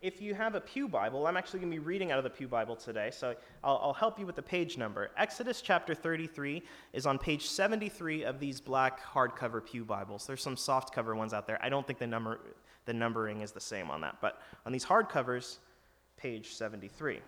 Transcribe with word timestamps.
if 0.00 0.22
you 0.22 0.34
have 0.34 0.54
a 0.54 0.60
Pew 0.60 0.86
Bible, 0.86 1.26
I'm 1.26 1.36
actually 1.36 1.60
going 1.60 1.72
to 1.72 1.76
be 1.76 1.84
reading 1.84 2.12
out 2.12 2.18
of 2.18 2.24
the 2.24 2.30
Pew 2.30 2.46
Bible 2.46 2.76
today, 2.76 3.10
so 3.12 3.34
I'll, 3.64 3.80
I'll, 3.82 3.92
help 3.92 4.18
you 4.18 4.26
with 4.26 4.36
the 4.36 4.42
page 4.42 4.78
number. 4.78 5.10
Exodus 5.16 5.60
chapter 5.60 5.94
33 5.94 6.62
is 6.92 7.04
on 7.04 7.18
page 7.18 7.46
73 7.46 8.22
of 8.22 8.38
these 8.38 8.60
black 8.60 9.00
hardcover 9.02 9.64
Pew 9.64 9.84
Bibles. 9.84 10.26
There's 10.26 10.42
some 10.42 10.56
soft 10.56 10.94
cover 10.94 11.16
ones 11.16 11.34
out 11.34 11.46
there. 11.46 11.58
I 11.62 11.68
don't 11.68 11.84
think 11.84 11.98
the, 11.98 12.06
number, 12.06 12.38
the 12.84 12.92
numbering 12.92 13.40
is 13.40 13.50
the 13.50 13.60
same 13.60 13.90
on 13.90 14.00
that, 14.02 14.16
but 14.20 14.40
on 14.66 14.72
these 14.72 14.84
hardcovers, 14.84 15.58
page 16.16 16.54
73. 16.54 17.18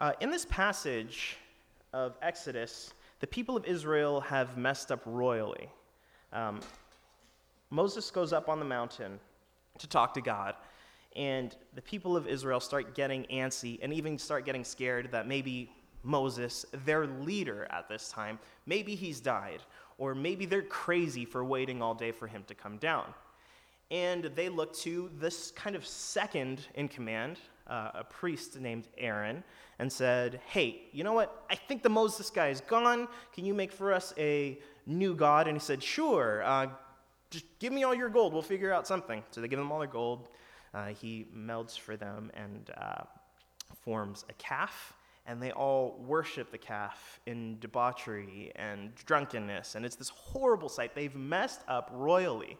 Uh, 0.00 0.12
in 0.20 0.30
this 0.30 0.46
passage 0.46 1.36
of 1.92 2.16
Exodus, 2.20 2.94
the 3.20 3.26
people 3.28 3.56
of 3.56 3.64
Israel 3.64 4.20
have 4.22 4.56
messed 4.56 4.90
up 4.90 5.02
royally. 5.06 5.68
Um, 6.32 6.60
Moses 7.70 8.10
goes 8.10 8.32
up 8.32 8.48
on 8.48 8.58
the 8.58 8.64
mountain 8.64 9.20
to 9.80 9.86
talk 9.86 10.14
to 10.14 10.20
God. 10.20 10.54
And 11.16 11.54
the 11.74 11.82
people 11.82 12.16
of 12.16 12.26
Israel 12.26 12.60
start 12.60 12.94
getting 12.94 13.24
antsy 13.24 13.78
and 13.82 13.92
even 13.92 14.18
start 14.18 14.44
getting 14.44 14.64
scared 14.64 15.10
that 15.10 15.26
maybe 15.26 15.70
Moses, 16.02 16.64
their 16.84 17.06
leader 17.06 17.66
at 17.70 17.88
this 17.88 18.08
time, 18.10 18.38
maybe 18.66 18.94
he's 18.94 19.20
died, 19.20 19.62
or 19.98 20.14
maybe 20.14 20.46
they're 20.46 20.62
crazy 20.62 21.24
for 21.24 21.44
waiting 21.44 21.82
all 21.82 21.94
day 21.94 22.12
for 22.12 22.26
him 22.26 22.44
to 22.46 22.54
come 22.54 22.78
down. 22.78 23.04
And 23.90 24.24
they 24.36 24.48
look 24.48 24.72
to 24.78 25.10
this 25.18 25.50
kind 25.50 25.74
of 25.74 25.84
second 25.84 26.68
in 26.74 26.86
command, 26.86 27.38
uh, 27.66 27.90
a 27.94 28.04
priest 28.04 28.58
named 28.58 28.86
Aaron, 28.96 29.42
and 29.80 29.92
said, 29.92 30.40
Hey, 30.46 30.82
you 30.92 31.02
know 31.02 31.12
what? 31.12 31.44
I 31.50 31.56
think 31.56 31.82
the 31.82 31.88
Moses 31.88 32.30
guy 32.30 32.48
is 32.48 32.60
gone. 32.60 33.08
Can 33.34 33.44
you 33.44 33.52
make 33.52 33.72
for 33.72 33.92
us 33.92 34.14
a 34.16 34.58
new 34.86 35.14
God? 35.14 35.48
And 35.48 35.56
he 35.56 35.60
said, 35.60 35.82
Sure. 35.82 36.42
Uh, 36.44 36.68
just 37.30 37.46
give 37.58 37.72
me 37.72 37.84
all 37.84 37.94
your 37.94 38.08
gold. 38.08 38.32
We'll 38.32 38.42
figure 38.42 38.72
out 38.72 38.86
something. 38.86 39.22
So 39.30 39.40
they 39.40 39.48
give 39.48 39.58
him 39.58 39.70
all 39.70 39.78
their 39.78 39.88
gold. 39.88 40.28
Uh, 40.74 40.88
he 40.88 41.26
melds 41.36 41.78
for 41.78 41.96
them 41.96 42.30
and 42.34 42.70
uh, 42.76 43.02
forms 43.84 44.24
a 44.28 44.32
calf. 44.34 44.94
And 45.26 45.40
they 45.40 45.52
all 45.52 46.02
worship 46.06 46.50
the 46.50 46.58
calf 46.58 47.20
in 47.26 47.58
debauchery 47.60 48.50
and 48.56 48.94
drunkenness. 48.94 49.74
And 49.74 49.84
it's 49.84 49.96
this 49.96 50.08
horrible 50.08 50.68
sight. 50.68 50.94
They've 50.94 51.14
messed 51.14 51.60
up 51.68 51.90
royally. 51.92 52.56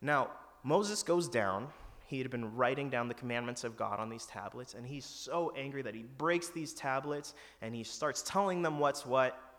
Now, 0.00 0.30
Moses 0.62 1.02
goes 1.02 1.28
down. 1.28 1.68
He 2.06 2.18
had 2.18 2.30
been 2.30 2.54
writing 2.56 2.88
down 2.88 3.08
the 3.08 3.14
commandments 3.14 3.62
of 3.64 3.76
God 3.76 4.00
on 4.00 4.08
these 4.08 4.26
tablets. 4.26 4.74
And 4.74 4.86
he's 4.86 5.04
so 5.04 5.52
angry 5.56 5.82
that 5.82 5.94
he 5.94 6.04
breaks 6.16 6.48
these 6.48 6.72
tablets 6.72 7.34
and 7.60 7.74
he 7.74 7.84
starts 7.84 8.22
telling 8.22 8.62
them 8.62 8.78
what's 8.78 9.04
what 9.04 9.49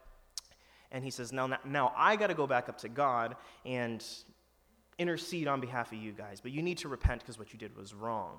and 0.92 1.04
he 1.04 1.10
says, 1.10 1.32
Now, 1.32 1.58
now 1.66 1.94
I 1.96 2.16
got 2.16 2.28
to 2.28 2.34
go 2.34 2.48
back 2.48 2.70
up 2.70 2.78
to 2.80 2.90
God 2.90 3.36
and 3.66 4.04
intercede 4.98 5.48
on 5.48 5.60
behalf 5.62 5.92
of 5.92 5.98
you 5.98 6.12
guys, 6.12 6.42
but 6.42 6.52
you 6.52 6.62
need 6.62 6.78
to 6.80 6.88
repent 6.88 7.22
because 7.22 7.40
what 7.40 7.54
you 7.54 7.60
did 7.60 7.76
was 7.76 7.94
wrong. 7.94 8.38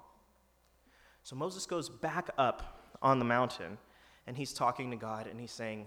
So 1.23 1.37
Moses 1.37 1.67
goes 1.67 1.89
back 1.89 2.31
up 2.39 2.95
on 3.01 3.19
the 3.19 3.25
mountain 3.25 3.79
and 4.27 4.37
he's 4.37 4.53
talking 4.53 4.91
to 4.91 4.97
God 4.97 5.27
and 5.27 5.41
he's 5.41 5.53
saying, 5.53 5.87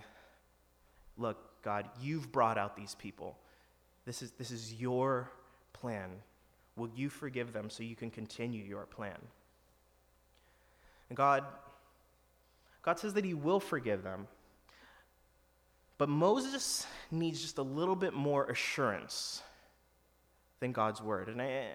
Look, 1.17 1.63
God, 1.63 1.87
you've 2.01 2.31
brought 2.31 2.57
out 2.57 2.75
these 2.75 2.95
people. 2.95 3.37
This 4.05 4.21
is, 4.21 4.31
this 4.31 4.51
is 4.51 4.73
your 4.73 5.31
plan. 5.73 6.09
Will 6.75 6.89
you 6.93 7.09
forgive 7.09 7.53
them 7.53 7.69
so 7.69 7.83
you 7.83 7.95
can 7.95 8.11
continue 8.11 8.63
your 8.63 8.85
plan? 8.85 9.17
And 11.09 11.17
God, 11.17 11.43
God 12.81 12.99
says 12.99 13.13
that 13.13 13.25
He 13.25 13.33
will 13.33 13.59
forgive 13.59 14.03
them. 14.03 14.27
But 15.97 16.09
Moses 16.09 16.85
needs 17.11 17.41
just 17.41 17.57
a 17.57 17.63
little 17.63 17.95
bit 17.95 18.13
more 18.13 18.45
assurance 18.45 19.41
than 20.59 20.71
God's 20.71 21.01
word. 21.01 21.29
And 21.29 21.41
I, 21.41 21.67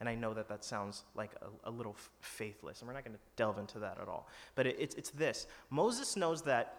and 0.00 0.08
I 0.08 0.14
know 0.14 0.34
that 0.34 0.48
that 0.48 0.64
sounds 0.64 1.04
like 1.14 1.30
a, 1.42 1.68
a 1.68 1.70
little 1.70 1.94
f- 1.96 2.10
faithless, 2.20 2.80
and 2.80 2.88
we're 2.88 2.94
not 2.94 3.04
going 3.04 3.16
to 3.16 3.22
delve 3.36 3.58
into 3.58 3.78
that 3.78 3.98
at 4.00 4.08
all. 4.08 4.28
But 4.54 4.66
it, 4.66 4.76
it's, 4.78 4.94
it's 4.94 5.10
this 5.10 5.46
Moses 5.70 6.16
knows 6.16 6.42
that 6.42 6.76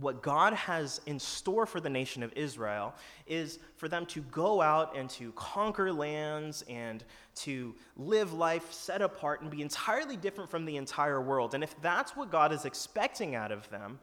what 0.00 0.22
God 0.22 0.52
has 0.52 1.00
in 1.06 1.18
store 1.18 1.64
for 1.64 1.80
the 1.80 1.88
nation 1.88 2.22
of 2.22 2.32
Israel 2.34 2.94
is 3.26 3.58
for 3.76 3.88
them 3.88 4.04
to 4.06 4.20
go 4.22 4.60
out 4.60 4.96
and 4.96 5.08
to 5.10 5.32
conquer 5.32 5.92
lands 5.92 6.64
and 6.68 7.02
to 7.36 7.74
live 7.96 8.32
life 8.32 8.72
set 8.72 9.00
apart 9.00 9.40
and 9.40 9.50
be 9.50 9.62
entirely 9.62 10.16
different 10.16 10.50
from 10.50 10.66
the 10.66 10.76
entire 10.76 11.20
world. 11.20 11.54
And 11.54 11.64
if 11.64 11.80
that's 11.80 12.14
what 12.14 12.30
God 12.30 12.52
is 12.52 12.64
expecting 12.64 13.34
out 13.34 13.52
of 13.52 13.68
them, 13.70 13.98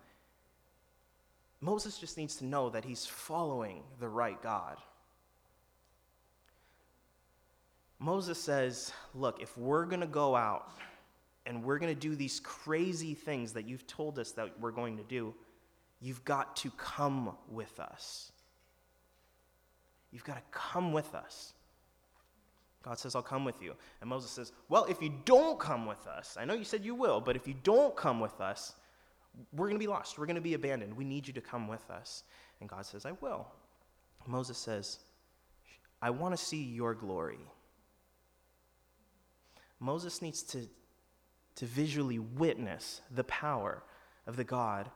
Moses 1.63 1.97
just 1.97 2.17
needs 2.17 2.35
to 2.35 2.45
know 2.45 2.69
that 2.69 2.83
he's 2.83 3.05
following 3.05 3.83
the 4.01 4.09
right 4.09 4.41
God. 4.41 4.75
Moses 7.99 8.37
says, 8.37 8.91
Look, 9.15 9.41
if 9.41 9.57
we're 9.57 9.85
going 9.85 10.01
to 10.01 10.07
go 10.07 10.35
out 10.35 10.71
and 11.45 11.63
we're 11.63 11.79
going 11.79 11.93
to 11.93 11.99
do 11.99 12.17
these 12.17 12.41
crazy 12.41 13.13
things 13.13 13.53
that 13.53 13.65
you've 13.65 13.87
told 13.87 14.19
us 14.19 14.31
that 14.33 14.59
we're 14.59 14.71
going 14.71 14.97
to 14.97 15.03
do, 15.03 15.33
you've 16.01 16.25
got 16.25 16.57
to 16.57 16.71
come 16.71 17.31
with 17.49 17.79
us. 17.79 18.33
You've 20.11 20.25
got 20.25 20.35
to 20.35 20.43
come 20.51 20.91
with 20.91 21.15
us. 21.15 21.53
God 22.83 22.99
says, 22.99 23.15
I'll 23.15 23.21
come 23.21 23.45
with 23.45 23.61
you. 23.61 23.73
And 24.01 24.09
Moses 24.09 24.31
says, 24.31 24.51
Well, 24.67 24.83
if 24.89 25.01
you 25.01 25.13
don't 25.23 25.57
come 25.57 25.85
with 25.85 26.05
us, 26.07 26.35
I 26.37 26.43
know 26.43 26.55
you 26.55 26.65
said 26.65 26.83
you 26.83 26.93
will, 26.93 27.21
but 27.21 27.37
if 27.37 27.47
you 27.47 27.55
don't 27.63 27.95
come 27.95 28.19
with 28.19 28.41
us, 28.41 28.73
we're 29.51 29.67
going 29.67 29.79
to 29.79 29.83
be 29.83 29.87
lost. 29.87 30.17
We're 30.17 30.25
going 30.25 30.35
to 30.35 30.41
be 30.41 30.53
abandoned. 30.53 30.95
We 30.95 31.05
need 31.05 31.27
you 31.27 31.33
to 31.33 31.41
come 31.41 31.67
with 31.67 31.89
us. 31.89 32.23
And 32.59 32.69
God 32.69 32.85
says, 32.85 33.05
I 33.05 33.13
will. 33.13 33.47
Moses 34.27 34.57
says, 34.57 34.99
I 36.01 36.09
want 36.09 36.37
to 36.37 36.43
see 36.43 36.63
your 36.63 36.93
glory. 36.93 37.39
Moses 39.79 40.21
needs 40.21 40.43
to, 40.43 40.67
to 41.55 41.65
visually 41.65 42.19
witness 42.19 43.01
the 43.11 43.23
power 43.25 43.83
of 44.27 44.37
the 44.37 44.43
God 44.43 44.89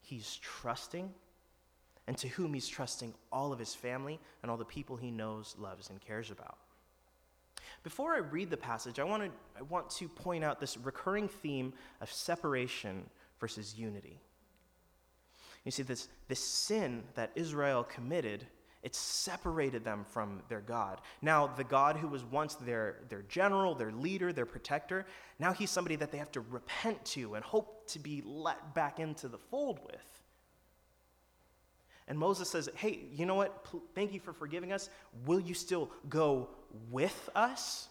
he's 0.00 0.36
trusting 0.42 1.10
and 2.06 2.16
to 2.18 2.28
whom 2.28 2.54
he's 2.54 2.66
trusting 2.66 3.14
all 3.30 3.52
of 3.52 3.58
his 3.58 3.74
family 3.74 4.18
and 4.42 4.50
all 4.50 4.56
the 4.56 4.64
people 4.64 4.96
he 4.96 5.10
knows, 5.10 5.54
loves, 5.58 5.90
and 5.90 6.00
cares 6.00 6.30
about. 6.30 6.58
Before 7.84 8.14
I 8.14 8.18
read 8.18 8.50
the 8.50 8.56
passage, 8.56 8.98
I 8.98 9.04
want 9.04 9.22
to, 9.22 9.30
I 9.56 9.62
want 9.62 9.88
to 9.90 10.08
point 10.08 10.42
out 10.42 10.58
this 10.58 10.76
recurring 10.76 11.28
theme 11.28 11.72
of 12.00 12.10
separation 12.10 13.04
versus 13.40 13.76
unity. 13.76 14.20
You 15.64 15.70
see, 15.70 15.82
this, 15.82 16.08
this 16.28 16.40
sin 16.40 17.02
that 17.14 17.32
Israel 17.34 17.84
committed, 17.84 18.46
it 18.82 18.94
separated 18.94 19.84
them 19.84 20.04
from 20.08 20.42
their 20.48 20.60
God. 20.60 21.00
Now, 21.20 21.46
the 21.46 21.64
God 21.64 21.96
who 21.96 22.08
was 22.08 22.24
once 22.24 22.54
their, 22.54 23.00
their 23.08 23.22
general, 23.22 23.74
their 23.74 23.92
leader, 23.92 24.32
their 24.32 24.46
protector, 24.46 25.04
now 25.38 25.52
he's 25.52 25.70
somebody 25.70 25.96
that 25.96 26.12
they 26.12 26.18
have 26.18 26.32
to 26.32 26.40
repent 26.40 27.04
to 27.06 27.34
and 27.34 27.44
hope 27.44 27.86
to 27.88 27.98
be 27.98 28.22
let 28.24 28.74
back 28.74 28.98
into 28.98 29.28
the 29.28 29.38
fold 29.38 29.80
with. 29.84 30.22
And 32.08 32.18
Moses 32.18 32.48
says, 32.48 32.70
Hey, 32.74 33.00
you 33.14 33.26
know 33.26 33.34
what? 33.34 33.66
Thank 33.94 34.12
you 34.12 34.20
for 34.20 34.32
forgiving 34.32 34.72
us. 34.72 34.88
Will 35.26 35.40
you 35.40 35.54
still 35.54 35.90
go 36.08 36.48
with 36.90 37.28
us? 37.36 37.89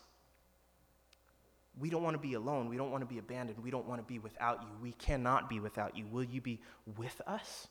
We 1.79 1.90
don't 1.90 2.03
want 2.03 2.16
to 2.16 2.22
be 2.22 2.34
alone. 2.34 2.67
We 2.67 2.78
don't 2.78 2.91
want 2.91 3.01
to 3.01 3.07
be 3.07 3.19
abandoned. 3.19 3.59
We 3.63 3.72
don't 3.72 3.88
want 3.88 4.01
to 4.01 4.06
be 4.06 4.19
without 4.19 4.62
you. 4.63 4.69
We 4.81 4.91
cannot 4.94 5.50
be 5.50 5.59
without 5.59 5.95
you. 5.97 6.06
Will 6.07 6.23
you 6.23 6.41
be 6.41 6.59
with 6.97 7.22
us? 7.25 7.67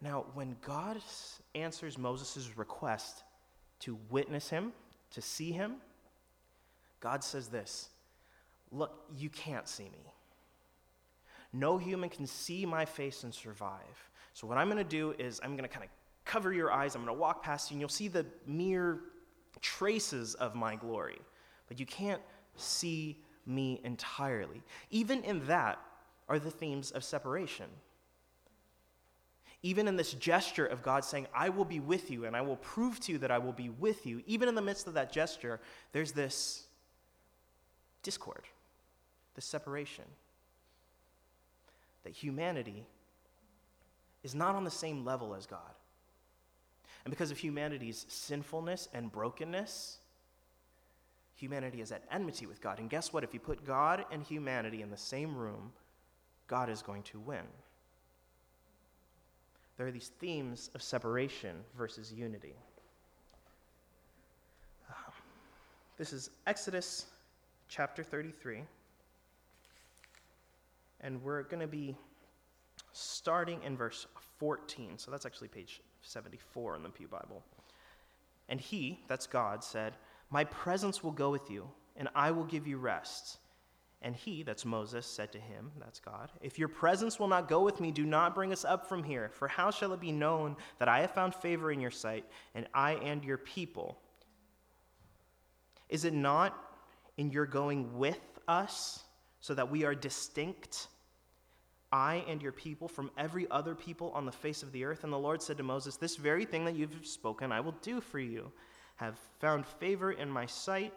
Now, 0.00 0.24
when 0.34 0.56
God 0.66 0.98
answers 1.54 1.98
Moses' 1.98 2.56
request 2.56 3.22
to 3.80 3.98
witness 4.10 4.48
him, 4.48 4.72
to 5.12 5.20
see 5.20 5.52
him, 5.52 5.74
God 7.00 7.22
says 7.22 7.48
this 7.48 7.90
Look, 8.70 9.04
you 9.16 9.28
can't 9.28 9.68
see 9.68 9.84
me. 9.84 10.12
No 11.52 11.76
human 11.76 12.08
can 12.08 12.26
see 12.26 12.64
my 12.64 12.86
face 12.86 13.24
and 13.24 13.34
survive. 13.34 14.08
So, 14.32 14.46
what 14.46 14.56
I'm 14.56 14.68
going 14.68 14.78
to 14.78 14.84
do 14.84 15.14
is 15.18 15.40
I'm 15.44 15.52
going 15.52 15.68
to 15.68 15.74
kind 15.74 15.84
of 15.84 15.90
cover 16.24 16.52
your 16.52 16.72
eyes. 16.72 16.94
I'm 16.94 17.04
going 17.04 17.14
to 17.14 17.20
walk 17.20 17.42
past 17.42 17.70
you, 17.70 17.74
and 17.74 17.80
you'll 17.80 17.90
see 17.90 18.08
the 18.08 18.24
mere 18.46 19.00
traces 19.60 20.34
of 20.34 20.54
my 20.54 20.74
glory 20.74 21.18
but 21.72 21.80
you 21.80 21.86
can't 21.86 22.20
see 22.54 23.16
me 23.46 23.80
entirely. 23.82 24.60
Even 24.90 25.24
in 25.24 25.46
that 25.46 25.78
are 26.28 26.38
the 26.38 26.50
themes 26.50 26.90
of 26.90 27.02
separation. 27.02 27.64
Even 29.62 29.88
in 29.88 29.96
this 29.96 30.12
gesture 30.12 30.66
of 30.66 30.82
God 30.82 31.02
saying, 31.02 31.28
I 31.34 31.48
will 31.48 31.64
be 31.64 31.80
with 31.80 32.10
you 32.10 32.26
and 32.26 32.36
I 32.36 32.42
will 32.42 32.56
prove 32.56 33.00
to 33.00 33.12
you 33.12 33.16
that 33.16 33.30
I 33.30 33.38
will 33.38 33.54
be 33.54 33.70
with 33.70 34.04
you, 34.04 34.22
even 34.26 34.50
in 34.50 34.54
the 34.54 34.60
midst 34.60 34.86
of 34.86 34.92
that 34.92 35.10
gesture, 35.10 35.60
there's 35.92 36.12
this 36.12 36.66
discord, 38.02 38.42
this 39.34 39.46
separation. 39.46 40.04
That 42.04 42.12
humanity 42.12 42.84
is 44.22 44.34
not 44.34 44.56
on 44.56 44.64
the 44.64 44.70
same 44.70 45.06
level 45.06 45.34
as 45.34 45.46
God. 45.46 45.72
And 47.06 47.10
because 47.10 47.30
of 47.30 47.38
humanity's 47.38 48.04
sinfulness 48.10 48.90
and 48.92 49.10
brokenness, 49.10 50.00
humanity 51.42 51.80
is 51.80 51.90
at 51.90 52.04
enmity 52.12 52.46
with 52.46 52.60
God. 52.60 52.78
And 52.78 52.88
guess 52.88 53.12
what? 53.12 53.24
If 53.24 53.34
you 53.34 53.40
put 53.40 53.66
God 53.66 54.04
and 54.12 54.22
humanity 54.22 54.80
in 54.80 54.90
the 54.90 54.96
same 54.96 55.36
room, 55.36 55.72
God 56.46 56.70
is 56.70 56.82
going 56.82 57.02
to 57.02 57.18
win. 57.18 57.42
There 59.76 59.88
are 59.88 59.90
these 59.90 60.12
themes 60.20 60.70
of 60.76 60.82
separation 60.82 61.56
versus 61.76 62.12
unity. 62.12 62.54
Um, 64.88 65.12
This 65.98 66.12
is 66.12 66.30
Exodus 66.46 67.06
chapter 67.68 68.04
33. 68.04 68.62
And 71.00 71.20
we're 71.24 71.42
going 71.42 71.60
to 71.60 71.66
be 71.66 71.96
starting 72.92 73.60
in 73.64 73.76
verse 73.76 74.06
14. 74.38 74.96
So 74.96 75.10
that's 75.10 75.26
actually 75.26 75.48
page 75.48 75.80
74 76.02 76.76
in 76.76 76.84
the 76.84 76.88
Pew 76.88 77.08
Bible. 77.08 77.42
And 78.48 78.60
he, 78.60 79.00
that's 79.08 79.26
God, 79.26 79.64
said, 79.64 79.94
My 80.32 80.44
presence 80.44 81.04
will 81.04 81.12
go 81.12 81.30
with 81.30 81.50
you, 81.50 81.68
and 81.94 82.08
I 82.14 82.30
will 82.30 82.44
give 82.44 82.66
you 82.66 82.78
rest. 82.78 83.36
And 84.00 84.16
he, 84.16 84.42
that's 84.42 84.64
Moses, 84.64 85.06
said 85.06 85.30
to 85.32 85.38
him, 85.38 85.70
that's 85.78 86.00
God, 86.00 86.32
If 86.40 86.58
your 86.58 86.68
presence 86.68 87.20
will 87.20 87.28
not 87.28 87.48
go 87.48 87.62
with 87.62 87.80
me, 87.80 87.92
do 87.92 88.04
not 88.04 88.34
bring 88.34 88.50
us 88.50 88.64
up 88.64 88.88
from 88.88 89.04
here. 89.04 89.30
For 89.34 89.46
how 89.46 89.70
shall 89.70 89.92
it 89.92 90.00
be 90.00 90.10
known 90.10 90.56
that 90.78 90.88
I 90.88 91.00
have 91.00 91.12
found 91.12 91.34
favor 91.34 91.70
in 91.70 91.80
your 91.80 91.90
sight, 91.90 92.24
and 92.54 92.66
I 92.72 92.94
and 92.94 93.22
your 93.22 93.36
people? 93.36 93.98
Is 95.90 96.06
it 96.06 96.14
not 96.14 96.58
in 97.18 97.30
your 97.30 97.44
going 97.46 97.98
with 97.98 98.18
us, 98.48 99.04
so 99.40 99.54
that 99.54 99.70
we 99.70 99.84
are 99.84 99.94
distinct, 99.94 100.88
I 101.92 102.24
and 102.26 102.40
your 102.40 102.52
people, 102.52 102.88
from 102.88 103.10
every 103.18 103.46
other 103.50 103.74
people 103.74 104.10
on 104.12 104.24
the 104.24 104.32
face 104.32 104.62
of 104.62 104.72
the 104.72 104.84
earth? 104.84 105.04
And 105.04 105.12
the 105.12 105.18
Lord 105.18 105.42
said 105.42 105.58
to 105.58 105.62
Moses, 105.62 105.96
This 105.96 106.16
very 106.16 106.46
thing 106.46 106.64
that 106.64 106.74
you've 106.74 107.06
spoken, 107.06 107.52
I 107.52 107.60
will 107.60 107.76
do 107.82 108.00
for 108.00 108.18
you. 108.18 108.50
Have 109.02 109.18
found 109.40 109.66
favor 109.66 110.12
in 110.12 110.30
my 110.30 110.46
sight, 110.46 110.94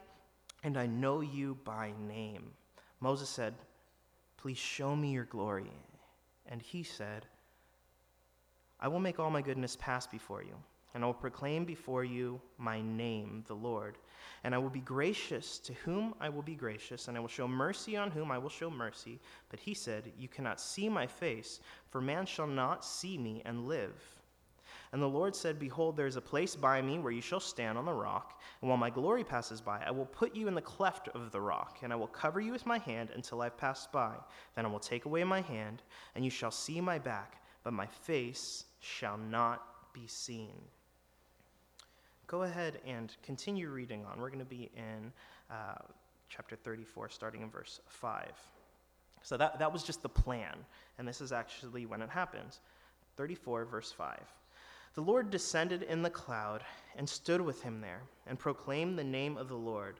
and 0.63 0.78
I 0.78 0.86
know 0.86 1.22
you 1.22 1.57
by 1.63 1.92
name. 2.07 2.52
Moses 3.00 3.28
said, 3.28 3.56
Please 4.38 4.60
show 4.60 4.96
me 4.96 5.12
your 5.12 5.25
glory. 5.25 5.72
And 6.46 6.62
he 6.62 6.84
said, 6.84 7.25
I 8.80 8.90
will 8.90 9.00
make 9.00 9.19
all 9.19 9.31
my 9.31 9.42
goodness 9.42 9.75
pass 9.81 10.06
before 10.06 10.44
you, 10.44 10.54
and 10.94 11.04
I 11.04 11.07
will 11.07 11.16
proclaim 11.16 11.66
before 11.66 12.04
you 12.04 12.40
my 12.60 12.80
name, 12.80 13.44
the 13.48 13.56
Lord. 13.56 13.98
And 14.44 14.54
I 14.54 14.60
will 14.60 14.69
be 14.69 14.81
gracious 14.81 15.58
to 15.58 15.74
whom 15.74 16.13
I 16.22 16.30
will 16.30 16.44
be 16.44 16.54
gracious, 16.54 17.08
and 17.08 17.18
I 17.18 17.22
will 17.22 17.28
show 17.28 17.48
mercy 17.48 17.98
on 17.98 18.12
whom 18.12 18.30
I 18.30 18.38
will 18.38 18.50
show 18.50 18.69
mercy. 18.69 19.19
But 19.50 19.60
he 19.60 19.74
said, 19.74 20.12
You 20.16 20.28
cannot 20.28 20.62
see 20.62 20.90
my 20.90 21.08
face, 21.08 21.60
for 21.90 22.01
man 22.01 22.28
shall 22.28 22.46
not 22.46 22.86
see 22.86 23.18
me 23.18 23.42
and 23.46 23.68
live. 23.68 24.14
And 24.92 25.02
the 25.02 25.08
Lord 25.08 25.36
said, 25.36 25.60
Behold, 25.60 25.98
there 25.98 26.08
is 26.08 26.16
a 26.16 26.22
place 26.22 26.56
by 26.56 26.82
me 26.82 27.00
where 27.00 27.12
you 27.12 27.22
shall 27.22 27.40
stand 27.40 27.78
on 27.78 27.86
the 27.86 27.94
rock, 27.94 28.42
and 28.62 28.70
while 28.70 28.78
my 28.78 28.90
glory 28.90 29.24
passes 29.24 29.62
by, 29.62 29.84
I 29.86 29.92
will 29.92 30.06
put 30.06 30.36
you 30.36 30.48
in 30.48 30.56
the 30.56 30.62
cleft 30.62 31.08
of 31.10 31.32
the 31.32 31.42
rock, 31.42 31.80
and 31.82 31.92
I 31.92 31.96
will 31.96 32.08
cover 32.08 32.40
you 32.40 32.52
with 32.52 32.66
my 32.66 32.78
hand 32.78 33.10
until 33.14 33.42
I've 33.42 33.58
passed 33.58 33.92
by. 33.92 34.16
Then 34.56 34.66
I 34.66 34.70
will 34.70 34.80
take 34.80 35.06
away 35.06 35.24
my 35.24 35.42
hand, 35.42 35.82
and 36.16 36.24
you 36.24 36.32
shall 36.32 36.52
see 36.52 36.80
my 36.80 37.00
back, 37.00 37.42
but 37.64 37.74
my 37.74 37.88
face 37.88 38.66
shall 38.80 39.18
not 39.18 39.94
be 39.94 40.08
seen. 40.08 40.54
Go 42.28 42.44
ahead 42.44 42.80
and 42.86 43.16
continue 43.24 43.70
reading 43.70 44.04
on. 44.06 44.20
We're 44.20 44.30
going 44.30 44.40
to 44.40 44.46
be 44.46 44.72
in 44.76 45.12
uh, 45.52 45.76
chapter 46.30 46.56
34, 46.56 47.10
starting 47.10 47.42
in 47.42 47.50
verse 47.50 47.80
5. 47.88 48.32
So 49.22 49.38
that, 49.38 49.60
that 49.60 49.72
was 49.72 49.84
just 49.84 50.02
the 50.02 50.10
plan, 50.10 50.56
and 50.98 51.08
this 51.08 51.22
is 51.22 51.32
actually 51.32 51.86
when 51.86 52.02
it 52.02 52.10
happens. 52.10 52.60
34, 53.18 53.66
verse 53.66 53.92
5. 53.92 54.20
The 54.95 55.01
Lord 55.01 55.30
descended 55.30 55.83
in 55.83 56.01
the 56.01 56.09
cloud 56.09 56.63
and 56.95 57.07
stood 57.07 57.42
with 57.42 57.62
him 57.62 57.81
there 57.81 58.03
and 58.25 58.39
proclaimed 58.39 58.97
the 58.97 59.03
name 59.03 59.36
of 59.38 59.50
the 59.50 59.57
Lord. 59.57 60.00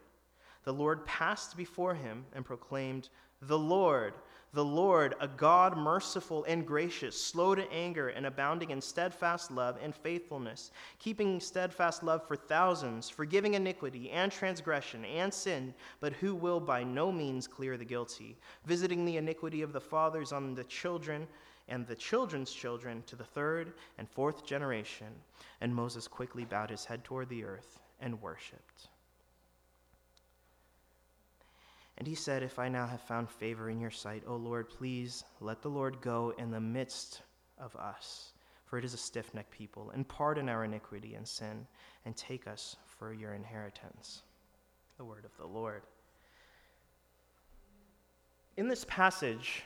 The 0.64 0.74
Lord 0.74 1.06
passed 1.06 1.58
before 1.58 1.94
him 1.94 2.26
and 2.34 2.46
proclaimed, 2.46 3.10
The 3.42 3.60
Lord, 3.60 4.14
the 4.54 4.64
Lord, 4.64 5.16
a 5.20 5.28
God 5.28 5.78
merciful 5.78 6.46
and 6.46 6.66
gracious, 6.66 7.22
slow 7.22 7.56
to 7.56 7.70
anger 7.74 8.08
and 8.08 8.26
abounding 8.26 8.72
in 8.72 8.80
steadfast 8.80 9.52
love 9.52 9.78
and 9.82 9.94
faithfulness, 9.94 10.72
keeping 10.98 11.42
steadfast 11.42 12.02
love 12.02 12.26
for 12.26 12.38
thousands, 12.38 13.10
forgiving 13.10 13.56
iniquity 13.56 14.10
and 14.12 14.32
transgression 14.32 15.04
and 15.04 15.34
sin, 15.34 15.74
but 16.00 16.14
who 16.14 16.34
will 16.34 16.62
by 16.62 16.86
no 16.86 17.12
means 17.12 17.48
clear 17.48 17.76
the 17.76 17.84
guilty, 17.84 18.38
visiting 18.66 19.04
the 19.04 19.18
iniquity 19.18 19.62
of 19.62 19.74
the 19.74 19.82
fathers 19.82 20.32
on 20.32 20.56
the 20.56 20.64
children 20.64 21.28
and 21.68 21.86
the 21.88 21.96
children's 21.96 22.52
children 22.52 23.04
to 23.08 23.16
the 23.16 23.24
third 23.24 23.74
and 23.98 24.10
fourth 24.10 24.46
generation. 24.46 25.08
And 25.62 25.74
Moses 25.74 26.08
quickly 26.08 26.46
bowed 26.46 26.70
his 26.70 26.86
head 26.86 27.04
toward 27.04 27.30
the 27.30 27.44
earth 27.44 27.80
and 28.00 28.22
worshiped. 28.22 28.90
And 31.98 32.08
he 32.08 32.16
said, 32.16 32.44
If 32.44 32.60
I 32.60 32.68
now 32.68 32.86
have 32.88 33.02
found 33.02 33.30
favor 33.30 33.70
in 33.70 33.80
your 33.80 33.92
sight, 33.92 34.24
O 34.28 34.36
Lord, 34.36 34.70
please 34.70 35.24
let 35.40 35.62
the 35.62 35.70
Lord 35.70 36.02
go 36.02 36.34
in 36.38 36.52
the 36.52 36.60
midst 36.60 37.22
of 37.58 37.76
us, 37.78 38.34
for 38.66 38.78
it 38.78 38.86
is 38.86 38.94
a 38.94 38.98
stiff 38.98 39.34
necked 39.34 39.52
people, 39.52 39.92
and 39.92 40.08
pardon 40.08 40.50
our 40.50 40.66
iniquity 40.66 41.16
and 41.16 41.28
sin, 41.28 41.66
and 42.04 42.16
take 42.18 42.48
us 42.48 42.76
for 42.86 43.14
your 43.14 43.34
inheritance. 43.34 44.24
The 44.98 45.06
word 45.06 45.24
of 45.24 45.36
the 45.38 45.48
Lord. 45.48 45.84
In 48.58 48.68
this 48.68 48.86
passage, 48.86 49.64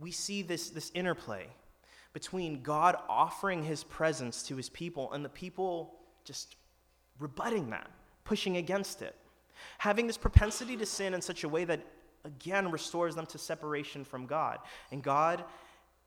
we 0.00 0.10
see 0.10 0.42
this, 0.42 0.70
this 0.70 0.90
interplay 0.94 1.46
between 2.12 2.62
God 2.62 2.96
offering 3.08 3.62
his 3.62 3.84
presence 3.84 4.42
to 4.44 4.56
his 4.56 4.68
people 4.68 5.12
and 5.12 5.24
the 5.24 5.28
people 5.28 5.94
just 6.24 6.56
rebutting 7.18 7.70
that, 7.70 7.88
pushing 8.24 8.56
against 8.56 9.02
it, 9.02 9.14
having 9.78 10.06
this 10.06 10.16
propensity 10.16 10.76
to 10.76 10.86
sin 10.86 11.14
in 11.14 11.20
such 11.20 11.44
a 11.44 11.48
way 11.48 11.64
that, 11.64 11.80
again, 12.24 12.70
restores 12.70 13.14
them 13.14 13.26
to 13.26 13.38
separation 13.38 14.04
from 14.04 14.26
God. 14.26 14.58
And 14.90 15.02
God 15.02 15.44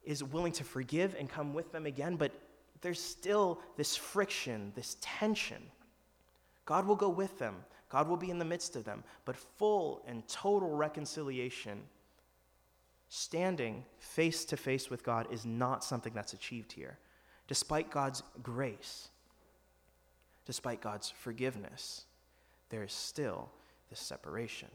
is 0.03 0.23
willing 0.23 0.51
to 0.53 0.63
forgive 0.63 1.15
and 1.17 1.29
come 1.29 1.53
with 1.53 1.71
them 1.71 1.85
again, 1.85 2.15
but 2.17 2.31
there's 2.81 3.01
still 3.01 3.61
this 3.77 3.95
friction, 3.95 4.73
this 4.75 4.97
tension. 4.99 5.61
God 6.65 6.85
will 6.85 6.95
go 6.95 7.09
with 7.09 7.37
them, 7.39 7.55
God 7.89 8.09
will 8.09 8.17
be 8.17 8.31
in 8.31 8.39
the 8.39 8.45
midst 8.45 8.75
of 8.75 8.83
them, 8.83 9.03
but 9.23 9.35
full 9.35 10.03
and 10.07 10.27
total 10.27 10.71
reconciliation 10.71 11.79
standing 13.15 13.85
face 13.99 14.43
to 14.43 14.57
face 14.57 14.89
with 14.89 15.03
God 15.03 15.27
is 15.31 15.45
not 15.45 15.83
something 15.83 16.13
that's 16.15 16.33
achieved 16.33 16.71
here. 16.71 16.97
Despite 17.47 17.91
God's 17.91 18.23
grace, 18.41 19.09
despite 20.47 20.81
God's 20.81 21.11
forgiveness, 21.11 22.05
there 22.69 22.81
is 22.81 22.91
still 22.91 23.51
this 23.91 23.99
separation. 23.99 24.69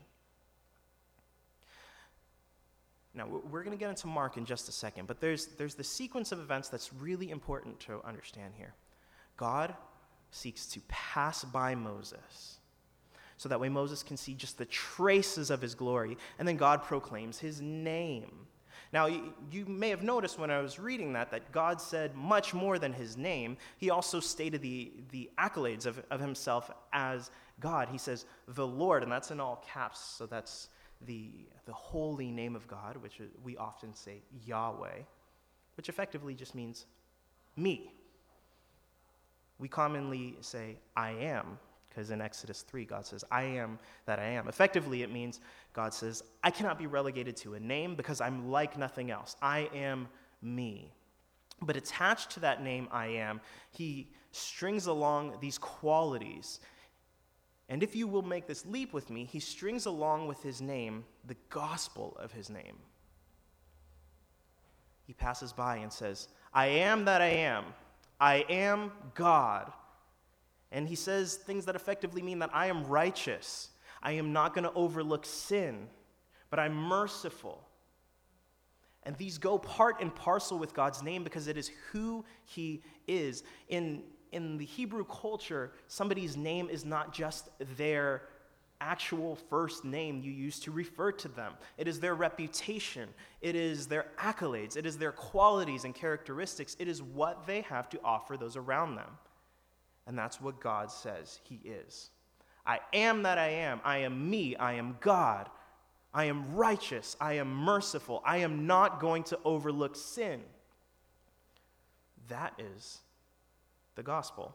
Now, 3.12 3.26
we're 3.26 3.64
going 3.64 3.76
to 3.76 3.80
get 3.80 3.90
into 3.90 4.06
Mark 4.06 4.36
in 4.36 4.44
just 4.44 4.68
a 4.68 4.72
second, 4.72 5.08
but 5.08 5.20
there's, 5.20 5.46
there's 5.56 5.74
the 5.74 5.82
sequence 5.82 6.30
of 6.30 6.38
events 6.38 6.68
that's 6.68 6.92
really 6.92 7.30
important 7.30 7.80
to 7.80 8.00
understand 8.04 8.54
here. 8.56 8.74
God 9.36 9.74
seeks 10.30 10.64
to 10.66 10.80
pass 10.86 11.42
by 11.42 11.74
Moses 11.74 12.57
so 13.38 13.48
that 13.48 13.58
way 13.58 13.70
Moses 13.70 14.02
can 14.02 14.18
see 14.18 14.34
just 14.34 14.58
the 14.58 14.66
traces 14.66 15.50
of 15.50 15.62
his 15.62 15.74
glory, 15.74 16.18
and 16.38 16.46
then 16.46 16.56
God 16.56 16.82
proclaims 16.82 17.38
his 17.38 17.62
name. 17.62 18.30
Now, 18.92 19.06
you 19.06 19.66
may 19.66 19.90
have 19.90 20.02
noticed 20.02 20.38
when 20.38 20.50
I 20.50 20.60
was 20.60 20.78
reading 20.78 21.12
that 21.12 21.30
that 21.30 21.52
God 21.52 21.80
said 21.80 22.14
much 22.14 22.54
more 22.54 22.78
than 22.78 22.92
his 22.92 23.16
name. 23.16 23.58
He 23.76 23.90
also 23.90 24.18
stated 24.18 24.62
the, 24.62 24.92
the 25.10 25.30
accolades 25.38 25.86
of, 25.86 26.02
of 26.10 26.20
himself 26.20 26.70
as 26.92 27.30
God. 27.60 27.88
He 27.90 27.98
says, 27.98 28.24
the 28.46 28.66
Lord, 28.66 29.02
and 29.02 29.12
that's 29.12 29.30
in 29.30 29.40
all 29.40 29.64
caps, 29.72 30.00
so 30.00 30.26
that's 30.26 30.68
the, 31.06 31.30
the 31.66 31.72
holy 31.72 32.30
name 32.30 32.56
of 32.56 32.66
God, 32.66 32.96
which 32.96 33.20
we 33.44 33.56
often 33.56 33.94
say 33.94 34.22
Yahweh, 34.46 35.02
which 35.76 35.88
effectively 35.88 36.34
just 36.34 36.54
means 36.54 36.86
me. 37.56 37.92
We 39.58 39.68
commonly 39.68 40.36
say, 40.40 40.78
I 40.96 41.10
am, 41.10 41.58
because 41.98 42.12
in 42.12 42.20
Exodus 42.20 42.62
3, 42.62 42.84
God 42.84 43.04
says, 43.04 43.24
I 43.28 43.42
am 43.42 43.76
that 44.06 44.20
I 44.20 44.26
am. 44.26 44.46
Effectively, 44.46 45.02
it 45.02 45.10
means 45.10 45.40
God 45.72 45.92
says, 45.92 46.22
I 46.44 46.50
cannot 46.52 46.78
be 46.78 46.86
relegated 46.86 47.36
to 47.38 47.54
a 47.54 47.60
name 47.60 47.96
because 47.96 48.20
I'm 48.20 48.52
like 48.52 48.78
nothing 48.78 49.10
else. 49.10 49.34
I 49.42 49.68
am 49.74 50.06
me. 50.40 50.92
But 51.60 51.76
attached 51.76 52.30
to 52.30 52.40
that 52.40 52.62
name, 52.62 52.86
I 52.92 53.06
am, 53.06 53.40
he 53.72 54.12
strings 54.30 54.86
along 54.86 55.38
these 55.40 55.58
qualities. 55.58 56.60
And 57.68 57.82
if 57.82 57.96
you 57.96 58.06
will 58.06 58.22
make 58.22 58.46
this 58.46 58.64
leap 58.64 58.92
with 58.92 59.10
me, 59.10 59.24
he 59.24 59.40
strings 59.40 59.86
along 59.86 60.28
with 60.28 60.40
his 60.40 60.60
name 60.60 61.04
the 61.26 61.36
gospel 61.50 62.16
of 62.20 62.30
his 62.30 62.48
name. 62.48 62.76
He 65.04 65.14
passes 65.14 65.52
by 65.52 65.78
and 65.78 65.92
says, 65.92 66.28
I 66.54 66.66
am 66.66 67.06
that 67.06 67.20
I 67.20 67.30
am. 67.30 67.64
I 68.20 68.44
am 68.48 68.92
God. 69.16 69.72
And 70.70 70.88
he 70.88 70.94
says 70.94 71.36
things 71.36 71.64
that 71.64 71.76
effectively 71.76 72.22
mean 72.22 72.38
that 72.40 72.50
I 72.52 72.66
am 72.66 72.84
righteous. 72.84 73.70
I 74.02 74.12
am 74.12 74.32
not 74.32 74.54
going 74.54 74.64
to 74.64 74.72
overlook 74.72 75.24
sin, 75.24 75.88
but 76.50 76.58
I'm 76.58 76.74
merciful. 76.74 77.64
And 79.04 79.16
these 79.16 79.38
go 79.38 79.58
part 79.58 80.00
and 80.00 80.14
parcel 80.14 80.58
with 80.58 80.74
God's 80.74 81.02
name 81.02 81.24
because 81.24 81.48
it 81.48 81.56
is 81.56 81.70
who 81.92 82.24
he 82.44 82.82
is. 83.06 83.42
In, 83.68 84.02
in 84.32 84.58
the 84.58 84.64
Hebrew 84.64 85.04
culture, 85.04 85.72
somebody's 85.86 86.36
name 86.36 86.68
is 86.68 86.84
not 86.84 87.14
just 87.14 87.48
their 87.76 88.22
actual 88.80 89.34
first 89.34 89.84
name 89.84 90.20
you 90.20 90.30
use 90.30 90.60
to 90.60 90.70
refer 90.70 91.10
to 91.10 91.28
them. 91.28 91.54
It 91.78 91.88
is 91.88 91.98
their 92.00 92.14
reputation, 92.14 93.08
it 93.40 93.56
is 93.56 93.86
their 93.86 94.06
accolades, 94.18 94.76
it 94.76 94.86
is 94.86 94.98
their 94.98 95.12
qualities 95.12 95.84
and 95.84 95.94
characteristics, 95.94 96.76
it 96.78 96.86
is 96.86 97.02
what 97.02 97.46
they 97.46 97.62
have 97.62 97.88
to 97.90 98.00
offer 98.04 98.36
those 98.36 98.56
around 98.56 98.96
them. 98.96 99.10
And 100.08 100.18
that's 100.18 100.40
what 100.40 100.58
God 100.58 100.90
says 100.90 101.38
He 101.44 101.60
is. 101.64 102.10
I 102.66 102.80
am 102.92 103.22
that 103.22 103.38
I 103.38 103.48
am. 103.48 103.80
I 103.84 103.98
am 103.98 104.28
me. 104.28 104.56
I 104.56 104.72
am 104.72 104.96
God. 105.00 105.48
I 106.12 106.24
am 106.24 106.56
righteous. 106.56 107.14
I 107.20 107.34
am 107.34 107.54
merciful. 107.54 108.22
I 108.24 108.38
am 108.38 108.66
not 108.66 109.00
going 109.00 109.22
to 109.24 109.38
overlook 109.44 109.94
sin. 109.94 110.40
That 112.28 112.54
is 112.58 112.98
the 113.94 114.02
gospel 114.02 114.54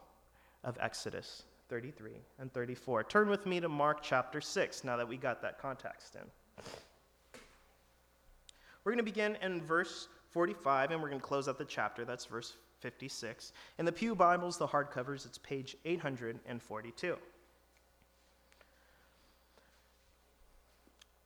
of 0.64 0.76
Exodus 0.80 1.44
33 1.68 2.12
and 2.40 2.52
34. 2.52 3.04
Turn 3.04 3.28
with 3.28 3.46
me 3.46 3.60
to 3.60 3.68
Mark 3.68 4.02
chapter 4.02 4.40
6 4.40 4.84
now 4.84 4.96
that 4.96 5.08
we 5.08 5.16
got 5.16 5.40
that 5.42 5.60
context 5.60 6.16
in. 6.16 6.64
We're 8.82 8.92
going 8.92 9.04
to 9.04 9.10
begin 9.10 9.36
in 9.40 9.62
verse 9.62 10.08
45 10.30 10.90
and 10.90 11.00
we're 11.00 11.08
going 11.08 11.20
to 11.20 11.26
close 11.26 11.48
out 11.48 11.58
the 11.58 11.64
chapter. 11.64 12.04
That's 12.04 12.26
verse 12.26 12.54
56. 12.84 13.52
In 13.78 13.86
the 13.86 13.92
Pew 13.92 14.14
Bibles, 14.14 14.58
the 14.58 14.68
hardcovers, 14.68 15.24
it's 15.24 15.38
page 15.38 15.74
842. 15.86 17.16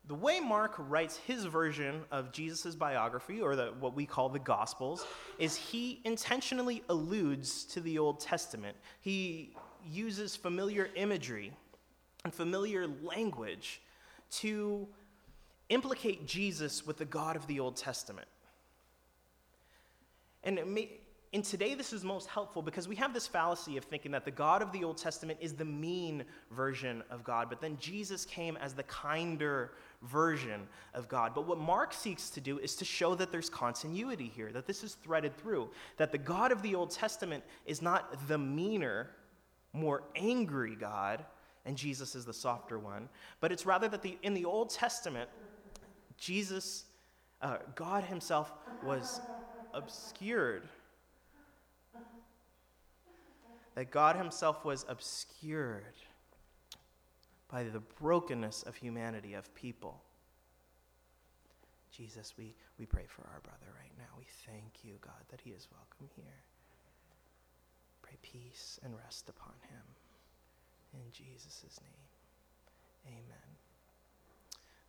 The 0.07 0.15
way 0.15 0.39
Mark 0.39 0.77
writes 0.79 1.17
his 1.17 1.47
version 1.47 2.03
of 2.13 2.31
Jesus' 2.31 2.77
biography, 2.77 3.41
or 3.41 3.57
the, 3.57 3.73
what 3.81 3.97
we 3.97 4.07
call 4.07 4.29
the 4.29 4.39
Gospels, 4.39 5.05
is 5.41 5.57
he 5.57 6.01
intentionally 6.05 6.85
alludes 6.89 7.65
to 7.65 7.81
the 7.81 7.99
Old 7.99 8.21
Testament. 8.21 8.77
He 9.01 9.51
uses 9.91 10.37
familiar 10.37 10.91
imagery 10.95 11.53
and 12.23 12.33
familiar 12.33 12.87
language 13.03 13.83
to 14.31 14.87
implicate 15.71 16.25
Jesus 16.25 16.87
with 16.87 16.99
the 16.99 17.05
God 17.05 17.35
of 17.35 17.49
the 17.49 17.59
Old 17.59 17.75
Testament. 17.75 18.29
And 20.45 20.61
may, 20.73 20.98
in 21.33 21.43
today, 21.43 21.75
this 21.75 21.93
is 21.93 22.05
most 22.05 22.29
helpful 22.29 22.63
because 22.63 22.89
we 22.89 22.97
have 22.97 23.13
this 23.13 23.27
fallacy 23.27 23.77
of 23.77 23.85
thinking 23.85 24.13
that 24.13 24.25
the 24.25 24.31
God 24.31 24.63
of 24.63 24.73
the 24.73 24.83
Old 24.83 24.97
Testament 24.97 25.39
is 25.43 25.53
the 25.53 25.65
mean 25.65 26.25
version 26.51 27.03
of 27.11 27.23
God, 27.23 27.51
but 27.51 27.61
then 27.61 27.77
Jesus 27.79 28.25
came 28.25 28.57
as 28.57 28.73
the 28.73 28.83
kinder 28.85 29.73
version 30.03 30.67
of 30.95 31.07
God. 31.07 31.35
But 31.35 31.47
what 31.47 31.59
Mark 31.59 31.93
seeks 31.93 32.31
to 32.31 32.41
do 32.41 32.59
is 32.59 32.75
to 32.77 32.85
show 32.87 33.15
that 33.15 33.31
there's 33.31 33.51
continuity 33.51 34.33
here, 34.35 34.51
that 34.53 34.67
this 34.67 34.83
is 34.83 34.95
threaded 34.95 35.37
through, 35.37 35.69
that 35.99 36.13
the 36.13 36.19
God 36.19 36.51
of 36.51 36.63
the 36.63 36.75
Old 36.75 36.91
Testament 36.91 37.45
is 37.67 37.83
not 37.83 38.27
the 38.27 38.39
meaner, 38.39 39.11
more 39.75 40.05
angry 40.17 40.77
God, 40.77 41.27
and 41.67 41.77
Jesus 41.77 42.15
is 42.15 42.25
the 42.25 42.33
softer 42.33 42.79
one, 42.79 43.07
but 43.41 43.53
it's 43.53 43.67
rather 43.67 43.89
that 43.89 44.01
the, 44.01 44.17
in 44.23 44.33
the 44.33 44.47
Old 44.47 44.71
Testament, 44.71 45.29
Jesus, 46.17 46.87
uh, 47.43 47.59
God 47.75 48.03
Himself 48.05 48.51
was 48.83 49.21
obscured. 49.75 50.63
That 53.79 53.93
God 53.93 54.17
Himself 54.17 54.65
was 54.65 54.85
obscured 54.89 55.95
by 57.49 57.63
the 57.63 57.79
brokenness 57.79 58.65
of 58.65 58.75
humanity, 58.75 59.35
of 59.35 59.55
people. 59.55 60.03
Jesus, 61.93 62.35
we, 62.37 62.57
we 62.77 62.87
pray 62.87 63.05
for 63.07 63.23
our 63.33 63.39
brother 63.39 63.73
right 63.79 63.93
now. 63.97 64.19
We 64.19 64.27
thank 64.45 64.83
you, 64.83 64.95
God, 65.01 65.23
that 65.29 65.41
he 65.41 65.51
is 65.51 65.69
welcome 65.71 66.13
here. 66.17 66.43
Pray 68.03 68.17
peace 68.21 68.81
and 68.83 68.97
rest 68.99 69.29
upon 69.29 69.55
him. 69.71 69.85
In 70.95 71.13
Jesus' 71.13 71.79
name, 71.81 73.15
amen. 73.15 73.57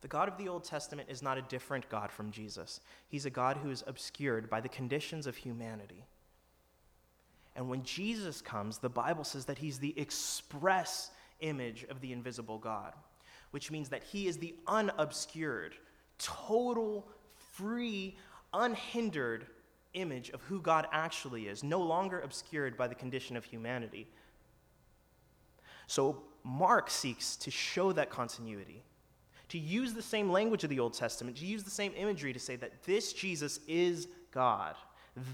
The 0.02 0.08
God 0.08 0.28
of 0.28 0.38
the 0.40 0.50
Old 0.50 0.64
Testament 0.64 1.10
is 1.12 1.22
not 1.22 1.38
a 1.38 1.44
different 1.44 1.88
God 1.90 2.12
from 2.12 2.32
Jesus. 2.32 2.82
He's 3.08 3.28
a 3.28 3.30
God 3.30 3.58
who 3.58 3.70
is 3.70 3.84
obscured 3.86 4.50
by 4.50 4.62
the 4.62 4.68
conditions 4.68 5.28
of 5.28 5.38
humanity. 5.38 6.06
And 7.60 7.68
when 7.68 7.84
Jesus 7.84 8.42
comes, 8.42 8.78
the 8.78 8.88
Bible 8.88 9.26
says 9.26 9.44
that 9.46 9.58
he's 9.58 9.80
the 9.80 9.94
express 10.00 11.12
image 11.42 11.86
of 11.90 12.00
the 12.00 12.14
invisible 12.14 12.58
God, 12.58 12.94
which 13.52 13.70
means 13.70 13.90
that 13.90 14.02
he 14.02 14.28
is 14.28 14.38
the 14.38 14.56
unobscured, 14.66 15.76
total, 16.20 17.06
free, 17.52 18.16
unhindered 18.54 19.46
image 19.94 20.30
of 20.30 20.42
who 20.44 20.62
God 20.62 20.88
actually 20.94 21.50
is, 21.50 21.62
no 21.62 21.82
longer 21.82 22.22
obscured 22.22 22.78
by 22.78 22.88
the 22.88 22.96
condition 22.96 23.36
of 23.36 23.44
humanity. 23.44 24.08
So 25.88 26.24
Mark 26.46 26.90
seeks 26.90 27.36
to 27.36 27.52
show 27.52 27.92
that 27.92 28.10
continuity, 28.10 28.86
to 29.50 29.60
use 29.60 29.94
the 29.94 30.02
same 30.02 30.32
language 30.32 30.64
of 30.64 30.70
the 30.70 30.80
Old 30.80 30.94
Testament, 30.94 31.36
to 31.36 31.46
use 31.46 31.66
the 31.66 31.70
same 31.70 31.92
imagery 31.98 32.32
to 32.32 32.40
say 32.40 32.56
that 32.56 32.84
this 32.84 33.12
Jesus 33.12 33.60
is 33.68 34.08
God, 34.32 34.76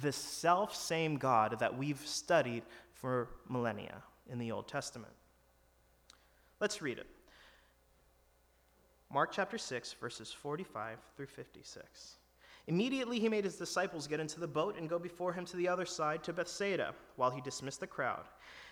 the 0.02 0.12
self 0.12 0.76
same 0.76 1.18
God 1.18 1.60
that 1.60 1.78
we've 1.78 2.06
studied 2.06 2.64
for 2.94 3.30
millennia 3.50 4.02
in 4.30 4.40
the 4.40 4.52
Old 4.52 4.68
Testament. 4.68 5.14
Let's 6.60 6.82
read 6.82 6.98
it. 6.98 7.08
Mark 9.12 9.32
chapter 9.32 9.58
6, 9.58 9.94
verses 9.94 10.32
45 10.32 10.98
through 11.16 11.28
56. 11.28 12.16
Immediately 12.68 13.20
he 13.20 13.30
made 13.30 13.44
his 13.44 13.58
disciples 13.58 14.08
get 14.08 14.20
into 14.20 14.40
the 14.40 14.48
boat 14.48 14.76
and 14.78 14.90
go 14.90 14.98
before 14.98 15.32
him 15.32 15.46
to 15.46 15.58
the 15.58 15.68
other 15.68 15.86
side 15.86 16.24
to 16.24 16.34
Bethsaida, 16.34 16.96
while 17.16 17.30
he 17.30 17.42
dismissed 17.42 17.80
the 17.80 17.88
crowd. 17.88 18.24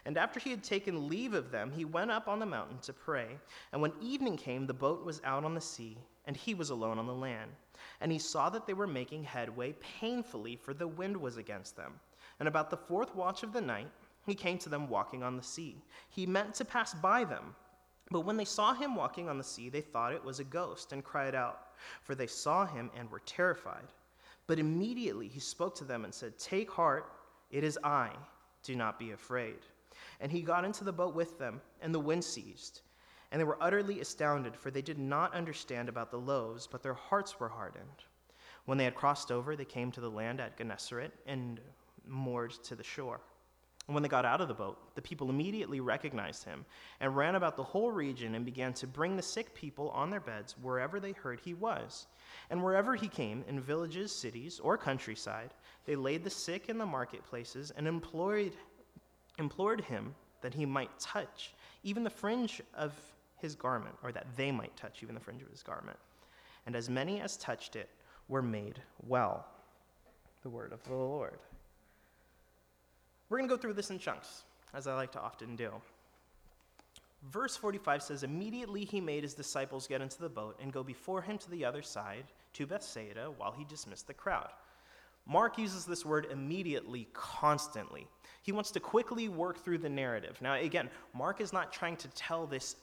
And 0.05 0.17
after 0.17 0.39
he 0.39 0.49
had 0.49 0.63
taken 0.63 1.07
leave 1.07 1.33
of 1.33 1.51
them, 1.51 1.71
he 1.71 1.85
went 1.85 2.11
up 2.11 2.27
on 2.27 2.39
the 2.39 2.45
mountain 2.45 2.79
to 2.79 2.93
pray. 2.93 3.27
And 3.71 3.81
when 3.81 3.93
evening 4.01 4.35
came, 4.35 4.65
the 4.65 4.73
boat 4.73 5.05
was 5.05 5.21
out 5.23 5.45
on 5.45 5.53
the 5.53 5.61
sea, 5.61 5.97
and 6.25 6.35
he 6.35 6.53
was 6.53 6.69
alone 6.69 6.99
on 6.99 7.07
the 7.07 7.13
land. 7.13 7.51
And 8.01 8.11
he 8.11 8.19
saw 8.19 8.49
that 8.49 8.65
they 8.65 8.73
were 8.73 8.87
making 8.87 9.23
headway 9.23 9.73
painfully, 9.99 10.55
for 10.55 10.73
the 10.73 10.87
wind 10.87 11.17
was 11.17 11.37
against 11.37 11.75
them. 11.75 11.93
And 12.39 12.47
about 12.47 12.69
the 12.69 12.77
fourth 12.77 13.13
watch 13.15 13.43
of 13.43 13.53
the 13.53 13.61
night, 13.61 13.89
he 14.25 14.35
came 14.35 14.57
to 14.59 14.69
them 14.69 14.87
walking 14.87 15.23
on 15.23 15.35
the 15.35 15.43
sea. 15.43 15.83
He 16.09 16.25
meant 16.25 16.53
to 16.55 16.65
pass 16.65 16.93
by 16.93 17.23
them 17.23 17.55
but 18.11 18.21
when 18.21 18.37
they 18.37 18.45
saw 18.45 18.73
him 18.73 18.95
walking 18.95 19.27
on 19.27 19.39
the 19.39 19.43
sea, 19.43 19.69
they 19.69 19.81
thought 19.81 20.13
it 20.13 20.23
was 20.23 20.39
a 20.39 20.43
ghost 20.43 20.91
and 20.91 21.03
cried 21.03 21.33
out, 21.33 21.69
for 22.01 22.13
they 22.13 22.27
saw 22.27 22.65
him 22.65 22.91
and 22.95 23.09
were 23.09 23.21
terrified. 23.21 23.91
But 24.45 24.59
immediately 24.59 25.27
he 25.27 25.39
spoke 25.39 25.73
to 25.75 25.83
them 25.83 26.03
and 26.03 26.13
said, 26.13 26.37
Take 26.37 26.69
heart, 26.69 27.11
it 27.49 27.63
is 27.63 27.79
I, 27.83 28.11
do 28.61 28.75
not 28.75 28.99
be 28.99 29.11
afraid. 29.11 29.59
And 30.19 30.31
he 30.31 30.41
got 30.41 30.65
into 30.65 30.83
the 30.83 30.93
boat 30.93 31.15
with 31.15 31.39
them, 31.39 31.61
and 31.81 31.93
the 31.93 31.99
wind 31.99 32.23
ceased. 32.23 32.81
And 33.33 33.39
they 33.39 33.45
were 33.45 33.57
utterly 33.59 33.99
astounded, 33.99 34.55
for 34.55 34.69
they 34.69 34.83
did 34.83 34.99
not 34.99 35.33
understand 35.33 35.89
about 35.89 36.11
the 36.11 36.19
loaves, 36.19 36.67
but 36.67 36.83
their 36.83 36.93
hearts 36.93 37.39
were 37.39 37.49
hardened. 37.49 38.05
When 38.65 38.77
they 38.77 38.83
had 38.83 38.93
crossed 38.93 39.31
over, 39.31 39.55
they 39.55 39.65
came 39.65 39.91
to 39.91 40.01
the 40.01 40.09
land 40.09 40.39
at 40.39 40.55
Gennesaret 40.55 41.11
and 41.25 41.59
moored 42.07 42.51
to 42.63 42.75
the 42.75 42.83
shore. 42.83 43.19
And 43.87 43.95
when 43.95 44.03
they 44.03 44.07
got 44.07 44.23
out 44.23 44.39
of 44.39 44.49
the 44.49 44.53
boat, 44.53 44.77
the 44.93 45.01
people 45.01 45.31
immediately 45.31 45.79
recognized 45.79 46.43
him 46.43 46.63
and 46.99 47.17
ran 47.17 47.33
about 47.33 47.57
the 47.57 47.63
whole 47.63 47.91
region 47.91 48.35
and 48.35 48.45
began 48.45 48.71
to 48.73 48.85
bring 48.85 49.15
the 49.15 49.23
sick 49.23 49.55
people 49.55 49.89
on 49.89 50.11
their 50.11 50.19
beds 50.19 50.55
wherever 50.61 50.99
they 50.99 51.13
heard 51.13 51.39
he 51.39 51.55
was. 51.55 52.05
And 52.51 52.63
wherever 52.63 52.95
he 52.95 53.07
came, 53.07 53.43
in 53.47 53.59
villages, 53.59 54.11
cities, 54.11 54.59
or 54.59 54.77
countryside, 54.77 55.55
they 55.85 55.95
laid 55.95 56.23
the 56.23 56.29
sick 56.29 56.69
in 56.69 56.77
the 56.77 56.85
marketplaces 56.85 57.71
and 57.71 57.87
implored, 57.87 58.53
implored 59.39 59.81
him 59.81 60.13
that 60.41 60.53
he 60.53 60.67
might 60.67 60.99
touch 60.99 61.55
even 61.83 62.03
the 62.03 62.09
fringe 62.09 62.61
of 62.75 62.93
his 63.43 63.53
garment, 63.53 63.95
or 64.01 64.11
that 64.11 64.25
they 64.35 64.51
might 64.51 64.75
touch 64.75 65.03
even 65.03 65.13
the 65.13 65.21
fringe 65.21 65.43
of 65.43 65.51
his 65.51 65.61
garment. 65.61 65.97
And 66.65 66.75
as 66.75 66.89
many 66.89 67.21
as 67.21 67.37
touched 67.37 67.75
it 67.75 67.89
were 68.27 68.41
made 68.41 68.81
well. 69.05 69.45
The 70.41 70.49
word 70.49 70.73
of 70.73 70.83
the 70.85 70.95
Lord. 70.95 71.37
We're 73.29 73.37
going 73.37 73.49
to 73.49 73.55
go 73.55 73.61
through 73.61 73.73
this 73.73 73.91
in 73.91 73.99
chunks, 73.99 74.43
as 74.73 74.87
I 74.87 74.95
like 74.95 75.11
to 75.11 75.21
often 75.21 75.55
do. 75.55 75.71
Verse 77.31 77.55
45 77.55 78.03
says, 78.03 78.23
Immediately 78.23 78.85
he 78.85 78.99
made 78.99 79.23
his 79.23 79.33
disciples 79.33 79.87
get 79.87 80.01
into 80.01 80.19
the 80.19 80.29
boat 80.29 80.57
and 80.61 80.73
go 80.73 80.83
before 80.83 81.21
him 81.21 81.37
to 81.37 81.51
the 81.51 81.63
other 81.63 81.81
side, 81.81 82.25
to 82.53 82.65
Bethsaida, 82.65 83.31
while 83.37 83.51
he 83.51 83.63
dismissed 83.65 84.07
the 84.07 84.13
crowd. 84.13 84.49
Mark 85.25 85.57
uses 85.57 85.85
this 85.85 86.05
word 86.05 86.27
immediately 86.31 87.07
constantly. 87.13 88.07
He 88.41 88.51
wants 88.51 88.71
to 88.71 88.81
quickly 88.81 89.29
work 89.29 89.63
through 89.63 89.77
the 89.77 89.89
narrative. 89.89 90.37
Now, 90.41 90.55
again, 90.55 90.89
Mark 91.13 91.39
is 91.39 91.53
not 91.53 91.71
trying 91.71 91.95
to 91.97 92.09
tell 92.09 92.45
this 92.45 92.75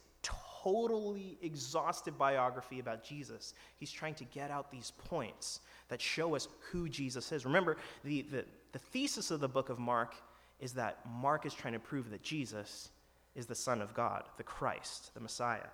totally 0.62 1.38
exhaustive 1.43 2.17
biography 2.19 2.81
about 2.81 3.02
Jesus. 3.02 3.55
He's 3.76 3.90
trying 3.90 4.14
to 4.14 4.25
get 4.25 4.50
out 4.50 4.71
these 4.71 4.93
points 5.09 5.61
that 5.88 6.00
show 6.00 6.35
us 6.35 6.49
who 6.71 6.88
Jesus 6.88 7.33
is. 7.33 7.45
Remember, 7.45 7.76
the, 8.05 8.23
the, 8.23 8.45
the 8.73 8.79
thesis 8.79 9.31
of 9.31 9.40
the 9.40 9.49
book 9.49 9.69
of 9.69 9.79
Mark 9.79 10.14
is 10.61 10.73
that 10.75 10.99
Mark 11.21 11.47
is 11.47 11.55
trying 11.55 11.73
to 11.73 11.79
prove 11.79 12.11
that 12.11 12.23
Jesus 12.23 12.90
is 13.35 13.47
the 13.47 13.55
Son 13.55 13.81
of 13.81 13.95
God, 13.95 14.25
the 14.37 14.43
Christ, 14.43 15.12
the 15.14 15.21
Messiah. 15.21 15.69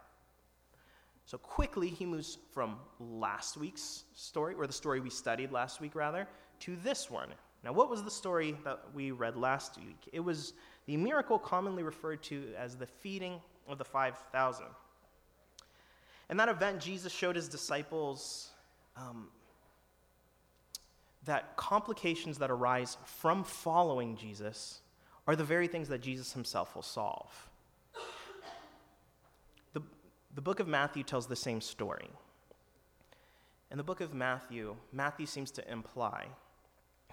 So 1.24 1.38
quickly, 1.38 1.88
he 1.88 2.06
moves 2.06 2.38
from 2.52 2.76
last 3.00 3.56
week's 3.56 4.04
story, 4.14 4.54
or 4.54 4.66
the 4.66 4.72
story 4.72 5.00
we 5.00 5.10
studied 5.10 5.50
last 5.50 5.80
week, 5.80 5.94
rather, 5.94 6.28
to 6.60 6.76
this 6.84 7.10
one. 7.10 7.30
Now, 7.64 7.72
what 7.72 7.90
was 7.90 8.04
the 8.04 8.10
story 8.10 8.56
that 8.64 8.84
we 8.94 9.10
read 9.10 9.36
last 9.36 9.76
week? 9.76 10.08
It 10.12 10.20
was 10.20 10.52
the 10.86 10.96
miracle 10.96 11.36
commonly 11.36 11.82
referred 11.82 12.22
to 12.24 12.44
as 12.56 12.76
the 12.76 12.86
feeding 12.86 13.40
of 13.68 13.78
the 13.78 13.84
5,000. 13.84 14.66
In 16.30 16.36
that 16.36 16.48
event, 16.48 16.80
Jesus 16.80 17.12
showed 17.12 17.36
his 17.36 17.48
disciples 17.48 18.50
um, 18.96 19.28
that 21.24 21.56
complications 21.56 22.38
that 22.38 22.50
arise 22.50 22.96
from 23.04 23.44
following 23.44 24.16
Jesus 24.16 24.80
are 25.26 25.36
the 25.36 25.44
very 25.44 25.68
things 25.68 25.88
that 25.88 26.00
Jesus 26.00 26.32
himself 26.32 26.74
will 26.74 26.82
solve. 26.82 27.48
the 29.74 30.42
book 30.42 30.60
of 30.60 30.68
Matthew 30.68 31.02
tells 31.02 31.26
the 31.26 31.36
same 31.36 31.60
story. 31.60 32.10
In 33.70 33.78
the 33.78 33.82
book 33.84 34.00
of 34.00 34.14
Matthew, 34.14 34.76
Matthew 34.92 35.26
seems 35.26 35.50
to 35.52 35.72
imply 35.72 36.26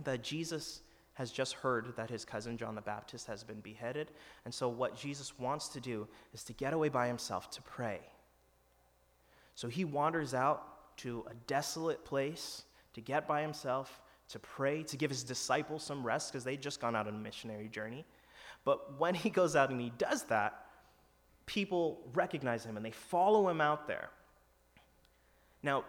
that 0.03 0.23
Jesus 0.23 0.81
has 1.15 1.31
just 1.31 1.53
heard 1.53 1.93
that 1.95 2.09
his 2.09 2.25
cousin 2.25 2.57
John 2.57 2.75
the 2.75 2.81
Baptist 2.81 3.27
has 3.27 3.43
been 3.43 3.59
beheaded. 3.59 4.11
And 4.45 4.53
so, 4.53 4.67
what 4.67 4.97
Jesus 4.97 5.37
wants 5.37 5.67
to 5.69 5.79
do 5.79 6.07
is 6.33 6.43
to 6.45 6.53
get 6.53 6.73
away 6.73 6.89
by 6.89 7.07
himself 7.07 7.49
to 7.51 7.61
pray. 7.61 7.99
So, 9.55 9.67
he 9.67 9.85
wanders 9.85 10.33
out 10.33 10.97
to 10.97 11.25
a 11.29 11.33
desolate 11.47 12.03
place 12.05 12.63
to 12.93 13.01
get 13.01 13.27
by 13.27 13.41
himself, 13.41 14.01
to 14.29 14.39
pray, 14.39 14.83
to 14.83 14.97
give 14.97 15.11
his 15.11 15.23
disciples 15.23 15.83
some 15.83 16.03
rest 16.03 16.31
because 16.31 16.43
they'd 16.43 16.61
just 16.61 16.79
gone 16.79 16.95
out 16.95 17.07
on 17.07 17.15
a 17.15 17.19
missionary 17.19 17.67
journey. 17.67 18.05
But 18.65 18.99
when 18.99 19.13
he 19.13 19.29
goes 19.29 19.55
out 19.55 19.69
and 19.69 19.79
he 19.79 19.91
does 19.97 20.23
that, 20.23 20.65
people 21.45 21.99
recognize 22.13 22.65
him 22.65 22.77
and 22.77 22.85
they 22.85 22.91
follow 22.91 23.49
him 23.49 23.61
out 23.61 23.87
there. 23.87 24.09
Now, 25.61 25.83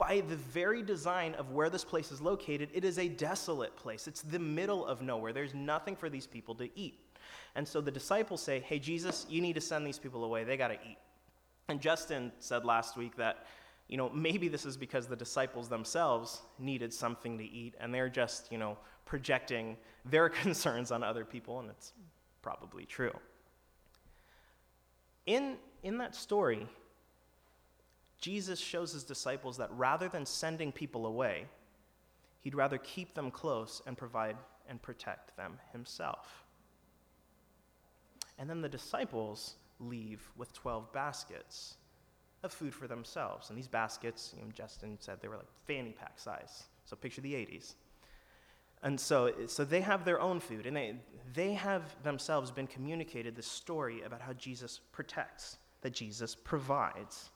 by 0.00 0.22
the 0.26 0.36
very 0.36 0.82
design 0.82 1.34
of 1.34 1.50
where 1.50 1.68
this 1.68 1.84
place 1.84 2.10
is 2.10 2.22
located, 2.22 2.70
it 2.72 2.86
is 2.86 2.98
a 2.98 3.06
desolate 3.06 3.76
place. 3.76 4.08
It's 4.08 4.22
the 4.22 4.38
middle 4.38 4.86
of 4.86 5.02
nowhere. 5.02 5.34
There's 5.34 5.54
nothing 5.54 5.94
for 5.94 6.08
these 6.08 6.26
people 6.26 6.54
to 6.54 6.70
eat. 6.74 6.98
And 7.54 7.68
so 7.68 7.82
the 7.82 7.90
disciples 7.90 8.42
say, 8.42 8.60
Hey, 8.60 8.78
Jesus, 8.78 9.26
you 9.28 9.42
need 9.42 9.52
to 9.54 9.60
send 9.60 9.86
these 9.86 9.98
people 9.98 10.24
away. 10.24 10.42
They 10.42 10.56
got 10.56 10.68
to 10.68 10.78
eat. 10.88 10.96
And 11.68 11.80
Justin 11.80 12.32
said 12.38 12.64
last 12.64 12.96
week 12.96 13.14
that, 13.16 13.46
you 13.88 13.98
know, 13.98 14.08
maybe 14.08 14.48
this 14.48 14.64
is 14.64 14.76
because 14.76 15.06
the 15.06 15.16
disciples 15.16 15.68
themselves 15.68 16.40
needed 16.58 16.94
something 16.94 17.36
to 17.36 17.44
eat 17.44 17.74
and 17.78 17.92
they're 17.94 18.08
just, 18.08 18.50
you 18.50 18.56
know, 18.56 18.78
projecting 19.04 19.76
their 20.06 20.28
concerns 20.42 20.90
on 20.90 21.02
other 21.02 21.26
people, 21.26 21.60
and 21.60 21.68
it's 21.68 21.92
probably 22.40 22.86
true. 22.86 23.12
In, 25.26 25.56
in 25.82 25.98
that 25.98 26.14
story, 26.14 26.66
Jesus 28.20 28.58
shows 28.58 28.92
his 28.92 29.04
disciples 29.04 29.56
that 29.56 29.70
rather 29.72 30.08
than 30.08 30.26
sending 30.26 30.72
people 30.72 31.06
away, 31.06 31.46
he'd 32.40 32.54
rather 32.54 32.78
keep 32.78 33.14
them 33.14 33.30
close 33.30 33.82
and 33.86 33.96
provide 33.96 34.36
and 34.68 34.80
protect 34.80 35.36
them 35.36 35.58
himself. 35.72 36.44
And 38.38 38.48
then 38.48 38.60
the 38.60 38.68
disciples 38.68 39.56
leave 39.78 40.30
with 40.36 40.52
12 40.52 40.92
baskets 40.92 41.76
of 42.42 42.52
food 42.52 42.74
for 42.74 42.86
themselves. 42.86 43.50
And 43.50 43.58
these 43.58 43.68
baskets, 43.68 44.32
you 44.36 44.42
know, 44.42 44.50
Justin 44.52 44.96
said 45.00 45.20
they 45.20 45.28
were 45.28 45.36
like 45.36 45.50
fanny 45.66 45.92
pack 45.92 46.18
size. 46.18 46.64
So 46.84 46.96
picture 46.96 47.20
the 47.20 47.34
80s. 47.34 47.74
And 48.82 48.98
so, 48.98 49.32
so 49.46 49.64
they 49.64 49.82
have 49.82 50.06
their 50.06 50.20
own 50.20 50.40
food, 50.40 50.66
and 50.66 50.74
they, 50.74 50.94
they 51.34 51.52
have 51.52 51.82
themselves 52.02 52.50
been 52.50 52.66
communicated 52.66 53.36
this 53.36 53.46
story 53.46 54.02
about 54.02 54.22
how 54.22 54.32
Jesus 54.32 54.80
protects, 54.90 55.58
that 55.82 55.92
Jesus 55.92 56.34
provides. 56.34 57.28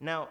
Now, 0.00 0.28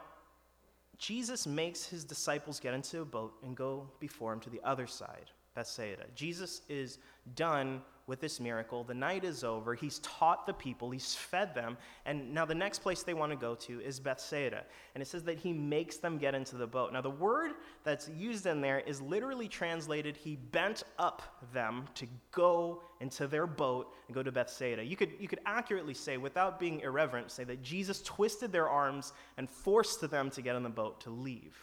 Jesus 0.98 1.46
makes 1.46 1.86
his 1.86 2.06
disciples 2.06 2.60
get 2.60 2.74
into 2.74 3.02
a 3.02 3.06
boat 3.06 3.34
and 3.44 3.56
go 3.56 3.90
before 4.00 4.32
him 4.34 4.40
to 4.42 4.50
the 4.50 4.62
other 4.64 4.88
side, 4.88 5.32
Bethsaida. 5.54 6.06
Jesus 6.16 6.62
is 6.70 7.00
done 7.36 7.82
with 8.08 8.22
this 8.22 8.40
miracle. 8.40 8.84
The 8.84 8.94
night 8.94 9.24
is 9.24 9.44
over. 9.44 9.74
He's 9.74 10.00
taught 10.00 10.46
the 10.46 10.54
people, 10.54 10.92
he's 10.92 11.16
fed 11.16 11.56
them. 11.56 11.78
And 12.06 12.34
now 12.34 12.46
the 12.46 12.56
next 12.56 12.80
place 12.80 13.04
they 13.04 13.14
want 13.14 13.32
to 13.32 13.36
go 13.36 13.56
to 13.56 13.82
is 13.82 14.00
Bethsaida. 14.00 14.64
And 14.94 15.02
it 15.02 15.08
says 15.08 15.24
that 15.24 15.40
he 15.40 15.54
makes 15.54 15.98
them 15.98 16.18
get 16.18 16.36
into 16.36 16.56
the 16.56 16.68
boat. 16.68 16.94
Now, 16.94 17.02
the 17.02 17.10
word 17.10 17.52
that's 17.84 18.10
used 18.10 18.46
in 18.46 18.62
there 18.62 18.80
is 18.80 19.02
literally 19.02 19.48
translated 19.48 20.16
he 20.16 20.36
bent 20.36 20.84
up 21.00 21.42
them 21.54 21.86
to 21.96 22.08
go 22.32 22.84
into 23.00 23.28
their 23.28 23.48
boat 23.48 23.94
and 24.08 24.16
go 24.16 24.24
to 24.24 24.32
Bethsaida. 24.32 24.84
You 24.84 24.96
could, 24.96 25.14
you 25.20 25.28
could 25.28 25.42
accurately 25.46 25.94
say, 25.94 26.18
without 26.18 26.60
being 26.60 26.82
irreverent, 26.82 27.32
say 27.32 27.44
that 27.46 27.64
Jesus 27.64 28.02
twisted 28.04 28.52
their 28.52 28.70
arms 28.70 29.14
and 29.38 29.50
forced 29.50 30.10
them 30.10 30.30
to 30.30 30.42
get 30.42 30.56
in 30.56 30.64
the 30.64 30.70
boat 30.70 31.02
to 31.02 31.10
leave. 31.10 31.56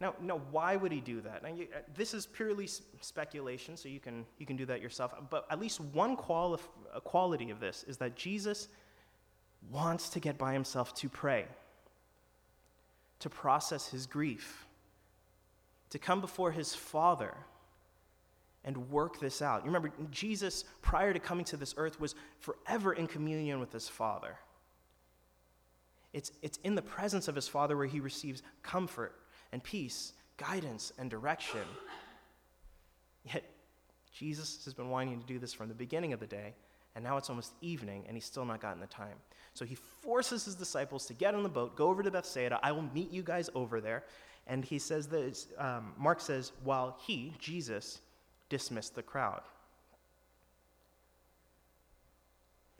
Now, 0.00 0.14
now, 0.22 0.40
why 0.50 0.76
would 0.76 0.92
he 0.92 1.00
do 1.00 1.20
that? 1.20 1.42
Now, 1.42 1.50
you, 1.50 1.68
uh, 1.74 1.80
this 1.94 2.14
is 2.14 2.24
purely 2.24 2.66
speculation, 3.00 3.76
so 3.76 3.88
you 3.88 4.00
can, 4.00 4.24
you 4.38 4.46
can 4.46 4.56
do 4.56 4.64
that 4.66 4.80
yourself. 4.80 5.12
But 5.28 5.46
at 5.50 5.60
least 5.60 5.78
one 5.80 6.16
quali- 6.16 6.58
quality 7.04 7.50
of 7.50 7.60
this 7.60 7.84
is 7.86 7.98
that 7.98 8.16
Jesus 8.16 8.68
wants 9.70 10.08
to 10.10 10.20
get 10.20 10.38
by 10.38 10.54
himself 10.54 10.94
to 10.94 11.08
pray, 11.10 11.44
to 13.18 13.28
process 13.28 13.88
his 13.88 14.06
grief, 14.06 14.66
to 15.90 15.98
come 15.98 16.22
before 16.22 16.50
his 16.50 16.74
Father 16.74 17.34
and 18.64 18.90
work 18.90 19.20
this 19.20 19.42
out. 19.42 19.60
You 19.60 19.66
remember, 19.66 19.92
Jesus, 20.10 20.64
prior 20.80 21.12
to 21.12 21.18
coming 21.18 21.44
to 21.46 21.58
this 21.58 21.74
earth, 21.76 22.00
was 22.00 22.14
forever 22.38 22.94
in 22.94 23.06
communion 23.06 23.60
with 23.60 23.72
his 23.72 23.86
Father. 23.86 24.38
It's, 26.14 26.32
it's 26.40 26.58
in 26.64 26.74
the 26.74 26.82
presence 26.82 27.28
of 27.28 27.34
his 27.34 27.48
Father 27.48 27.76
where 27.76 27.86
he 27.86 28.00
receives 28.00 28.42
comfort 28.62 29.14
and 29.52 29.62
peace, 29.62 30.12
guidance 30.36 30.92
and 30.98 31.10
direction. 31.10 31.60
Yet, 33.24 33.44
Jesus 34.12 34.64
has 34.64 34.74
been 34.74 34.90
wanting 34.90 35.20
to 35.20 35.26
do 35.26 35.38
this 35.38 35.52
from 35.52 35.68
the 35.68 35.74
beginning 35.74 36.12
of 36.12 36.20
the 36.20 36.26
day, 36.26 36.54
and 36.94 37.04
now 37.04 37.16
it's 37.16 37.30
almost 37.30 37.52
evening, 37.60 38.04
and 38.06 38.16
he's 38.16 38.24
still 38.24 38.44
not 38.44 38.60
gotten 38.60 38.80
the 38.80 38.86
time. 38.86 39.16
So 39.54 39.64
he 39.64 39.74
forces 39.74 40.44
his 40.44 40.54
disciples 40.54 41.06
to 41.06 41.14
get 41.14 41.34
on 41.34 41.42
the 41.42 41.48
boat, 41.48 41.76
go 41.76 41.88
over 41.88 42.02
to 42.02 42.10
Bethsaida. 42.10 42.58
I 42.62 42.72
will 42.72 42.88
meet 42.94 43.10
you 43.10 43.22
guys 43.22 43.50
over 43.54 43.80
there. 43.80 44.04
And 44.46 44.64
he 44.64 44.78
says 44.78 45.06
this 45.06 45.48
um, 45.58 45.92
Mark 45.96 46.20
says, 46.20 46.52
while 46.64 46.96
he, 47.00 47.32
Jesus, 47.38 48.00
dismissed 48.48 48.94
the 48.94 49.02
crowd. 49.02 49.42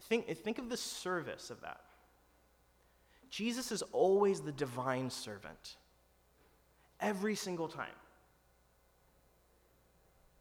Think, 0.02 0.26
think 0.38 0.58
of 0.58 0.68
the 0.68 0.76
service 0.76 1.50
of 1.50 1.60
that. 1.60 1.80
Jesus 3.30 3.70
is 3.70 3.82
always 3.92 4.40
the 4.40 4.50
divine 4.50 5.08
servant. 5.08 5.76
Every 7.00 7.34
single 7.34 7.68
time. 7.68 7.86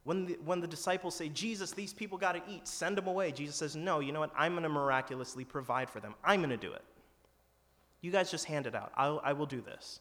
When 0.04 0.26
the, 0.26 0.38
when 0.44 0.60
the 0.60 0.68
disciples 0.68 1.16
say, 1.16 1.30
Jesus, 1.30 1.72
these 1.72 1.94
people 1.94 2.18
got 2.18 2.32
to 2.32 2.42
eat, 2.52 2.68
send 2.68 2.98
them 2.98 3.08
away, 3.08 3.32
Jesus 3.32 3.56
says, 3.56 3.76
No, 3.76 4.00
you 4.00 4.12
know 4.12 4.22
what? 4.22 4.32
I'm 4.36 4.54
going 4.54 4.64
to 4.64 4.70
miraculously 4.70 5.46
provide 5.46 5.90
for 5.90 6.00
them. 6.00 6.16
I'm 6.24 6.40
going 6.40 6.50
to 6.50 6.58
do 6.58 6.74
it. 6.74 6.82
You 8.02 8.12
guys 8.12 8.32
just 8.32 8.46
hand 8.46 8.66
it 8.66 8.76
out. 8.76 8.92
I'll, 8.96 9.22
I 9.24 9.34
will 9.34 9.46
do 9.46 9.62
this. 9.62 10.00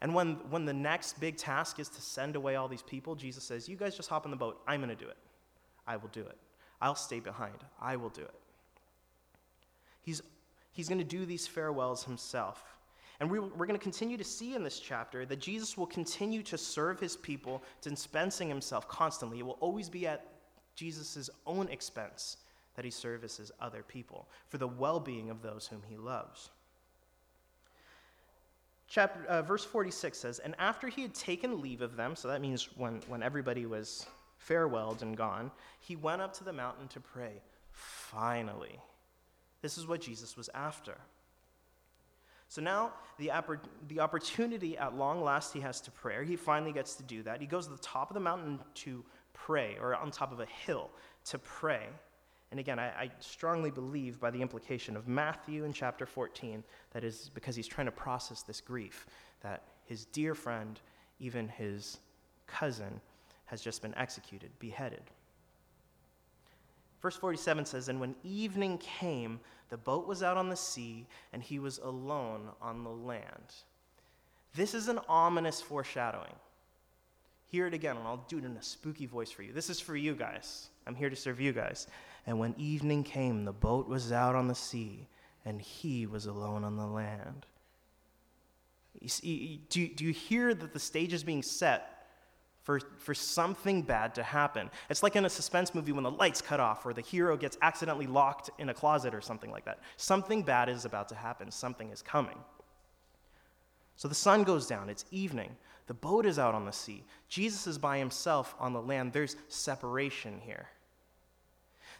And 0.00 0.14
when, 0.14 0.34
when 0.50 0.64
the 0.64 0.72
next 0.72 1.20
big 1.20 1.36
task 1.36 1.78
is 1.80 1.88
to 1.90 2.00
send 2.00 2.36
away 2.36 2.56
all 2.56 2.68
these 2.68 2.82
people, 2.82 3.14
Jesus 3.14 3.44
says, 3.44 3.68
You 3.68 3.76
guys 3.76 3.96
just 3.96 4.08
hop 4.08 4.24
in 4.24 4.30
the 4.30 4.36
boat. 4.36 4.60
I'm 4.66 4.80
going 4.80 4.96
to 4.96 5.04
do 5.04 5.08
it. 5.08 5.16
I 5.86 5.96
will 5.96 6.10
do 6.12 6.20
it. 6.22 6.36
I'll 6.80 6.94
stay 6.94 7.20
behind. 7.20 7.56
I 7.80 7.96
will 7.96 8.10
do 8.10 8.22
it. 8.22 8.34
He's, 10.02 10.22
he's 10.72 10.88
going 10.88 10.98
to 10.98 11.04
do 11.04 11.26
these 11.26 11.46
farewells 11.46 12.04
himself. 12.04 12.77
And 13.20 13.30
we, 13.30 13.38
are 13.38 13.48
going 13.48 13.70
to 13.70 13.78
continue 13.78 14.16
to 14.16 14.24
see 14.24 14.54
in 14.54 14.62
this 14.62 14.78
chapter 14.78 15.26
that 15.26 15.40
Jesus 15.40 15.76
will 15.76 15.86
continue 15.86 16.42
to 16.44 16.56
serve 16.56 17.00
his 17.00 17.16
people, 17.16 17.62
dispensing 17.82 18.48
himself 18.48 18.86
constantly. 18.88 19.40
It 19.40 19.46
will 19.46 19.58
always 19.60 19.88
be 19.88 20.06
at 20.06 20.26
Jesus' 20.76 21.28
own 21.46 21.68
expense 21.68 22.36
that 22.76 22.84
he 22.84 22.90
services 22.92 23.50
other 23.60 23.82
people 23.82 24.28
for 24.46 24.58
the 24.58 24.68
well 24.68 25.00
being 25.00 25.30
of 25.30 25.42
those 25.42 25.66
whom 25.66 25.82
he 25.88 25.96
loves. 25.96 26.50
Chapter, 28.86 29.24
uh, 29.26 29.42
verse 29.42 29.64
46 29.64 30.16
says, 30.16 30.38
And 30.38 30.54
after 30.58 30.86
he 30.86 31.02
had 31.02 31.12
taken 31.12 31.60
leave 31.60 31.82
of 31.82 31.96
them, 31.96 32.14
so 32.14 32.28
that 32.28 32.40
means 32.40 32.68
when, 32.76 33.02
when 33.08 33.22
everybody 33.22 33.66
was 33.66 34.06
farewelled 34.38 35.02
and 35.02 35.16
gone, 35.16 35.50
he 35.80 35.96
went 35.96 36.22
up 36.22 36.32
to 36.34 36.44
the 36.44 36.52
mountain 36.52 36.86
to 36.88 37.00
pray. 37.00 37.42
Finally. 37.72 38.78
This 39.60 39.76
is 39.76 39.86
what 39.86 40.00
Jesus 40.00 40.36
was 40.36 40.48
after. 40.54 40.94
So 42.48 42.62
now 42.62 42.92
the, 43.18 43.28
oppor- 43.28 43.60
the 43.88 44.00
opportunity 44.00 44.76
at 44.78 44.96
long 44.96 45.22
last 45.22 45.52
he 45.52 45.60
has 45.60 45.80
to 45.82 45.90
pray. 45.90 46.24
He 46.26 46.36
finally 46.36 46.72
gets 46.72 46.94
to 46.94 47.02
do 47.02 47.22
that. 47.24 47.40
He 47.40 47.46
goes 47.46 47.66
to 47.66 47.72
the 47.72 47.78
top 47.78 48.10
of 48.10 48.14
the 48.14 48.20
mountain 48.20 48.58
to 48.76 49.04
pray, 49.34 49.76
or 49.80 49.94
on 49.94 50.10
top 50.10 50.32
of 50.32 50.40
a 50.40 50.46
hill 50.46 50.90
to 51.26 51.38
pray. 51.38 51.86
And 52.50 52.58
again, 52.58 52.78
I, 52.78 52.86
I, 52.86 53.10
strongly 53.20 53.70
believe 53.70 54.18
by 54.18 54.30
the 54.30 54.40
implication 54.40 54.96
of 54.96 55.06
Matthew 55.06 55.64
in 55.64 55.72
chapter 55.72 56.06
14 56.06 56.64
that 56.92 57.04
is 57.04 57.30
because 57.34 57.54
he's 57.54 57.66
trying 57.66 57.86
to 57.86 57.92
process 57.92 58.42
this 58.42 58.62
grief 58.62 59.06
that 59.42 59.64
his 59.84 60.06
dear 60.06 60.34
friend, 60.34 60.80
even 61.20 61.48
his 61.48 61.98
cousin, 62.46 63.00
has 63.44 63.60
just 63.60 63.82
been 63.82 63.94
executed, 63.96 64.50
beheaded. 64.58 65.02
Verse 67.00 67.16
47 67.16 67.64
says, 67.64 67.88
And 67.88 68.00
when 68.00 68.14
evening 68.24 68.78
came, 68.78 69.40
the 69.70 69.76
boat 69.76 70.06
was 70.06 70.22
out 70.22 70.36
on 70.36 70.48
the 70.48 70.56
sea, 70.56 71.06
and 71.32 71.42
he 71.42 71.58
was 71.58 71.78
alone 71.78 72.48
on 72.60 72.84
the 72.84 72.90
land. 72.90 73.54
This 74.54 74.74
is 74.74 74.88
an 74.88 74.98
ominous 75.08 75.60
foreshadowing. 75.60 76.34
Hear 77.46 77.66
it 77.66 77.74
again, 77.74 77.96
and 77.96 78.06
I'll 78.06 78.24
do 78.28 78.38
it 78.38 78.44
in 78.44 78.56
a 78.56 78.62
spooky 78.62 79.06
voice 79.06 79.30
for 79.30 79.42
you. 79.42 79.52
This 79.52 79.70
is 79.70 79.80
for 79.80 79.96
you 79.96 80.14
guys. 80.14 80.68
I'm 80.86 80.94
here 80.94 81.10
to 81.10 81.16
serve 81.16 81.40
you 81.40 81.52
guys. 81.52 81.86
And 82.26 82.38
when 82.38 82.54
evening 82.58 83.04
came, 83.04 83.44
the 83.44 83.52
boat 83.52 83.88
was 83.88 84.12
out 84.12 84.34
on 84.34 84.48
the 84.48 84.54
sea, 84.54 85.06
and 85.44 85.60
he 85.60 86.06
was 86.06 86.26
alone 86.26 86.64
on 86.64 86.76
the 86.76 86.86
land. 86.86 87.46
You 89.00 89.08
see, 89.08 89.62
do, 89.70 89.88
do 89.88 90.04
you 90.04 90.12
hear 90.12 90.52
that 90.54 90.72
the 90.72 90.78
stage 90.78 91.12
is 91.12 91.22
being 91.22 91.42
set 91.42 91.97
for, 92.68 92.80
for 92.98 93.14
something 93.14 93.80
bad 93.80 94.14
to 94.16 94.22
happen. 94.22 94.68
It's 94.90 95.02
like 95.02 95.16
in 95.16 95.24
a 95.24 95.30
suspense 95.30 95.74
movie 95.74 95.92
when 95.92 96.04
the 96.04 96.10
lights 96.10 96.42
cut 96.42 96.60
off 96.60 96.84
or 96.84 96.92
the 96.92 97.00
hero 97.00 97.34
gets 97.34 97.56
accidentally 97.62 98.06
locked 98.06 98.50
in 98.58 98.68
a 98.68 98.74
closet 98.74 99.14
or 99.14 99.22
something 99.22 99.50
like 99.50 99.64
that. 99.64 99.78
Something 99.96 100.42
bad 100.42 100.68
is 100.68 100.84
about 100.84 101.08
to 101.08 101.14
happen, 101.14 101.50
something 101.50 101.90
is 101.90 102.02
coming. 102.02 102.36
So 103.96 104.06
the 104.06 104.14
sun 104.14 104.42
goes 104.42 104.66
down, 104.66 104.90
it's 104.90 105.06
evening. 105.10 105.56
The 105.86 105.94
boat 105.94 106.26
is 106.26 106.38
out 106.38 106.54
on 106.54 106.66
the 106.66 106.72
sea. 106.72 107.04
Jesus 107.30 107.66
is 107.66 107.78
by 107.78 107.96
himself 107.96 108.54
on 108.60 108.74
the 108.74 108.82
land. 108.82 109.14
There's 109.14 109.36
separation 109.48 110.38
here. 110.38 110.68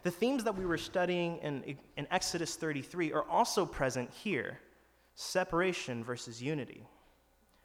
The 0.02 0.10
themes 0.10 0.44
that 0.44 0.58
we 0.58 0.66
were 0.66 0.76
studying 0.76 1.38
in, 1.38 1.78
in 1.96 2.06
Exodus 2.10 2.56
33 2.56 3.14
are 3.14 3.26
also 3.26 3.64
present 3.64 4.10
here 4.10 4.60
separation 5.14 6.04
versus 6.04 6.42
unity. 6.42 6.86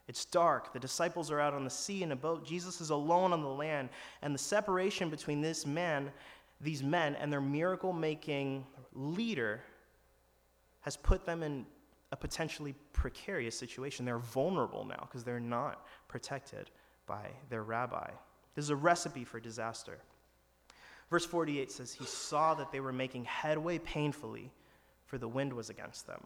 It's 0.07 0.25
dark. 0.25 0.73
The 0.73 0.79
disciples 0.79 1.31
are 1.31 1.39
out 1.39 1.53
on 1.53 1.63
the 1.63 1.69
sea 1.69 2.03
in 2.03 2.11
a 2.11 2.15
boat. 2.15 2.45
Jesus 2.45 2.81
is 2.81 2.89
alone 2.89 3.31
on 3.31 3.41
the 3.41 3.47
land. 3.47 3.89
And 4.21 4.33
the 4.33 4.39
separation 4.39 5.09
between 5.09 5.41
this 5.41 5.65
man, 5.65 6.11
these 6.59 6.83
men, 6.83 7.15
and 7.15 7.31
their 7.31 7.41
miracle 7.41 7.93
making 7.93 8.65
leader 8.93 9.61
has 10.81 10.97
put 10.97 11.25
them 11.25 11.41
in 11.41 11.65
a 12.11 12.17
potentially 12.17 12.75
precarious 12.91 13.57
situation. 13.57 14.05
They're 14.05 14.19
vulnerable 14.19 14.85
now 14.85 14.99
because 15.01 15.23
they're 15.23 15.39
not 15.39 15.87
protected 16.07 16.69
by 17.07 17.29
their 17.49 17.63
rabbi. 17.63 18.09
This 18.55 18.65
is 18.65 18.69
a 18.69 18.75
recipe 18.75 19.23
for 19.23 19.39
disaster. 19.39 19.97
Verse 21.09 21.25
48 21.25 21.71
says, 21.71 21.93
He 21.93 22.05
saw 22.05 22.53
that 22.55 22.71
they 22.71 22.81
were 22.81 22.93
making 22.93 23.25
headway 23.25 23.79
painfully, 23.79 24.51
for 25.05 25.17
the 25.17 25.27
wind 25.27 25.53
was 25.53 25.69
against 25.69 26.07
them. 26.07 26.21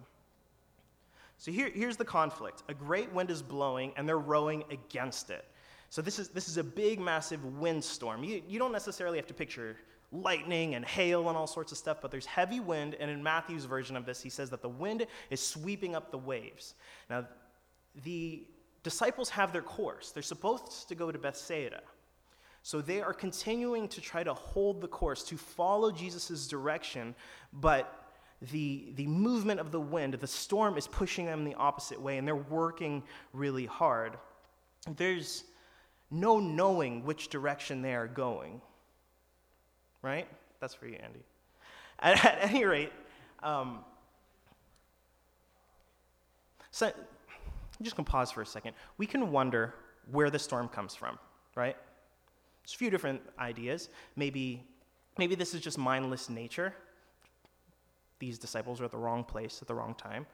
So 1.37 1.51
here, 1.51 1.69
here's 1.73 1.97
the 1.97 2.05
conflict 2.05 2.63
a 2.67 2.73
great 2.73 3.11
wind 3.13 3.29
is 3.29 3.41
blowing, 3.41 3.93
and 3.95 4.07
they're 4.07 4.17
rowing 4.17 4.63
against 4.71 5.29
it. 5.29 5.45
So 5.89 6.01
this 6.01 6.19
is, 6.19 6.29
this 6.29 6.49
is 6.49 6.57
a 6.57 6.63
big, 6.63 6.99
massive 6.99 7.43
windstorm. 7.59 8.23
You, 8.23 8.41
you 8.47 8.59
don't 8.59 8.71
necessarily 8.71 9.17
have 9.17 9.27
to 9.27 9.33
picture 9.33 9.77
lightning 10.11 10.75
and 10.75 10.85
hail 10.85 11.27
and 11.29 11.37
all 11.37 11.47
sorts 11.47 11.71
of 11.71 11.77
stuff, 11.77 11.99
but 12.01 12.11
there's 12.11 12.25
heavy 12.25 12.59
wind, 12.59 12.95
and 12.99 13.09
in 13.11 13.21
Matthew's 13.21 13.65
version 13.65 13.95
of 13.95 14.05
this, 14.05 14.21
he 14.21 14.29
says 14.29 14.49
that 14.49 14.61
the 14.61 14.69
wind 14.69 15.05
is 15.29 15.45
sweeping 15.45 15.95
up 15.95 16.11
the 16.11 16.17
waves. 16.17 16.75
Now, 17.09 17.27
the 18.03 18.45
disciples 18.83 19.29
have 19.29 19.51
their 19.51 19.61
course. 19.61 20.11
They're 20.11 20.23
supposed 20.23 20.87
to 20.87 20.95
go 20.95 21.11
to 21.11 21.19
Bethsaida. 21.19 21.81
So 22.63 22.81
they 22.81 23.01
are 23.01 23.13
continuing 23.13 23.87
to 23.89 24.01
try 24.01 24.23
to 24.23 24.33
hold 24.33 24.81
the 24.81 24.87
course, 24.87 25.23
to 25.23 25.37
follow 25.37 25.91
Jesus' 25.91 26.47
direction, 26.47 27.15
but 27.53 28.06
the, 28.51 28.93
the 28.95 29.07
movement 29.07 29.59
of 29.59 29.71
the 29.71 29.79
wind, 29.79 30.13
the 30.13 30.27
storm 30.27 30.77
is 30.77 30.87
pushing 30.87 31.25
them 31.25 31.43
the 31.43 31.55
opposite 31.55 31.99
way, 31.99 32.17
and 32.17 32.27
they're 32.27 32.35
working 32.35 33.03
really 33.33 33.65
hard. 33.65 34.17
There's 34.95 35.43
no 36.11 36.39
knowing 36.39 37.03
which 37.03 37.29
direction 37.29 37.81
they 37.81 37.95
are 37.95 38.07
going 38.07 38.61
right? 40.01 40.27
That's 40.59 40.73
for 40.73 40.87
you, 40.87 40.97
Andy. 41.03 41.19
At, 41.99 42.23
at 42.23 42.49
any 42.51 42.63
rate, 42.63 42.93
um, 43.41 43.79
so 46.69 46.85
I'm 46.85 47.83
just 47.83 47.95
going 47.95 48.05
to 48.05 48.11
pause 48.11 48.31
for 48.31 48.43
a 48.43 48.45
second. 48.45 48.73
We 48.99 49.07
can 49.07 49.31
wonder 49.31 49.73
where 50.11 50.29
the 50.29 50.37
storm 50.37 50.67
comes 50.67 50.93
from, 50.93 51.17
right? 51.55 51.75
There's 52.61 52.75
a 52.75 52.77
few 52.77 52.91
different 52.91 53.21
ideas. 53.39 53.89
Maybe, 54.15 54.63
maybe 55.17 55.33
this 55.33 55.55
is 55.55 55.61
just 55.61 55.79
mindless 55.79 56.29
nature. 56.29 56.71
These 58.19 58.39
disciples 58.39 58.81
are 58.81 58.85
at 58.85 58.91
the 58.91 58.97
wrong 58.97 59.23
place 59.23 59.61
at 59.61 59.67
the 59.67 59.75
wrong 59.75 59.95
time. 59.95 60.25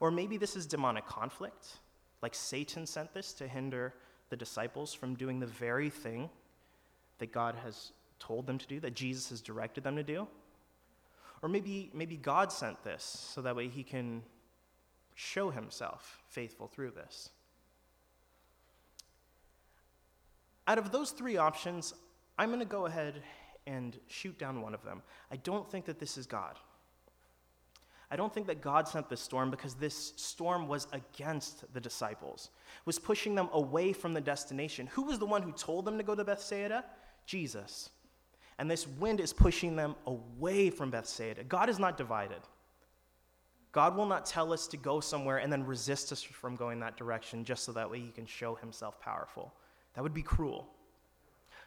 Or 0.00 0.10
maybe 0.10 0.36
this 0.36 0.56
is 0.56 0.66
demonic 0.66 1.06
conflict, 1.06 1.78
like 2.22 2.34
Satan 2.34 2.86
sent 2.86 3.12
this 3.14 3.32
to 3.34 3.48
hinder 3.48 3.94
the 4.30 4.36
disciples 4.36 4.92
from 4.94 5.14
doing 5.14 5.40
the 5.40 5.46
very 5.46 5.90
thing 5.90 6.30
that 7.18 7.32
God 7.32 7.54
has 7.64 7.92
told 8.18 8.46
them 8.46 8.58
to 8.58 8.66
do, 8.66 8.80
that 8.80 8.94
Jesus 8.94 9.30
has 9.30 9.40
directed 9.40 9.84
them 9.84 9.96
to 9.96 10.02
do. 10.02 10.26
Or 11.42 11.48
maybe, 11.48 11.90
maybe 11.94 12.16
God 12.16 12.52
sent 12.52 12.82
this 12.82 13.02
so 13.34 13.42
that 13.42 13.54
way 13.54 13.68
he 13.68 13.82
can 13.82 14.22
show 15.14 15.50
himself 15.50 16.22
faithful 16.28 16.66
through 16.66 16.92
this. 16.92 17.30
Out 20.66 20.78
of 20.78 20.92
those 20.92 21.12
three 21.12 21.36
options, 21.36 21.94
I'm 22.38 22.50
going 22.50 22.60
to 22.60 22.66
go 22.66 22.86
ahead 22.86 23.22
and 23.66 23.96
shoot 24.06 24.38
down 24.38 24.60
one 24.62 24.74
of 24.74 24.84
them. 24.84 25.02
I 25.30 25.36
don't 25.36 25.68
think 25.70 25.86
that 25.86 25.98
this 25.98 26.16
is 26.16 26.26
God. 26.26 26.56
I 28.10 28.16
don't 28.16 28.32
think 28.32 28.46
that 28.46 28.62
God 28.62 28.88
sent 28.88 29.08
this 29.08 29.20
storm 29.20 29.50
because 29.50 29.74
this 29.74 30.14
storm 30.16 30.66
was 30.66 30.86
against 30.92 31.72
the 31.74 31.80
disciples, 31.80 32.50
was 32.86 32.98
pushing 32.98 33.34
them 33.34 33.50
away 33.52 33.92
from 33.92 34.14
the 34.14 34.20
destination. 34.20 34.86
Who 34.88 35.02
was 35.02 35.18
the 35.18 35.26
one 35.26 35.42
who 35.42 35.52
told 35.52 35.84
them 35.84 35.98
to 35.98 36.04
go 36.04 36.14
to 36.14 36.24
Bethsaida? 36.24 36.84
Jesus 37.26 37.90
and 38.58 38.70
this 38.70 38.86
wind 38.86 39.20
is 39.20 39.32
pushing 39.32 39.76
them 39.76 39.94
away 40.06 40.68
from 40.70 40.90
Bethsaida. 40.90 41.44
God 41.44 41.68
is 41.68 41.78
not 41.78 41.96
divided. 41.96 42.40
God 43.70 43.96
will 43.96 44.06
not 44.06 44.26
tell 44.26 44.52
us 44.52 44.66
to 44.68 44.76
go 44.76 44.98
somewhere 44.98 45.38
and 45.38 45.52
then 45.52 45.64
resist 45.64 46.10
us 46.10 46.22
from 46.22 46.56
going 46.56 46.80
that 46.80 46.96
direction 46.96 47.44
just 47.44 47.64
so 47.64 47.72
that 47.72 47.88
way 47.88 48.00
he 48.00 48.10
can 48.10 48.26
show 48.26 48.56
himself 48.56 49.00
powerful. 49.00 49.54
That 49.94 50.02
would 50.02 50.14
be 50.14 50.22
cruel. 50.22 50.68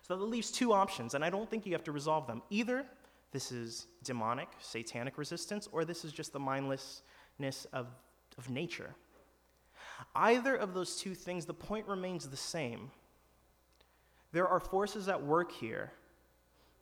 So 0.02 0.18
that 0.18 0.26
leaves 0.26 0.52
two 0.52 0.74
options, 0.74 1.14
and 1.14 1.24
I 1.24 1.30
don't 1.30 1.50
think 1.50 1.66
you 1.66 1.72
have 1.74 1.84
to 1.86 1.92
resolve 1.92 2.28
them. 2.28 2.42
Either 2.50 2.86
this 3.32 3.52
is 3.52 3.88
demonic, 4.04 4.50
satanic 4.60 5.18
resistance, 5.18 5.68
or 5.72 5.86
this 5.86 6.04
is 6.04 6.12
just 6.12 6.34
the 6.34 6.40
mindlessness 6.40 7.66
of, 7.72 7.88
of 8.38 8.50
nature. 8.50 8.94
Either 10.16 10.56
of 10.56 10.74
those 10.74 10.98
two 10.98 11.16
things, 11.16 11.46
the 11.46 11.54
point 11.54 11.88
remains 11.88 12.28
the 12.28 12.38
same. 12.38 12.92
There 14.32 14.48
are 14.48 14.60
forces 14.60 15.08
at 15.08 15.22
work 15.22 15.52
here 15.52 15.92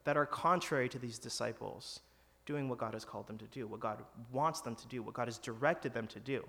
that 0.05 0.17
are 0.17 0.25
contrary 0.25 0.89
to 0.89 0.99
these 0.99 1.19
disciples 1.19 1.99
doing 2.45 2.67
what 2.67 2.79
God 2.79 2.93
has 2.93 3.05
called 3.05 3.27
them 3.27 3.37
to 3.37 3.45
do, 3.45 3.67
what 3.67 3.79
God 3.79 3.99
wants 4.31 4.61
them 4.61 4.75
to 4.75 4.87
do, 4.87 5.03
what 5.03 5.13
God 5.13 5.27
has 5.27 5.37
directed 5.37 5.93
them 5.93 6.07
to 6.07 6.19
do. 6.19 6.43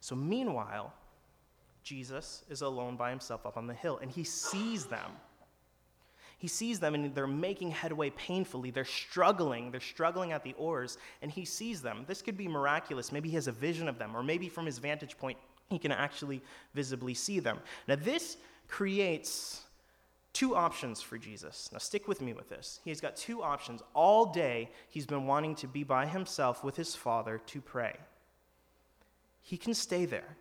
So, 0.00 0.14
meanwhile, 0.14 0.94
Jesus 1.82 2.42
is 2.48 2.62
alone 2.62 2.96
by 2.96 3.10
himself 3.10 3.44
up 3.44 3.56
on 3.56 3.66
the 3.66 3.74
hill, 3.74 3.98
and 3.98 4.10
he 4.10 4.24
sees 4.24 4.86
them. 4.86 5.10
He 6.38 6.46
sees 6.46 6.78
them, 6.78 6.94
and 6.94 7.14
they're 7.14 7.26
making 7.26 7.72
headway 7.72 8.10
painfully. 8.10 8.70
They're 8.70 8.84
struggling. 8.84 9.72
They're 9.72 9.80
struggling 9.80 10.30
at 10.30 10.44
the 10.44 10.54
oars, 10.54 10.96
and 11.20 11.30
he 11.30 11.44
sees 11.44 11.82
them. 11.82 12.04
This 12.06 12.22
could 12.22 12.36
be 12.36 12.46
miraculous. 12.46 13.10
Maybe 13.10 13.28
he 13.28 13.34
has 13.34 13.48
a 13.48 13.52
vision 13.52 13.88
of 13.88 13.98
them, 13.98 14.16
or 14.16 14.22
maybe 14.22 14.48
from 14.48 14.64
his 14.64 14.78
vantage 14.78 15.18
point, 15.18 15.36
he 15.68 15.78
can 15.78 15.90
actually 15.90 16.40
visibly 16.74 17.12
see 17.12 17.40
them. 17.40 17.58
Now, 17.88 17.96
this 17.96 18.36
creates 18.68 19.62
two 20.32 20.54
options 20.54 21.02
for 21.02 21.18
Jesus. 21.18 21.68
Now, 21.72 21.78
stick 21.78 22.06
with 22.06 22.20
me 22.20 22.32
with 22.32 22.48
this. 22.48 22.78
He's 22.84 23.00
got 23.00 23.16
two 23.16 23.42
options. 23.42 23.82
All 23.92 24.26
day, 24.26 24.70
he's 24.88 25.06
been 25.06 25.26
wanting 25.26 25.56
to 25.56 25.66
be 25.66 25.82
by 25.82 26.06
himself 26.06 26.62
with 26.62 26.76
his 26.76 26.94
Father 26.94 27.40
to 27.46 27.60
pray. 27.60 27.96
He 29.40 29.56
can 29.56 29.74
stay 29.74 30.04
there. 30.04 30.36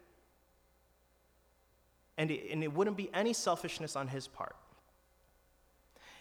And 2.19 2.29
it, 2.29 2.51
and 2.51 2.63
it 2.63 2.71
wouldn't 2.71 2.97
be 2.97 3.09
any 3.13 3.33
selfishness 3.33 3.95
on 3.95 4.07
his 4.09 4.27
part. 4.27 4.55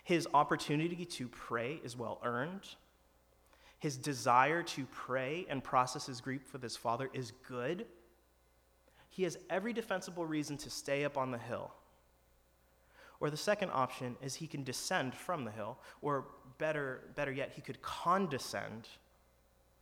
His 0.06 0.26
opportunity 0.32 1.04
to 1.04 1.28
pray 1.28 1.80
is 1.84 1.96
well 1.96 2.20
earned. 2.24 2.66
His 3.78 3.98
desire 3.98 4.62
to 4.62 4.86
pray 4.86 5.46
and 5.50 5.62
process 5.62 6.06
his 6.06 6.20
grief 6.20 6.52
with 6.52 6.62
his 6.62 6.76
Father 6.76 7.10
is 7.12 7.32
good. 7.46 7.86
He 9.10 9.24
has 9.24 9.36
every 9.50 9.72
defensible 9.72 10.24
reason 10.24 10.56
to 10.58 10.70
stay 10.70 11.04
up 11.04 11.18
on 11.18 11.30
the 11.30 11.38
hill 11.38 11.72
or 13.20 13.30
the 13.30 13.36
second 13.36 13.70
option 13.72 14.16
is 14.22 14.34
he 14.34 14.46
can 14.46 14.62
descend 14.62 15.14
from 15.14 15.44
the 15.44 15.50
hill, 15.50 15.78
or 16.02 16.26
better, 16.58 17.04
better 17.14 17.32
yet, 17.32 17.52
he 17.54 17.62
could 17.62 17.80
condescend, 17.80 18.88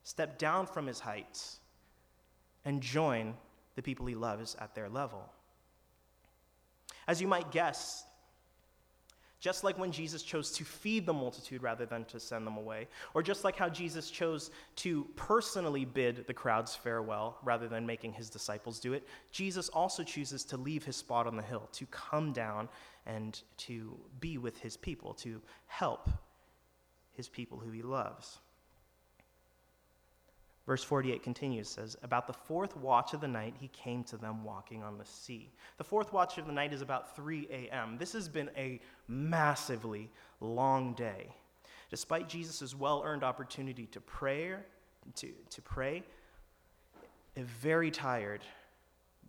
step 0.04 0.38
down 0.38 0.66
from 0.66 0.86
his 0.86 1.00
heights, 1.00 1.58
and 2.64 2.80
join 2.80 3.34
the 3.74 3.82
people 3.82 4.06
he 4.06 4.14
loves 4.14 4.56
at 4.60 4.74
their 4.74 4.88
level. 4.88 5.28
As 7.08 7.20
you 7.20 7.26
might 7.26 7.50
guess, 7.50 8.04
just 9.44 9.62
like 9.62 9.78
when 9.78 9.92
Jesus 9.92 10.22
chose 10.22 10.50
to 10.52 10.64
feed 10.64 11.04
the 11.04 11.12
multitude 11.12 11.62
rather 11.62 11.84
than 11.84 12.06
to 12.06 12.18
send 12.18 12.46
them 12.46 12.56
away, 12.56 12.88
or 13.12 13.22
just 13.22 13.44
like 13.44 13.56
how 13.56 13.68
Jesus 13.68 14.10
chose 14.10 14.50
to 14.76 15.06
personally 15.16 15.84
bid 15.84 16.26
the 16.26 16.32
crowds 16.32 16.74
farewell 16.74 17.36
rather 17.44 17.68
than 17.68 17.84
making 17.84 18.14
his 18.14 18.30
disciples 18.30 18.80
do 18.80 18.94
it, 18.94 19.06
Jesus 19.32 19.68
also 19.68 20.02
chooses 20.02 20.44
to 20.44 20.56
leave 20.56 20.82
his 20.82 20.96
spot 20.96 21.26
on 21.26 21.36
the 21.36 21.42
hill, 21.42 21.68
to 21.72 21.84
come 21.90 22.32
down 22.32 22.70
and 23.04 23.42
to 23.58 23.94
be 24.18 24.38
with 24.38 24.56
his 24.60 24.78
people, 24.78 25.12
to 25.12 25.42
help 25.66 26.08
his 27.12 27.28
people 27.28 27.58
who 27.58 27.70
he 27.70 27.82
loves. 27.82 28.38
Verse 30.66 30.82
48 30.82 31.22
continues, 31.22 31.68
says, 31.68 31.96
About 32.02 32.26
the 32.26 32.32
fourth 32.32 32.74
watch 32.76 33.12
of 33.12 33.20
the 33.20 33.28
night, 33.28 33.54
he 33.60 33.68
came 33.68 34.02
to 34.04 34.16
them 34.16 34.44
walking 34.44 34.82
on 34.82 34.96
the 34.96 35.04
sea. 35.04 35.52
The 35.76 35.84
fourth 35.84 36.12
watch 36.12 36.38
of 36.38 36.46
the 36.46 36.52
night 36.52 36.72
is 36.72 36.80
about 36.80 37.14
3 37.14 37.46
a.m. 37.50 37.98
This 37.98 38.14
has 38.14 38.28
been 38.28 38.50
a 38.56 38.80
massively 39.06 40.10
long 40.40 40.94
day. 40.94 41.28
Despite 41.90 42.28
Jesus' 42.28 42.74
well 42.74 43.02
earned 43.04 43.22
opportunity 43.22 43.86
to 43.86 44.00
pray, 44.00 44.54
to, 45.16 45.32
to 45.50 45.62
pray, 45.62 46.02
a 47.36 47.42
very 47.42 47.90
tired 47.90 48.40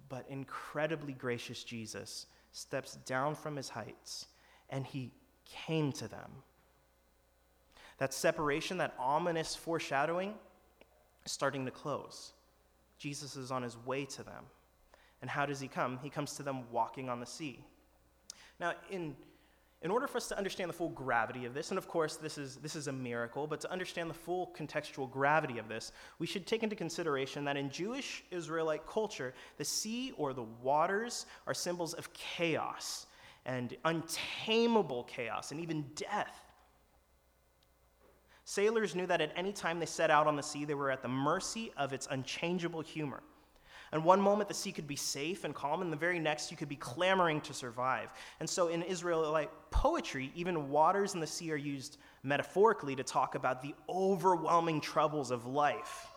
but 0.07 0.25
incredibly 0.29 1.13
gracious 1.13 1.63
Jesus 1.63 2.27
steps 2.51 2.95
down 3.05 3.35
from 3.35 3.57
his 3.57 3.69
heights, 3.69 4.27
and 4.69 4.85
he 4.85 5.11
came 5.45 5.91
to 5.93 6.07
them. 6.07 6.31
That 7.97 8.13
separation, 8.13 8.77
that 8.77 8.93
ominous 8.97 9.55
foreshadowing, 9.55 10.35
starting 11.25 11.65
to 11.65 11.71
close. 11.71 12.33
Jesus 12.97 13.35
is 13.35 13.51
on 13.51 13.63
his 13.63 13.77
way 13.85 14.05
to 14.05 14.23
them. 14.23 14.45
And 15.21 15.29
how 15.29 15.45
does 15.45 15.59
he 15.59 15.67
come? 15.67 15.99
He 16.01 16.09
comes 16.09 16.35
to 16.35 16.43
them 16.43 16.69
walking 16.71 17.09
on 17.09 17.19
the 17.19 17.25
sea. 17.25 17.63
Now, 18.59 18.73
in, 18.89 19.15
in 19.81 19.91
order 19.91 20.07
for 20.07 20.17
us 20.17 20.27
to 20.29 20.37
understand 20.37 20.69
the 20.69 20.73
full 20.73 20.89
gravity 20.89 21.45
of 21.45 21.53
this, 21.53 21.69
and 21.71 21.77
of 21.77 21.87
course, 21.87 22.15
this 22.15 22.37
is, 22.37 22.57
this 22.57 22.75
is 22.75 22.87
a 22.87 22.91
miracle, 22.91 23.47
but 23.47 23.59
to 23.61 23.71
understand 23.71 24.09
the 24.09 24.13
full 24.13 24.53
contextual 24.57 25.11
gravity 25.11 25.57
of 25.57 25.67
this, 25.67 25.91
we 26.19 26.27
should 26.27 26.47
take 26.47 26.63
into 26.63 26.75
consideration 26.75 27.43
that 27.45 27.57
in 27.57 27.69
Jewish 27.69 28.23
Israelite 28.31 28.87
culture, 28.87 29.33
the 29.57 29.65
sea 29.65 30.13
or 30.17 30.33
the 30.33 30.45
waters 30.61 31.25
are 31.47 31.53
symbols 31.53 31.93
of 31.93 32.11
chaos 32.13 33.07
and 33.45 33.75
untamable 33.85 35.03
chaos 35.03 35.51
and 35.51 35.59
even 35.59 35.85
death. 35.95 36.44
Sailors 38.45 38.93
knew 38.93 39.07
that 39.07 39.21
at 39.21 39.33
any 39.35 39.51
time 39.51 39.79
they 39.79 39.87
set 39.87 40.11
out 40.11 40.27
on 40.27 40.35
the 40.35 40.43
sea, 40.43 40.65
they 40.65 40.75
were 40.75 40.91
at 40.91 41.01
the 41.01 41.07
mercy 41.07 41.71
of 41.75 41.93
its 41.93 42.07
unchangeable 42.11 42.81
humor. 42.81 43.23
And 43.91 44.03
one 44.03 44.21
moment 44.21 44.47
the 44.47 44.53
sea 44.53 44.71
could 44.71 44.87
be 44.87 44.95
safe 44.95 45.45
and 45.45 45.53
calm, 45.53 45.81
and 45.81 45.91
the 45.91 45.97
very 45.97 46.19
next 46.19 46.51
you 46.51 46.57
could 46.57 46.69
be 46.69 46.75
clamoring 46.75 47.41
to 47.41 47.53
survive. 47.53 48.09
And 48.39 48.47
so 48.47 48.67
in 48.67 48.83
Israelite 48.83 49.49
poetry, 49.71 50.31
even 50.35 50.69
waters 50.69 51.15
in 51.15 51.19
the 51.19 51.27
sea 51.27 51.51
are 51.51 51.57
used 51.57 51.97
metaphorically 52.21 52.95
to 52.95 53.03
talk 53.03 53.33
about 53.33 53.63
the 53.63 53.73
overwhelming 53.89 54.79
troubles 54.79 55.31
of 55.31 55.47
life, 55.47 56.07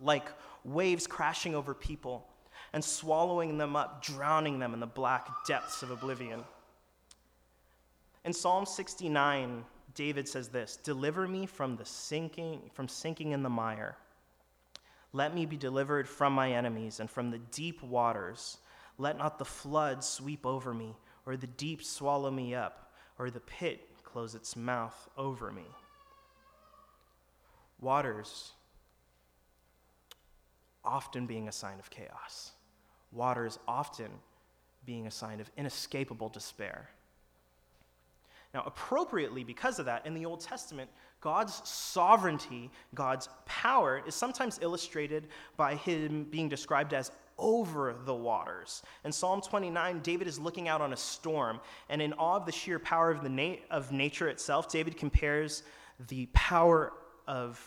like 0.00 0.28
waves 0.64 1.06
crashing 1.06 1.54
over 1.54 1.74
people 1.74 2.26
and 2.72 2.82
swallowing 2.82 3.58
them 3.58 3.76
up, 3.76 4.02
drowning 4.02 4.58
them 4.58 4.72
in 4.72 4.80
the 4.80 4.86
black 4.86 5.28
depths 5.46 5.82
of 5.82 5.90
oblivion. 5.90 6.44
In 8.24 8.32
Psalm 8.32 8.64
69, 8.64 9.64
David 9.96 10.28
says 10.28 10.48
this 10.48 10.76
Deliver 10.76 11.26
me 11.26 11.46
from 11.46 11.76
the 11.76 11.84
sinking, 11.84 12.70
from 12.72 12.86
sinking 12.86 13.32
in 13.32 13.42
the 13.42 13.50
mire. 13.50 13.96
Let 15.12 15.34
me 15.34 15.46
be 15.46 15.56
delivered 15.56 16.08
from 16.08 16.34
my 16.34 16.52
enemies 16.52 17.00
and 17.00 17.10
from 17.10 17.30
the 17.30 17.38
deep 17.38 17.82
waters. 17.82 18.58
Let 18.98 19.18
not 19.18 19.38
the 19.38 19.44
flood 19.44 20.04
sweep 20.04 20.46
over 20.46 20.72
me, 20.72 20.94
or 21.24 21.36
the 21.36 21.46
deep 21.46 21.82
swallow 21.82 22.30
me 22.30 22.54
up, 22.54 22.92
or 23.18 23.30
the 23.30 23.40
pit 23.40 23.88
close 24.04 24.34
its 24.34 24.54
mouth 24.54 25.08
over 25.16 25.50
me. 25.50 25.66
Waters 27.80 28.52
often 30.84 31.26
being 31.26 31.48
a 31.48 31.52
sign 31.52 31.78
of 31.78 31.90
chaos, 31.90 32.52
waters 33.12 33.58
often 33.66 34.10
being 34.84 35.06
a 35.06 35.10
sign 35.10 35.40
of 35.40 35.50
inescapable 35.56 36.28
despair. 36.28 36.90
Now, 38.56 38.62
appropriately, 38.64 39.44
because 39.44 39.78
of 39.78 39.84
that, 39.84 40.06
in 40.06 40.14
the 40.14 40.24
Old 40.24 40.40
Testament, 40.40 40.88
God's 41.20 41.60
sovereignty, 41.68 42.70
God's 42.94 43.28
power, 43.44 44.02
is 44.06 44.14
sometimes 44.14 44.58
illustrated 44.62 45.28
by 45.58 45.74
him 45.74 46.24
being 46.30 46.48
described 46.48 46.94
as 46.94 47.12
over 47.36 47.94
the 48.06 48.14
waters. 48.14 48.82
In 49.04 49.12
Psalm 49.12 49.42
29, 49.42 50.00
David 50.00 50.26
is 50.26 50.38
looking 50.38 50.68
out 50.68 50.80
on 50.80 50.94
a 50.94 50.96
storm, 50.96 51.60
and 51.90 52.00
in 52.00 52.14
awe 52.14 52.36
of 52.36 52.46
the 52.46 52.52
sheer 52.52 52.78
power 52.78 53.10
of, 53.10 53.22
the 53.22 53.28
na- 53.28 53.56
of 53.70 53.92
nature 53.92 54.28
itself, 54.28 54.70
David 54.70 54.96
compares 54.96 55.62
the 56.08 56.24
power 56.32 56.94
of, 57.26 57.60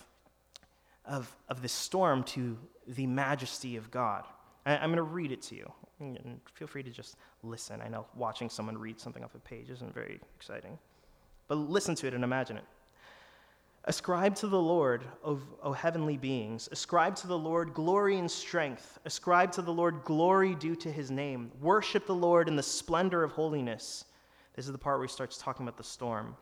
of, 1.05 1.31
of 1.49 1.61
this 1.61 1.71
storm 1.71 2.23
to 2.23 2.57
the 2.87 3.05
majesty 3.05 3.75
of 3.75 3.91
God. 3.91 4.23
I, 4.65 4.77
I'm 4.77 4.89
going 4.89 4.95
to 4.95 5.03
read 5.03 5.31
it 5.31 5.43
to 5.43 5.55
you. 5.55 5.71
And 5.99 6.39
feel 6.53 6.67
free 6.67 6.83
to 6.83 6.89
just 6.89 7.17
listen. 7.43 7.81
I 7.81 7.89
know 7.89 8.05
watching 8.15 8.49
someone 8.49 8.77
read 8.77 8.99
something 8.99 9.23
off 9.23 9.35
a 9.35 9.39
page 9.39 9.69
isn't 9.69 9.93
very 9.93 10.19
exciting. 10.37 10.77
But 11.47 11.55
listen 11.55 11.95
to 11.95 12.07
it 12.07 12.13
and 12.13 12.23
imagine 12.23 12.57
it. 12.57 12.63
Ascribe 13.85 14.35
to 14.35 14.47
the 14.47 14.59
Lord, 14.59 15.03
O, 15.23 15.39
o, 15.63 15.71
heavenly 15.71 16.17
beings. 16.17 16.67
Ascribe 16.71 17.15
to 17.17 17.27
the 17.27 17.37
Lord 17.37 17.73
glory 17.73 18.17
and 18.17 18.29
strength. 18.29 18.99
Ascribe 19.05 19.51
to 19.53 19.61
the 19.61 19.73
Lord 19.73 20.03
glory 20.03 20.53
due 20.55 20.75
to 20.75 20.91
his 20.91 21.09
name. 21.09 21.51
Worship 21.61 22.05
the 22.05 22.13
Lord 22.13 22.47
in 22.47 22.55
the 22.55 22.63
splendor 22.63 23.23
of 23.23 23.31
holiness. 23.31 24.05
This 24.55 24.65
is 24.65 24.73
the 24.73 24.77
part 24.77 24.99
where 24.99 25.07
he 25.07 25.11
starts 25.11 25.37
talking 25.37 25.65
about 25.65 25.77
the 25.77 25.83
storm. 25.83 26.35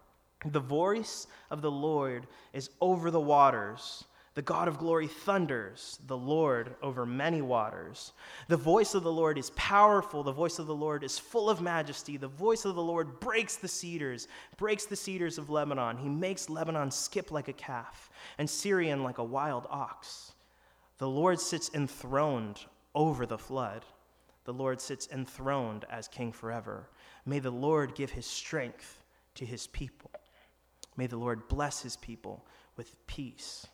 The 0.45 0.59
voice 0.59 1.27
of 1.51 1.61
the 1.61 1.71
Lord 1.71 2.27
is 2.53 2.69
over 2.81 3.11
the 3.11 3.19
waters. 3.19 4.03
The 4.37 4.43
God 4.43 4.67
of 4.67 4.77
glory 4.77 5.07
thunders, 5.07 5.97
the 6.05 6.15
Lord 6.15 6.75
over 6.83 7.07
many 7.07 7.41
waters. 7.41 8.13
The 8.47 8.55
voice 8.55 8.93
of 8.93 9.01
the 9.01 9.11
Lord 9.11 9.35
is 9.35 9.49
powerful. 9.55 10.21
The 10.21 10.31
voice 10.31 10.59
of 10.59 10.67
the 10.67 10.75
Lord 10.75 11.03
is 11.03 11.17
full 11.17 11.49
of 11.49 11.59
majesty. 11.59 12.17
The 12.17 12.27
voice 12.27 12.63
of 12.63 12.75
the 12.75 12.83
Lord 12.83 13.19
breaks 13.19 13.55
the 13.55 13.67
cedars, 13.67 14.27
breaks 14.55 14.85
the 14.85 14.95
cedars 14.95 15.39
of 15.39 15.49
Lebanon. 15.49 15.97
He 15.97 16.07
makes 16.07 16.51
Lebanon 16.51 16.91
skip 16.91 17.31
like 17.31 17.47
a 17.47 17.53
calf, 17.53 18.11
and 18.37 18.47
Sirion 18.47 19.01
like 19.01 19.17
a 19.17 19.23
wild 19.23 19.65
ox. 19.71 20.33
The 20.99 21.09
Lord 21.09 21.39
sits 21.39 21.71
enthroned 21.73 22.59
over 22.93 23.25
the 23.25 23.39
flood. 23.39 23.85
The 24.43 24.53
Lord 24.53 24.79
sits 24.79 25.09
enthroned 25.11 25.85
as 25.89 26.07
king 26.07 26.31
forever. 26.31 26.91
May 27.25 27.39
the 27.39 27.49
Lord 27.49 27.95
give 27.95 28.11
his 28.11 28.27
strength 28.27 29.01
to 29.33 29.47
his 29.47 29.65
people. 29.65 30.11
May 30.95 31.07
the 31.07 31.17
Lord 31.17 31.47
bless 31.47 31.81
his 31.81 31.95
people 31.95 32.45
with 32.75 32.95
peace. 33.07 33.65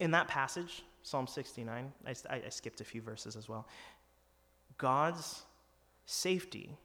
In 0.00 0.12
that 0.12 0.28
passage, 0.28 0.82
Psalm 1.02 1.26
69, 1.26 1.92
I, 2.06 2.14
I, 2.30 2.48
skipped 2.50 2.80
a 2.80 2.84
few 2.84 3.02
verses 3.02 3.36
as 3.36 3.48
well. 3.48 3.66
God's 4.76 5.42
safety, 6.06 6.76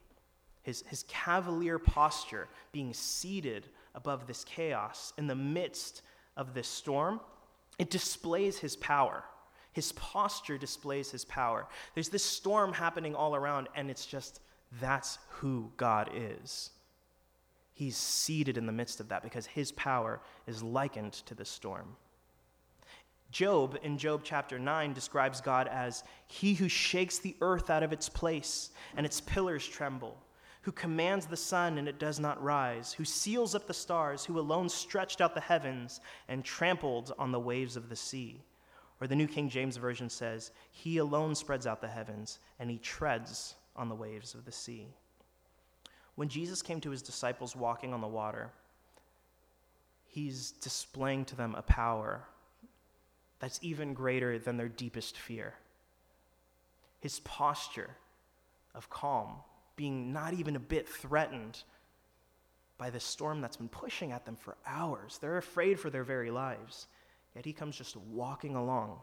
his, 0.62 0.82
his 0.88 1.04
cavalier 1.08 1.78
posture, 1.78 2.48
being 2.72 2.92
seated 2.92 3.68
above 3.94 4.26
this 4.26 4.44
chaos 4.44 5.12
in 5.16 5.26
the 5.26 5.34
midst 5.34 6.02
of 6.36 6.54
this 6.54 6.66
storm, 6.66 7.20
it 7.78 7.90
displays 7.90 8.58
his 8.58 8.76
power. 8.76 9.24
His 9.72 9.92
posture 9.92 10.58
displays 10.58 11.10
his 11.10 11.24
power. 11.24 11.66
There's 11.94 12.08
this 12.08 12.24
storm 12.24 12.72
happening 12.72 13.14
all 13.14 13.34
around, 13.34 13.68
and 13.74 13.90
it's 13.90 14.06
just 14.06 14.40
that's 14.80 15.18
who 15.28 15.72
God 15.76 16.10
is. 16.14 16.70
He's 17.72 17.96
seated 17.96 18.56
in 18.56 18.66
the 18.66 18.72
midst 18.72 19.00
of 19.00 19.08
that 19.08 19.22
because 19.22 19.46
his 19.46 19.72
power 19.72 20.20
is 20.46 20.62
likened 20.62 21.12
to 21.12 21.34
the 21.34 21.44
storm. 21.44 21.96
Job, 23.34 23.76
in 23.82 23.98
Job 23.98 24.20
chapter 24.22 24.60
9, 24.60 24.92
describes 24.92 25.40
God 25.40 25.66
as 25.66 26.04
He 26.28 26.54
who 26.54 26.68
shakes 26.68 27.18
the 27.18 27.34
earth 27.40 27.68
out 27.68 27.82
of 27.82 27.92
its 27.92 28.08
place 28.08 28.70
and 28.96 29.04
its 29.04 29.20
pillars 29.20 29.66
tremble, 29.66 30.16
who 30.62 30.70
commands 30.70 31.26
the 31.26 31.36
sun 31.36 31.76
and 31.78 31.88
it 31.88 31.98
does 31.98 32.20
not 32.20 32.40
rise, 32.40 32.92
who 32.92 33.04
seals 33.04 33.56
up 33.56 33.66
the 33.66 33.74
stars, 33.74 34.24
who 34.24 34.38
alone 34.38 34.68
stretched 34.68 35.20
out 35.20 35.34
the 35.34 35.40
heavens 35.40 36.00
and 36.28 36.44
trampled 36.44 37.12
on 37.18 37.32
the 37.32 37.40
waves 37.40 37.76
of 37.76 37.88
the 37.88 37.96
sea. 37.96 38.40
Or 39.00 39.08
the 39.08 39.16
New 39.16 39.26
King 39.26 39.48
James 39.48 39.78
Version 39.78 40.08
says, 40.08 40.52
He 40.70 40.98
alone 40.98 41.34
spreads 41.34 41.66
out 41.66 41.80
the 41.80 41.88
heavens 41.88 42.38
and 42.60 42.70
He 42.70 42.78
treads 42.78 43.56
on 43.74 43.88
the 43.88 43.96
waves 43.96 44.34
of 44.34 44.44
the 44.44 44.52
sea. 44.52 44.86
When 46.14 46.28
Jesus 46.28 46.62
came 46.62 46.80
to 46.82 46.90
His 46.90 47.02
disciples 47.02 47.56
walking 47.56 47.92
on 47.92 48.00
the 48.00 48.06
water, 48.06 48.52
He's 50.06 50.52
displaying 50.52 51.24
to 51.24 51.34
them 51.34 51.56
a 51.56 51.62
power 51.62 52.28
that's 53.44 53.58
even 53.60 53.92
greater 53.92 54.38
than 54.38 54.56
their 54.56 54.70
deepest 54.70 55.18
fear. 55.18 55.52
His 57.00 57.20
posture 57.20 57.90
of 58.74 58.88
calm, 58.88 59.34
being 59.76 60.14
not 60.14 60.32
even 60.32 60.56
a 60.56 60.58
bit 60.58 60.88
threatened 60.88 61.62
by 62.78 62.88
the 62.88 62.98
storm 62.98 63.42
that's 63.42 63.58
been 63.58 63.68
pushing 63.68 64.12
at 64.12 64.24
them 64.24 64.36
for 64.36 64.56
hours. 64.66 65.18
They're 65.20 65.36
afraid 65.36 65.78
for 65.78 65.90
their 65.90 66.04
very 66.04 66.30
lives. 66.30 66.86
Yet 67.36 67.44
he 67.44 67.52
comes 67.52 67.76
just 67.76 67.98
walking 67.98 68.56
along, 68.56 68.98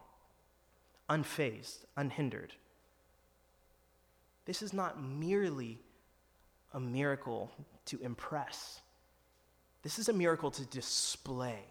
unfazed, 1.08 1.86
unhindered. 1.96 2.56
This 4.46 4.64
is 4.64 4.74
not 4.74 5.04
merely 5.04 5.78
a 6.74 6.80
miracle 6.80 7.52
to 7.86 8.00
impress, 8.02 8.82
this 9.84 10.00
is 10.00 10.10
a 10.10 10.14
miracle 10.14 10.50
to 10.50 10.66
display 10.66 11.62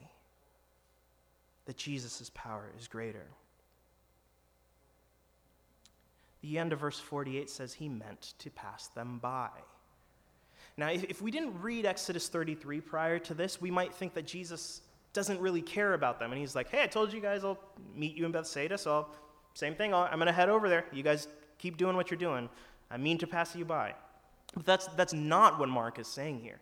that 1.66 1.76
Jesus' 1.76 2.30
power 2.34 2.70
is 2.78 2.88
greater. 2.88 3.26
The 6.42 6.58
end 6.58 6.72
of 6.72 6.80
verse 6.80 6.98
48 6.98 7.50
says 7.50 7.74
he 7.74 7.88
meant 7.88 8.34
to 8.38 8.50
pass 8.50 8.86
them 8.88 9.18
by. 9.18 9.50
Now, 10.76 10.88
if, 10.88 11.04
if 11.04 11.20
we 11.20 11.30
didn't 11.30 11.60
read 11.60 11.84
Exodus 11.84 12.28
33 12.28 12.80
prior 12.80 13.18
to 13.20 13.34
this, 13.34 13.60
we 13.60 13.70
might 13.70 13.94
think 13.94 14.14
that 14.14 14.26
Jesus 14.26 14.80
doesn't 15.12 15.40
really 15.40 15.62
care 15.62 15.94
about 15.94 16.18
them. 16.18 16.32
And 16.32 16.40
he's 16.40 16.54
like, 16.54 16.70
hey, 16.70 16.82
I 16.82 16.86
told 16.86 17.12
you 17.12 17.20
guys 17.20 17.44
I'll 17.44 17.58
meet 17.94 18.16
you 18.16 18.24
in 18.24 18.32
Bethsaida, 18.32 18.78
so 18.78 18.92
I'll, 18.92 19.14
same 19.54 19.74
thing, 19.74 19.92
i 19.92 20.10
am 20.12 20.18
going 20.18 20.26
to 20.26 20.32
head 20.32 20.48
over 20.48 20.68
there. 20.68 20.86
You 20.92 21.02
guys 21.02 21.28
keep 21.58 21.76
doing 21.76 21.96
what 21.96 22.10
you're 22.10 22.18
doing. 22.18 22.48
I 22.90 22.96
mean 22.96 23.18
to 23.18 23.26
pass 23.26 23.54
you 23.54 23.64
by. 23.64 23.94
But 24.54 24.64
that's, 24.64 24.86
that's 24.88 25.12
not 25.12 25.58
what 25.58 25.68
Mark 25.68 25.98
is 25.98 26.06
saying 26.06 26.40
here. 26.40 26.60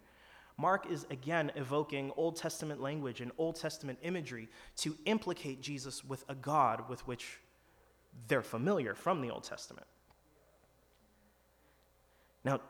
Mark 0.58 0.90
is 0.90 1.06
again 1.10 1.52
evoking 1.54 2.12
Old 2.16 2.36
Testament 2.36 2.82
language 2.82 3.20
and 3.20 3.30
Old 3.38 3.54
Testament 3.54 4.00
imagery 4.02 4.48
to 4.78 4.96
implicate 5.06 5.62
Jesus 5.62 6.04
with 6.04 6.24
a 6.28 6.34
God 6.34 6.88
with 6.88 7.06
which 7.06 7.38
they're 8.26 8.42
familiar 8.42 8.94
from 8.94 9.20
the 9.20 9.30
Old 9.30 9.44
Testament. 9.44 9.86
Now, 12.44 12.60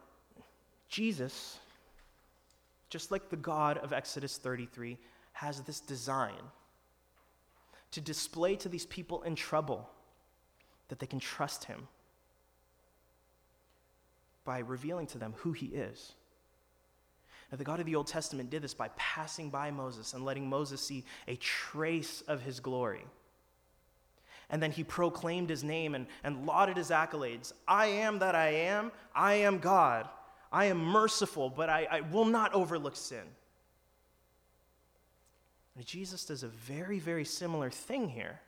Jesus, 0.88 1.58
just 2.90 3.10
like 3.10 3.30
the 3.30 3.36
God 3.36 3.78
of 3.78 3.94
Exodus 3.94 4.36
33, 4.36 4.98
has 5.32 5.62
this 5.62 5.80
design 5.80 6.34
to 7.92 8.02
display 8.02 8.54
to 8.56 8.68
these 8.68 8.84
people 8.84 9.22
in 9.22 9.34
trouble 9.34 9.88
that 10.88 10.98
they 10.98 11.06
can 11.06 11.20
trust 11.20 11.64
him 11.64 11.88
by 14.44 14.58
revealing 14.58 15.06
to 15.06 15.18
them 15.18 15.34
who 15.38 15.52
he 15.52 15.66
is. 15.66 16.12
Now, 17.50 17.56
the 17.56 17.64
God 17.64 17.80
of 17.80 17.86
the 17.86 17.96
Old 17.96 18.06
Testament 18.06 18.50
did 18.50 18.62
this 18.62 18.74
by 18.74 18.90
passing 18.96 19.48
by 19.48 19.70
Moses 19.70 20.12
and 20.12 20.24
letting 20.24 20.48
Moses 20.48 20.82
see 20.82 21.04
a 21.26 21.36
trace 21.36 22.22
of 22.28 22.42
his 22.42 22.60
glory. 22.60 23.04
And 24.50 24.62
then 24.62 24.70
he 24.70 24.84
proclaimed 24.84 25.50
his 25.50 25.64
name 25.64 25.94
and, 25.94 26.06
and 26.24 26.46
lauded 26.46 26.76
his 26.76 26.90
accolades. 26.90 27.52
I 27.66 27.86
am 27.86 28.18
that 28.18 28.34
I 28.34 28.48
am. 28.48 28.92
I 29.14 29.34
am 29.34 29.58
God. 29.58 30.08
I 30.50 30.66
am 30.66 30.78
merciful, 30.78 31.50
but 31.50 31.68
I, 31.68 31.86
I 31.90 32.00
will 32.00 32.24
not 32.24 32.54
overlook 32.54 32.96
sin. 32.96 33.24
And 35.76 35.86
Jesus 35.86 36.24
does 36.24 36.42
a 36.42 36.48
very, 36.48 36.98
very 36.98 37.24
similar 37.24 37.70
thing 37.70 38.08
here. 38.08 38.40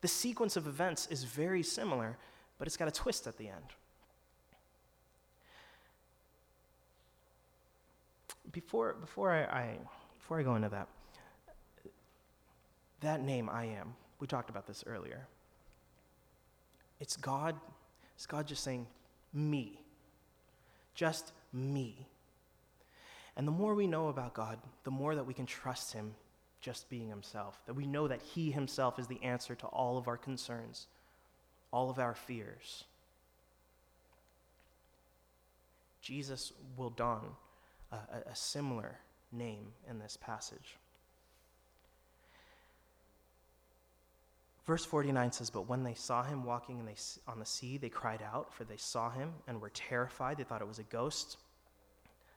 The 0.00 0.08
sequence 0.08 0.56
of 0.56 0.66
events 0.66 1.06
is 1.10 1.24
very 1.24 1.62
similar, 1.62 2.16
but 2.58 2.66
it's 2.66 2.76
got 2.76 2.88
a 2.88 2.92
twist 2.92 3.26
at 3.26 3.38
the 3.38 3.48
end. 3.48 3.74
Before, 8.52 8.94
before, 8.94 9.30
I, 9.30 9.42
I, 9.42 9.76
before 10.18 10.40
I 10.40 10.42
go 10.42 10.56
into 10.56 10.68
that, 10.70 10.88
that 13.00 13.22
name, 13.22 13.48
I 13.48 13.64
am, 13.66 13.94
we 14.18 14.26
talked 14.26 14.50
about 14.50 14.66
this 14.66 14.84
earlier. 14.86 15.26
It's 16.98 17.16
God, 17.16 17.54
it's 18.14 18.26
God 18.26 18.46
just 18.46 18.62
saying, 18.62 18.86
me. 19.32 19.80
Just 20.94 21.32
me. 21.52 22.06
And 23.36 23.46
the 23.46 23.52
more 23.52 23.74
we 23.74 23.86
know 23.86 24.08
about 24.08 24.34
God, 24.34 24.58
the 24.84 24.90
more 24.90 25.14
that 25.14 25.26
we 25.26 25.34
can 25.34 25.46
trust 25.46 25.92
Him 25.92 26.14
just 26.60 26.90
being 26.90 27.08
Himself, 27.08 27.58
that 27.66 27.74
we 27.74 27.86
know 27.86 28.08
that 28.08 28.20
He 28.20 28.50
Himself 28.50 28.98
is 28.98 29.06
the 29.06 29.22
answer 29.22 29.54
to 29.54 29.66
all 29.68 29.96
of 29.96 30.08
our 30.08 30.18
concerns, 30.18 30.86
all 31.72 31.88
of 31.88 31.98
our 31.98 32.14
fears. 32.14 32.84
Jesus 36.02 36.52
will 36.76 36.90
a, 37.92 38.30
a 38.30 38.36
similar 38.36 38.98
name 39.32 39.72
in 39.88 39.98
this 39.98 40.16
passage. 40.20 40.76
Verse 44.66 44.84
49 44.84 45.32
says, 45.32 45.50
But 45.50 45.68
when 45.68 45.82
they 45.82 45.94
saw 45.94 46.22
him 46.22 46.44
walking 46.44 46.84
they, 46.84 46.94
on 47.26 47.38
the 47.38 47.46
sea, 47.46 47.76
they 47.76 47.88
cried 47.88 48.22
out, 48.22 48.54
for 48.54 48.64
they 48.64 48.76
saw 48.76 49.10
him 49.10 49.32
and 49.48 49.60
were 49.60 49.70
terrified. 49.70 50.38
They 50.38 50.44
thought 50.44 50.60
it 50.60 50.68
was 50.68 50.78
a 50.78 50.84
ghost. 50.84 51.38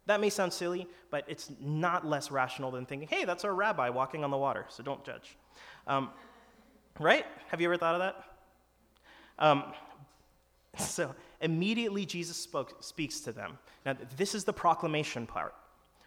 That 0.05 0.19
may 0.19 0.29
sound 0.29 0.51
silly, 0.51 0.87
but 1.11 1.25
it's 1.27 1.51
not 1.61 2.05
less 2.05 2.31
rational 2.31 2.71
than 2.71 2.85
thinking, 2.85 3.07
hey, 3.07 3.23
that's 3.25 3.45
our 3.45 3.53
rabbi 3.53 3.89
walking 3.89 4.23
on 4.23 4.31
the 4.31 4.37
water, 4.37 4.65
so 4.69 4.83
don't 4.83 5.03
judge. 5.05 5.37
Um, 5.87 6.09
right? 6.99 7.25
Have 7.49 7.61
you 7.61 7.67
ever 7.67 7.77
thought 7.77 7.95
of 7.95 8.01
that? 8.01 8.23
Um, 9.39 9.63
so 10.77 11.13
immediately 11.43 12.05
Jesus 12.05 12.37
spoke, 12.37 12.81
speaks 12.81 13.19
to 13.21 13.31
them. 13.31 13.57
Now, 13.85 13.95
this 14.17 14.33
is 14.33 14.43
the 14.43 14.53
proclamation 14.53 15.27
part 15.27 15.53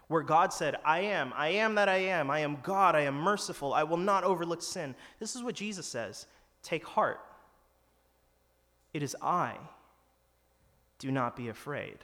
where 0.07 0.23
God 0.23 0.53
said, 0.53 0.77
I 0.85 0.99
am, 0.99 1.33
I 1.35 1.49
am 1.49 1.75
that 1.75 1.89
I 1.89 1.97
am, 1.97 2.29
I 2.31 2.39
am 2.39 2.57
God, 2.63 2.95
I 2.95 3.01
am 3.01 3.15
merciful, 3.15 3.73
I 3.73 3.83
will 3.83 3.97
not 3.97 4.23
overlook 4.23 4.61
sin. 4.61 4.95
This 5.19 5.35
is 5.35 5.43
what 5.43 5.55
Jesus 5.55 5.85
says 5.85 6.25
Take 6.63 6.85
heart. 6.85 7.19
It 8.93 9.03
is 9.03 9.15
I. 9.21 9.55
Do 10.99 11.11
not 11.11 11.35
be 11.35 11.49
afraid. 11.49 11.97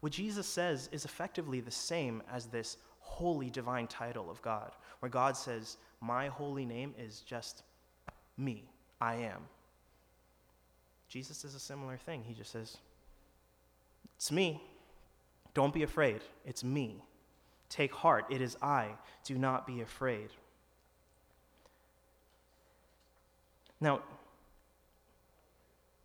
What 0.00 0.12
Jesus 0.12 0.46
says 0.46 0.88
is 0.92 1.04
effectively 1.04 1.60
the 1.60 1.70
same 1.70 2.22
as 2.30 2.46
this 2.46 2.76
holy 2.98 3.48
divine 3.48 3.86
title 3.86 4.28
of 4.30 4.42
God, 4.42 4.72
where 4.98 5.08
God 5.08 5.36
says, 5.36 5.76
My 6.00 6.26
holy 6.26 6.66
name 6.66 6.92
is 6.98 7.20
just 7.20 7.62
me. 8.36 8.64
I 9.00 9.14
am. 9.14 9.42
Jesus 11.12 11.42
does 11.42 11.54
a 11.54 11.60
similar 11.60 11.98
thing. 11.98 12.24
He 12.26 12.32
just 12.32 12.50
says, 12.50 12.78
it's 14.16 14.32
me. 14.32 14.62
Don't 15.52 15.74
be 15.74 15.82
afraid. 15.82 16.22
It's 16.46 16.64
me. 16.64 17.04
Take 17.68 17.92
heart. 17.92 18.24
It 18.30 18.40
is 18.40 18.56
I. 18.62 18.92
Do 19.22 19.36
not 19.36 19.66
be 19.66 19.82
afraid. 19.82 20.30
Now, 23.78 24.00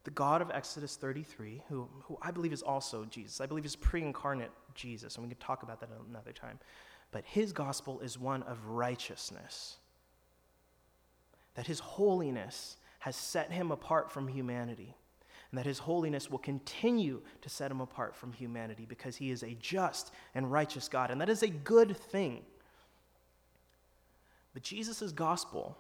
the 0.03 0.11
God 0.11 0.41
of 0.41 0.51
Exodus 0.51 0.97
33, 0.97 1.63
who, 1.69 1.87
who 2.03 2.17
I 2.21 2.31
believe 2.31 2.51
is 2.51 2.61
also 2.61 3.05
Jesus, 3.05 3.39
I 3.39 3.45
believe 3.45 3.65
is 3.65 3.77
pre 3.77 4.01
incarnate 4.01 4.51
Jesus, 4.75 5.15
and 5.15 5.23
we 5.23 5.29
can 5.29 5.39
talk 5.39 5.63
about 5.63 5.79
that 5.79 5.89
another 6.09 6.33
time. 6.33 6.59
But 7.11 7.23
his 7.23 7.53
gospel 7.53 8.01
is 8.01 8.19
one 8.19 8.43
of 8.43 8.57
righteousness. 8.67 9.77
That 11.55 11.65
his 11.65 11.79
holiness 11.79 12.75
has 12.99 13.15
set 13.15 13.51
him 13.51 13.71
apart 13.71 14.11
from 14.11 14.27
humanity 14.27 14.95
and 15.51 15.57
that 15.57 15.65
his 15.65 15.79
holiness 15.79 16.29
will 16.29 16.39
continue 16.39 17.21
to 17.41 17.49
set 17.49 17.71
him 17.71 17.79
apart 17.79 18.15
from 18.15 18.33
humanity 18.33 18.85
because 18.87 19.15
he 19.15 19.31
is 19.31 19.43
a 19.43 19.55
just 19.59 20.11
and 20.35 20.51
righteous 20.51 20.89
God. 20.89 21.09
And 21.09 21.21
that 21.21 21.29
is 21.29 21.41
a 21.41 21.47
good 21.47 21.95
thing. 21.95 22.41
But 24.53 24.63
Jesus' 24.63 25.11
gospel, 25.11 25.77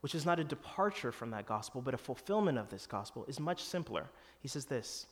which 0.00 0.14
is 0.14 0.24
not 0.24 0.38
a 0.38 0.44
departure 0.44 1.12
from 1.12 1.30
that 1.32 1.44
gospel, 1.44 1.82
but 1.82 1.92
a 1.92 1.98
fulfillment 1.98 2.56
of 2.56 2.70
this 2.70 2.86
gospel, 2.86 3.24
is 3.28 3.38
much 3.38 3.62
simpler. 3.62 4.06
He 4.40 4.48
says 4.48 4.64
this 4.64 5.06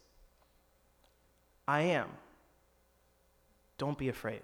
I 1.69 1.83
am. 1.83 2.09
Don't 3.77 3.99
be 3.99 4.09
afraid. 4.09 4.43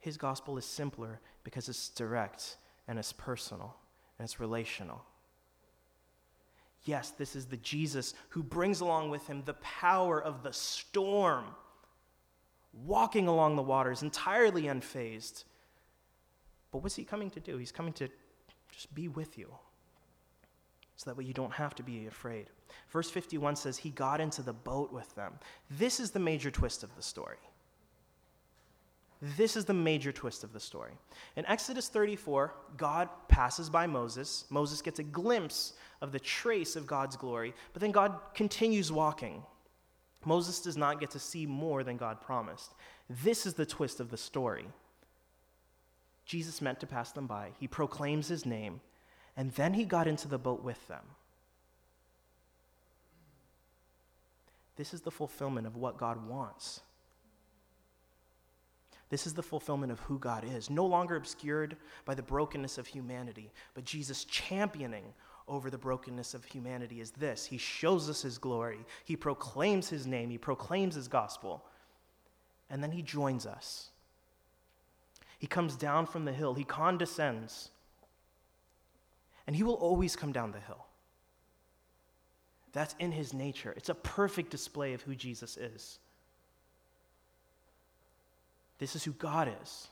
His 0.00 0.18
gospel 0.18 0.58
is 0.58 0.66
simpler 0.66 1.20
because 1.44 1.70
it's 1.70 1.88
direct 1.88 2.56
and 2.88 2.98
it's 2.98 3.12
personal 3.12 3.74
and 4.18 4.24
it's 4.24 4.40
relational. 4.40 5.02
Yes, 6.84 7.10
this 7.10 7.34
is 7.34 7.46
the 7.46 7.56
Jesus 7.58 8.14
who 8.30 8.42
brings 8.42 8.80
along 8.80 9.10
with 9.10 9.26
him 9.26 9.42
the 9.44 9.54
power 9.54 10.22
of 10.22 10.42
the 10.42 10.52
storm, 10.52 11.44
walking 12.84 13.26
along 13.26 13.56
the 13.56 13.62
waters 13.62 14.02
entirely 14.02 14.64
unfazed. 14.64 15.44
But 16.70 16.82
what's 16.82 16.96
he 16.96 17.04
coming 17.04 17.30
to 17.30 17.40
do? 17.40 17.56
He's 17.56 17.72
coming 17.72 17.94
to 17.94 18.08
just 18.70 18.94
be 18.94 19.08
with 19.08 19.38
you 19.38 19.48
so 20.96 21.10
that 21.10 21.16
way 21.16 21.24
you 21.24 21.32
don't 21.32 21.52
have 21.52 21.74
to 21.76 21.82
be 21.82 22.06
afraid. 22.06 22.46
Verse 22.90 23.10
51 23.10 23.56
says, 23.56 23.76
He 23.78 23.90
got 23.90 24.20
into 24.20 24.42
the 24.42 24.52
boat 24.52 24.92
with 24.92 25.12
them. 25.14 25.32
This 25.70 26.00
is 26.00 26.10
the 26.10 26.20
major 26.20 26.50
twist 26.50 26.82
of 26.82 26.94
the 26.96 27.02
story. 27.02 27.38
This 29.22 29.56
is 29.56 29.64
the 29.64 29.74
major 29.74 30.12
twist 30.12 30.44
of 30.44 30.52
the 30.52 30.60
story. 30.60 30.92
In 31.36 31.46
Exodus 31.46 31.88
34, 31.88 32.52
God 32.76 33.08
passes 33.28 33.70
by 33.70 33.86
Moses. 33.86 34.44
Moses 34.50 34.82
gets 34.82 34.98
a 34.98 35.04
glimpse 35.04 35.74
of 36.02 36.12
the 36.12 36.20
trace 36.20 36.76
of 36.76 36.86
God's 36.86 37.16
glory, 37.16 37.54
but 37.72 37.80
then 37.80 37.92
God 37.92 38.18
continues 38.34 38.92
walking. 38.92 39.42
Moses 40.24 40.60
does 40.60 40.76
not 40.76 41.00
get 41.00 41.10
to 41.12 41.18
see 41.18 41.46
more 41.46 41.84
than 41.84 41.96
God 41.96 42.20
promised. 42.20 42.74
This 43.08 43.46
is 43.46 43.54
the 43.54 43.66
twist 43.66 44.00
of 44.00 44.10
the 44.10 44.16
story. 44.16 44.66
Jesus 46.26 46.62
meant 46.62 46.80
to 46.80 46.86
pass 46.86 47.12
them 47.12 47.26
by. 47.26 47.50
He 47.60 47.68
proclaims 47.68 48.28
his 48.28 48.46
name, 48.46 48.80
and 49.36 49.52
then 49.52 49.74
he 49.74 49.84
got 49.84 50.06
into 50.06 50.28
the 50.28 50.38
boat 50.38 50.62
with 50.62 50.86
them. 50.88 51.04
This 54.76 54.92
is 54.92 55.02
the 55.02 55.10
fulfillment 55.10 55.66
of 55.66 55.76
what 55.76 55.98
God 55.98 56.26
wants. 56.26 56.80
This 59.14 59.28
is 59.28 59.34
the 59.34 59.44
fulfillment 59.44 59.92
of 59.92 60.00
who 60.00 60.18
God 60.18 60.42
is, 60.44 60.68
no 60.68 60.84
longer 60.84 61.14
obscured 61.14 61.76
by 62.04 62.16
the 62.16 62.22
brokenness 62.24 62.78
of 62.78 62.88
humanity, 62.88 63.52
but 63.72 63.84
Jesus 63.84 64.24
championing 64.24 65.04
over 65.46 65.70
the 65.70 65.78
brokenness 65.78 66.34
of 66.34 66.44
humanity 66.44 67.00
is 67.00 67.12
this 67.12 67.46
He 67.46 67.56
shows 67.56 68.10
us 68.10 68.22
His 68.22 68.38
glory, 68.38 68.80
He 69.04 69.14
proclaims 69.14 69.88
His 69.88 70.04
name, 70.04 70.30
He 70.30 70.36
proclaims 70.36 70.96
His 70.96 71.06
gospel, 71.06 71.64
and 72.68 72.82
then 72.82 72.90
He 72.90 73.02
joins 73.02 73.46
us. 73.46 73.90
He 75.38 75.46
comes 75.46 75.76
down 75.76 76.06
from 76.06 76.24
the 76.24 76.32
hill, 76.32 76.54
He 76.54 76.64
condescends, 76.64 77.70
and 79.46 79.54
He 79.54 79.62
will 79.62 79.74
always 79.74 80.16
come 80.16 80.32
down 80.32 80.50
the 80.50 80.58
hill. 80.58 80.86
That's 82.72 82.96
in 82.98 83.12
His 83.12 83.32
nature. 83.32 83.74
It's 83.76 83.90
a 83.90 83.94
perfect 83.94 84.50
display 84.50 84.92
of 84.92 85.02
who 85.02 85.14
Jesus 85.14 85.56
is. 85.56 86.00
This 88.78 88.96
is 88.96 89.04
who 89.04 89.12
God 89.12 89.52
is. 89.62 89.88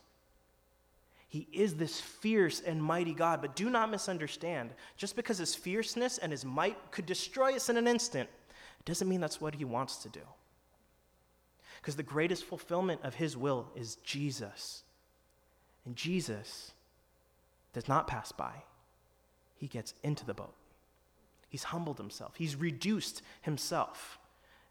He 1.29 1.49
is 1.51 1.77
this 1.77 1.99
fierce 1.99 2.61
and 2.61 2.83
mighty 2.83 3.15
God, 3.15 3.41
but 3.41 3.57
do 3.57 3.71
not 3.71 3.91
misunderstand. 3.91 4.71
Just 4.99 5.17
because 5.17 5.39
his 5.39 5.55
fierceness 5.55 6.19
and 6.19 6.31
his 6.31 6.45
might 6.45 6.77
could 6.91 7.07
destroy 7.07 7.55
us 7.57 7.71
in 7.71 7.79
an 7.79 7.89
instant, 7.89 8.29
doesn't 8.85 9.09
mean 9.09 9.21
that's 9.21 9.41
what 9.41 9.55
he 9.55 9.65
wants 9.65 9.97
to 9.99 10.09
do. 10.09 10.21
Because 11.81 11.97
the 11.97 12.03
greatest 12.03 12.45
fulfillment 12.45 13.01
of 13.03 13.15
his 13.15 13.37
will 13.37 13.71
is 13.75 13.97
Jesus. 14.05 14.83
And 15.85 15.97
Jesus 15.97 16.73
does 17.73 17.89
not 17.89 18.07
pass 18.07 18.31
by, 18.31 18.53
he 19.57 19.67
gets 19.67 19.95
into 20.03 20.27
the 20.27 20.35
boat. 20.35 20.55
He's 21.49 21.65
humbled 21.65 21.99
himself, 21.99 22.35
he's 22.37 22.57
reduced 22.57 23.23
himself 23.41 24.19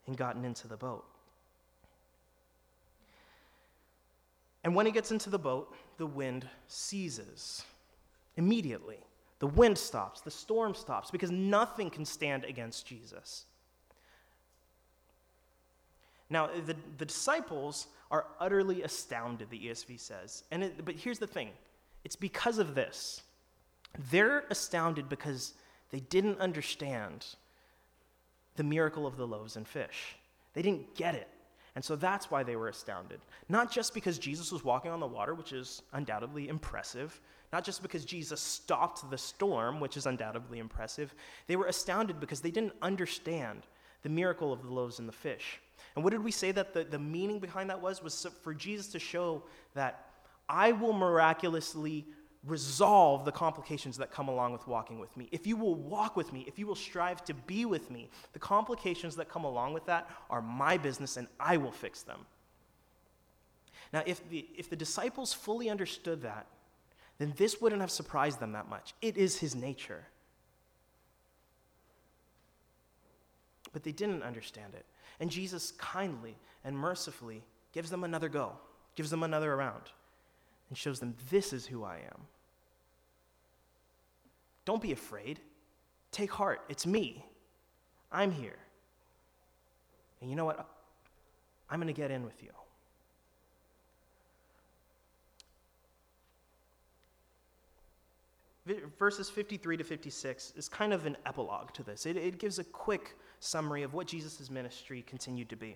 and 0.06 0.16
gotten 0.16 0.46
into 0.46 0.68
the 0.68 0.78
boat. 0.78 1.06
And 4.64 4.76
when 4.76 4.86
he 4.86 4.92
gets 4.92 5.12
into 5.12 5.30
the 5.30 5.40
boat, 5.40 5.74
the 5.98 6.06
wind 6.06 6.48
ceases 6.68 7.64
immediately. 8.38 9.00
The 9.40 9.48
wind 9.48 9.78
stops, 9.78 10.22
the 10.22 10.32
storm 10.32 10.76
stops, 10.76 11.10
because 11.10 11.32
nothing 11.32 11.90
can 11.90 12.06
stand 12.06 12.46
against 12.46 12.86
Jesus. 12.86 13.46
Now, 16.30 16.50
the, 16.66 16.76
the 16.98 17.06
disciples 17.06 17.88
are 18.12 18.26
utterly 18.40 18.84
astounded, 18.84 19.50
the 19.50 19.60
ESV 19.60 20.00
says. 20.00 20.44
And 20.52 20.64
it, 20.64 20.86
but 20.86 20.96
here's 20.96 21.20
the 21.20 21.28
thing 21.28 21.50
it's 22.04 22.16
because 22.16 22.58
of 22.58 22.76
this. 22.76 23.22
They're 24.12 24.46
astounded 24.50 25.10
because 25.10 25.54
they 25.90 26.00
didn't 26.00 26.40
understand 26.40 27.26
the 28.56 28.64
miracle 28.64 29.06
of 29.06 29.18
the 29.18 29.28
loaves 29.28 29.58
and 29.58 29.68
fish. 29.68 30.16
They 30.54 30.62
didn't 30.62 30.96
get 30.96 31.16
it. 31.16 31.28
And 31.76 31.84
so 31.84 31.96
that's 31.96 32.30
why 32.30 32.44
they 32.44 32.56
were 32.56 32.68
astounded. 32.68 33.22
Not 33.48 33.72
just 33.72 33.94
because 33.94 34.20
Jesus 34.20 34.52
was 34.52 34.64
walking 34.64 34.92
on 34.92 35.00
the 35.00 35.08
water, 35.08 35.34
which 35.34 35.54
is 35.54 35.82
undoubtedly 35.94 36.50
impressive, 36.50 37.20
not 37.54 37.64
just 37.64 37.82
because 37.82 38.06
Jesus 38.06 38.42
stopped 38.42 39.10
the 39.10 39.18
storm, 39.18 39.80
which 39.80 39.96
is 39.98 40.06
undoubtedly 40.06 40.60
impressive. 40.60 41.14
They 41.48 41.56
were 41.56 41.68
astounded 41.68 42.20
because 42.20 42.42
they 42.42 42.52
didn't 42.52 42.74
understand 42.82 43.64
the 44.04 44.10
miracle 44.10 44.52
of 44.52 44.64
the 44.64 44.70
loaves 44.72 45.00
and 45.00 45.08
the 45.08 45.14
fish. 45.14 45.62
And 45.96 46.04
what 46.04 46.12
did 46.12 46.24
we 46.24 46.32
say 46.32 46.52
that 46.52 46.74
the, 46.74 46.84
the 46.84 47.00
meaning 47.00 47.40
behind 47.40 47.70
that 47.70 47.82
was? 47.82 48.02
Was 48.04 48.26
for 48.42 48.54
Jesus 48.54 48.88
to 48.88 49.00
show 49.00 49.44
that 49.74 50.06
I 50.48 50.72
will 50.72 50.94
miraculously 50.94 52.06
resolve 52.46 53.24
the 53.24 53.32
complications 53.32 53.98
that 53.98 54.12
come 54.12 54.28
along 54.28 54.52
with 54.52 54.68
walking 54.68 55.00
with 55.00 55.16
me. 55.16 55.30
If 55.32 55.46
you 55.46 55.56
will 55.56 55.76
walk 55.76 56.16
with 56.16 56.34
me, 56.34 56.44
if 56.48 56.58
you 56.58 56.66
will 56.66 56.76
strive 56.76 57.24
to 57.26 57.34
be 57.34 57.66
with 57.66 57.92
me, 57.92 58.10
the 58.34 58.40
complications 58.40 59.16
that 59.18 59.30
come 59.30 59.44
along 59.44 59.74
with 59.74 59.86
that 59.86 60.10
are 60.30 60.42
my 60.42 60.78
business 60.78 61.18
and 61.18 61.28
I 61.40 61.58
will 61.58 61.72
fix 61.72 62.02
them. 62.02 62.26
Now, 63.94 64.04
if 64.06 64.28
the, 64.30 64.48
if 64.58 64.70
the 64.70 64.76
disciples 64.76 65.34
fully 65.34 65.70
understood 65.70 66.22
that, 66.24 66.48
then 67.20 67.34
this 67.38 67.62
wouldn't 67.62 67.82
have 67.82 67.92
surprised 67.92 68.40
them 68.40 68.54
that 68.54 68.70
much. 68.70 68.94
It 69.02 69.18
is 69.18 69.38
his 69.38 69.54
nature. 69.54 70.06
But 73.74 73.84
they 73.84 73.92
didn't 73.92 74.24
understand 74.24 74.74
it. 74.74 74.86
And 75.20 75.30
Jesus 75.30 75.72
kindly 75.78 76.36
and 76.64 76.76
mercifully 76.76 77.44
gives 77.74 77.92
them 77.92 78.04
another 78.04 78.30
go, 78.30 78.54
gives 78.96 79.12
them 79.12 79.22
another 79.22 79.56
round, 79.56 79.84
and 80.72 80.78
shows 80.78 81.02
them 81.02 81.14
this 81.30 81.52
is 81.52 81.66
who 81.66 81.84
I 81.84 81.98
am. 81.98 82.22
Don't 84.64 84.82
be 84.82 84.94
afraid. 84.94 85.42
Take 86.14 86.32
heart. 86.32 86.62
It's 86.70 86.88
me. 86.88 87.26
I'm 88.10 88.32
here. 88.32 88.58
And 90.22 90.30
you 90.30 90.38
know 90.38 90.46
what? 90.46 90.66
I'm 91.70 91.80
going 91.80 91.94
to 91.94 92.02
get 92.02 92.10
in 92.10 92.24
with 92.24 92.42
you. 92.42 92.52
verses 98.98 99.30
53 99.30 99.76
to 99.76 99.84
56 99.84 100.54
is 100.56 100.70
kind 100.70 100.94
of 100.94 101.06
an 101.06 101.18
epilogue 101.26 101.74
to 101.74 101.84
this. 101.84 102.06
It, 102.06 102.16
it 102.16 102.40
gives 102.40 102.60
a 102.60 102.64
quick 102.64 103.18
summary 103.42 103.84
of 103.84 103.94
what 103.94 104.08
Jesus' 104.08 104.50
ministry 104.50 105.04
continued 105.06 105.50
to 105.50 105.58
be. 105.58 105.76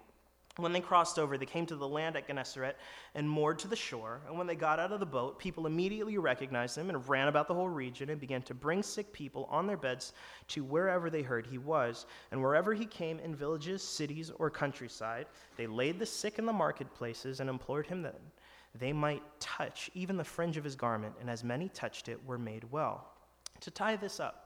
When 0.57 0.71
they 0.71 0.79
crossed 0.79 1.19
over, 1.19 1.37
they 1.37 1.45
came 1.45 1.65
to 1.65 1.75
the 1.75 1.87
land 1.87 2.15
at 2.15 2.27
Gennesaret 2.27 2.77
and 3.13 3.29
moored 3.29 3.59
to 3.59 3.67
the 3.67 3.75
shore. 3.75 4.21
And 4.27 4.37
when 4.37 4.47
they 4.47 4.55
got 4.55 4.79
out 4.79 4.93
of 4.93 5.01
the 5.01 5.05
boat, 5.05 5.37
people 5.37 5.67
immediately 5.67 6.17
recognized 6.17 6.77
him 6.77 6.89
and 6.89 7.07
ran 7.09 7.27
about 7.27 7.49
the 7.49 7.53
whole 7.53 7.67
region 7.67 8.09
and 8.09 8.21
began 8.21 8.41
to 8.43 8.53
bring 8.53 8.81
sick 8.81 9.11
people 9.11 9.49
on 9.51 9.67
their 9.67 9.75
beds 9.75 10.13
to 10.49 10.63
wherever 10.63 11.09
they 11.09 11.23
heard 11.23 11.45
he 11.45 11.57
was. 11.57 12.05
And 12.31 12.41
wherever 12.41 12.73
he 12.73 12.85
came, 12.85 13.19
in 13.19 13.35
villages, 13.35 13.83
cities, 13.83 14.31
or 14.39 14.49
countryside, 14.49 15.25
they 15.57 15.67
laid 15.67 15.99
the 15.99 16.05
sick 16.05 16.39
in 16.39 16.45
the 16.45 16.53
marketplaces 16.53 17.41
and 17.41 17.49
implored 17.49 17.87
him 17.87 18.01
that 18.03 18.15
they 18.73 18.93
might 18.93 19.23
touch 19.39 19.89
even 19.93 20.15
the 20.15 20.23
fringe 20.23 20.57
of 20.57 20.63
his 20.63 20.75
garment, 20.75 21.15
and 21.19 21.29
as 21.29 21.43
many 21.43 21.69
touched 21.69 22.07
it 22.07 22.19
were 22.25 22.37
made 22.37 22.63
well. 22.71 23.09
To 23.61 23.71
tie 23.71 23.95
this 23.95 24.19
up, 24.19 24.44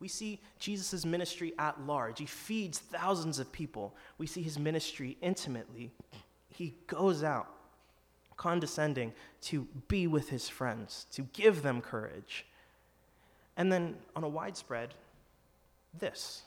we 0.00 0.08
see 0.08 0.40
Jesus' 0.58 1.04
ministry 1.04 1.52
at 1.58 1.86
large. 1.86 2.18
He 2.18 2.26
feeds 2.26 2.78
thousands 2.78 3.38
of 3.38 3.52
people. 3.52 3.94
We 4.18 4.26
see 4.26 4.42
his 4.42 4.58
ministry 4.58 5.16
intimately. 5.20 5.92
He 6.48 6.74
goes 6.86 7.22
out 7.22 7.48
condescending 8.36 9.12
to 9.42 9.68
be 9.88 10.06
with 10.06 10.30
his 10.30 10.48
friends, 10.48 11.06
to 11.12 11.22
give 11.34 11.62
them 11.62 11.82
courage. 11.82 12.46
And 13.58 13.70
then 13.70 13.96
on 14.16 14.24
a 14.24 14.28
widespread, 14.28 14.94
this 15.98 16.42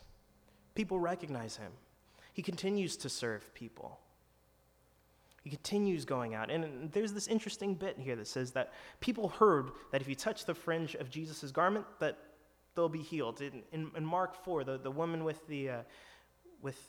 people 0.74 1.00
recognize 1.00 1.58
him. 1.58 1.72
He 2.34 2.42
continues 2.42 2.98
to 2.98 3.10
serve 3.10 3.54
people. 3.54 4.00
He 5.44 5.52
continues 5.52 6.04
going 6.06 6.34
out. 6.34 6.50
And 6.50 6.92
there's 6.92 7.14
this 7.14 7.28
interesting 7.28 7.76
bit 7.76 8.00
here 8.00 8.16
that 8.16 8.28
says 8.28 8.52
that 8.54 8.74
people 9.00 9.30
heard 9.30 9.70
that 9.92 10.02
if 10.02 10.08
you 10.08 10.16
touch 10.16 10.46
the 10.46 10.56
fringe 10.56 10.96
of 10.96 11.12
Jesus' 11.12 11.52
garment, 11.52 11.86
that 12.00 12.18
they'll 12.76 12.90
be 12.90 13.02
healed. 13.02 13.42
In, 13.42 13.64
in, 13.72 13.92
in 13.96 14.06
Mark 14.06 14.44
4, 14.44 14.64
the, 14.64 14.78
the 14.78 14.92
woman 14.92 15.24
with 15.24 15.46
the, 15.48 15.70
uh, 15.70 15.82
with, 16.62 16.80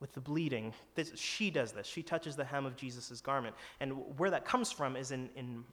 with 0.00 0.12
the 0.12 0.20
bleeding, 0.20 0.72
this, 0.94 1.12
she 1.16 1.50
does 1.50 1.72
this. 1.72 1.86
She 1.86 2.02
touches 2.02 2.36
the 2.36 2.44
hem 2.44 2.66
of 2.66 2.76
Jesus' 2.76 3.20
garment. 3.20 3.54
And 3.80 4.18
where 4.18 4.30
that 4.30 4.44
comes 4.44 4.72
from 4.72 4.96
is 4.96 5.10
in, 5.10 5.30
in 5.36 5.64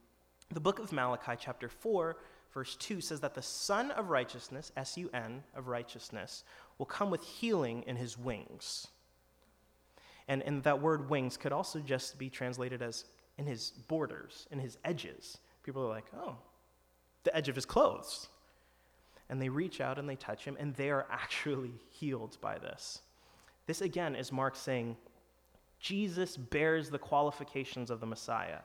the 0.52 0.60
book 0.60 0.78
of 0.78 0.92
Malachi, 0.92 1.32
chapter 1.38 1.68
4, 1.68 2.16
verse 2.52 2.76
2 2.76 3.00
says 3.00 3.20
that 3.20 3.34
the 3.34 3.42
Sun 3.42 3.90
of 3.92 4.10
Righteousness, 4.10 4.72
S 4.76 4.96
U 4.96 5.10
N, 5.14 5.42
of 5.54 5.68
righteousness, 5.68 6.44
will 6.78 6.86
come 6.86 7.10
with 7.10 7.22
healing 7.22 7.84
in 7.86 7.96
his 7.96 8.18
wings. 8.18 8.88
And, 10.28 10.42
and 10.42 10.62
that 10.62 10.80
word 10.80 11.10
wings 11.10 11.36
could 11.36 11.52
also 11.52 11.80
just 11.80 12.18
be 12.18 12.30
translated 12.30 12.82
as 12.82 13.04
in 13.36 13.46
his 13.46 13.70
borders, 13.70 14.46
in 14.50 14.58
his 14.58 14.78
edges. 14.84 15.38
People 15.62 15.82
are 15.82 15.88
like, 15.88 16.06
oh, 16.14 16.36
the 17.24 17.34
edge 17.34 17.48
of 17.48 17.54
his 17.54 17.66
clothes. 17.66 18.28
And 19.30 19.40
they 19.40 19.48
reach 19.48 19.80
out 19.80 19.98
and 19.98 20.06
they 20.06 20.16
touch 20.16 20.44
him, 20.44 20.56
and 20.60 20.74
they 20.74 20.90
are 20.90 21.06
actually 21.08 21.72
healed 21.88 22.36
by 22.42 22.58
this. 22.58 23.00
This, 23.66 23.80
again, 23.80 24.14
is 24.14 24.30
Mark 24.32 24.56
saying 24.56 24.96
Jesus 25.78 26.36
bears 26.36 26.90
the 26.90 26.98
qualifications 26.98 27.90
of 27.90 28.00
the 28.00 28.06
Messiah. 28.06 28.58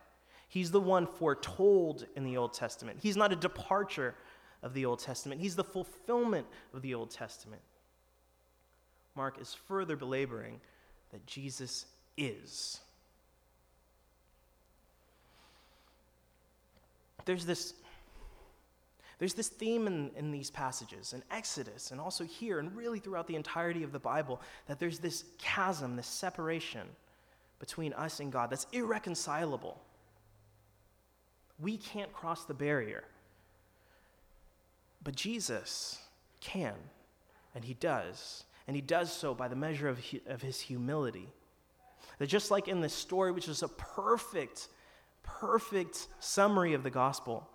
He's 0.49 0.71
the 0.71 0.81
one 0.81 1.07
foretold 1.07 2.05
in 2.15 2.23
the 2.23 2.35
Old 2.35 2.53
Testament. 2.53 2.99
He's 3.01 3.15
not 3.15 3.31
a 3.31 3.35
departure 3.35 4.15
of 4.63 4.73
the 4.73 4.85
Old 4.85 4.99
Testament, 4.99 5.39
he's 5.39 5.55
the 5.55 5.63
fulfillment 5.63 6.47
of 6.73 6.81
the 6.81 6.95
Old 6.95 7.11
Testament. 7.11 7.61
Mark 9.15 9.39
is 9.39 9.53
further 9.53 9.95
belaboring 9.95 10.59
that 11.11 11.25
Jesus 11.27 11.85
is. 12.17 12.79
There's 17.25 17.45
this, 17.45 17.73
there's 19.17 19.33
this 19.33 19.47
theme 19.47 19.87
in, 19.87 20.11
in 20.15 20.31
these 20.31 20.51
passages, 20.51 21.13
in 21.13 21.23
Exodus, 21.31 21.91
and 21.91 22.01
also 22.01 22.23
here, 22.23 22.59
and 22.59 22.75
really 22.75 22.99
throughout 22.99 23.27
the 23.27 23.35
entirety 23.35 23.83
of 23.83 23.91
the 23.91 23.99
Bible, 23.99 24.41
that 24.67 24.79
there's 24.79 24.99
this 24.99 25.23
chasm, 25.37 25.95
this 25.95 26.07
separation 26.07 26.87
between 27.59 27.93
us 27.93 28.19
and 28.19 28.31
God 28.31 28.49
that's 28.49 28.67
irreconcilable. 28.73 29.81
We 31.59 31.77
can't 31.77 32.11
cross 32.11 32.45
the 32.45 32.53
barrier. 32.53 33.03
But 35.03 35.15
Jesus 35.15 35.99
can, 36.41 36.73
and 37.53 37.63
He 37.63 37.73
does 37.75 38.43
and 38.67 38.75
he 38.75 38.81
does 38.81 39.11
so 39.11 39.33
by 39.33 39.47
the 39.47 39.55
measure 39.55 39.87
of, 39.87 39.99
of 40.27 40.41
his 40.41 40.59
humility. 40.59 41.29
That 42.17 42.27
just 42.27 42.51
like 42.51 42.67
in 42.67 42.81
this 42.81 42.93
story, 42.93 43.31
which 43.31 43.47
is 43.47 43.61
a 43.61 43.67
perfect, 43.67 44.67
perfect 45.23 46.07
summary 46.19 46.73
of 46.73 46.83
the 46.83 46.89
gospel, 46.89 47.49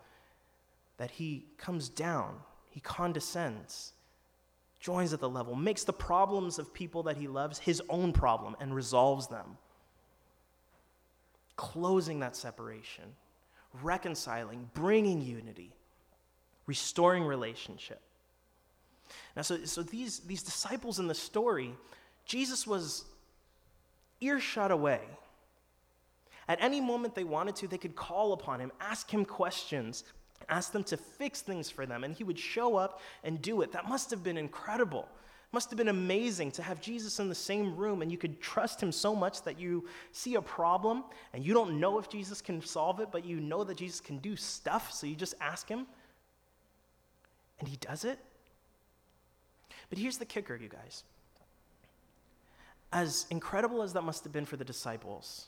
that 1.01 1.13
he 1.13 1.47
comes 1.57 1.89
down, 1.89 2.35
he 2.69 2.79
condescends, 2.79 3.95
joins 4.81 5.15
at 5.15 5.21
the 5.21 5.29
level, 5.31 5.55
makes 5.55 5.83
the 5.83 5.95
problems 5.95 6.59
of 6.59 6.75
people 6.75 7.03
that 7.05 7.17
he 7.17 7.27
loves 7.27 7.59
his 7.59 7.83
own 7.89 8.13
problem, 8.13 8.55
and 8.61 8.75
resolves 8.75 9.27
them. 9.27 9.57
Closing 11.57 12.21
that 12.21 12.37
separation, 12.37 13.05
reconciling, 13.83 14.69
bringing 14.75 15.23
unity, 15.23 15.73
restoring 16.67 17.25
relationship. 17.25 18.03
Now, 19.35 19.41
so, 19.41 19.65
so 19.65 19.83
these, 19.83 20.19
these 20.19 20.43
disciples 20.43 20.99
in 20.99 21.07
the 21.07 21.15
story, 21.15 21.73
Jesus 22.27 22.67
was 22.67 23.07
earshot 24.21 24.71
away. 24.71 25.01
At 26.47 26.59
any 26.61 26.83
moment 26.83 27.15
they 27.15 27.25
wanted 27.25 27.57
to, 27.57 27.69
they 27.69 27.79
could 27.79 27.97
call 27.97 28.35
upon 28.35 28.61
him, 28.61 28.71
ask 28.83 29.11
him 29.11 29.25
questions, 29.25 30.05
ask 30.49 30.73
them 30.73 30.85
to 30.85 30.97
fix 30.97 31.43
things 31.43 31.71
for 31.71 31.87
them, 31.87 32.05
and 32.05 32.15
he 32.15 32.25
would 32.25 32.39
show 32.39 32.77
up 32.77 33.01
and 33.25 33.41
do 33.41 33.63
it. 33.63 33.73
That 33.73 33.89
must 33.89 34.11
have 34.11 34.23
been 34.23 34.37
incredible. 34.37 35.09
Must 35.53 35.69
have 35.71 35.77
been 35.77 35.89
amazing 35.89 36.53
to 36.53 36.63
have 36.63 36.81
Jesus 36.81 37.19
in 37.19 37.29
the 37.29 37.35
same 37.35 37.77
room 37.77 38.03
and 38.03 38.13
you 38.13 38.19
could 38.19 38.41
trust 38.41 38.81
him 38.81 38.93
so 38.93 39.17
much 39.17 39.43
that 39.43 39.59
you 39.59 39.85
see 40.13 40.37
a 40.37 40.43
problem 40.43 41.03
and 41.33 41.45
you 41.45 41.53
don't 41.53 41.81
know 41.81 41.99
if 41.99 42.09
Jesus 42.09 42.41
can 42.41 42.63
solve 42.63 43.01
it, 43.01 43.09
but 43.11 43.25
you 43.25 43.41
know 43.41 43.65
that 43.65 43.77
Jesus 43.77 44.01
can 44.01 44.19
do 44.19 44.37
stuff, 44.37 44.93
so 44.93 45.09
you 45.09 45.17
just 45.17 45.35
ask 45.41 45.69
him 45.69 45.87
and 47.59 47.69
he 47.69 47.77
does 47.77 48.05
it. 48.05 48.21
But 49.89 49.99
here's 49.99 50.19
the 50.19 50.25
kicker, 50.25 50.55
you 50.55 50.69
guys. 50.69 51.03
As 52.93 53.27
incredible 53.31 53.83
as 53.83 53.93
that 53.95 54.03
must 54.03 54.23
have 54.23 54.33
been 54.33 54.45
for 54.45 54.57
the 54.57 54.65
disciples, 54.65 55.47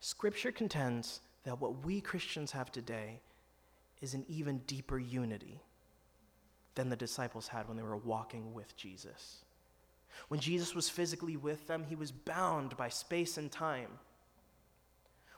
Scripture 0.00 0.50
contends 0.50 1.20
that 1.44 1.60
what 1.60 1.84
we 1.84 2.00
Christians 2.00 2.52
have 2.52 2.70
today 2.70 3.20
is 4.00 4.14
an 4.14 4.24
even 4.28 4.58
deeper 4.66 4.98
unity 4.98 5.60
than 6.74 6.88
the 6.88 6.96
disciples 6.96 7.48
had 7.48 7.68
when 7.68 7.76
they 7.76 7.82
were 7.82 7.96
walking 7.96 8.54
with 8.54 8.76
Jesus. 8.76 9.44
When 10.28 10.40
Jesus 10.40 10.74
was 10.74 10.88
physically 10.88 11.36
with 11.36 11.66
them, 11.66 11.84
he 11.88 11.94
was 11.94 12.10
bound 12.12 12.76
by 12.76 12.88
space 12.88 13.38
and 13.38 13.50
time. 13.50 13.88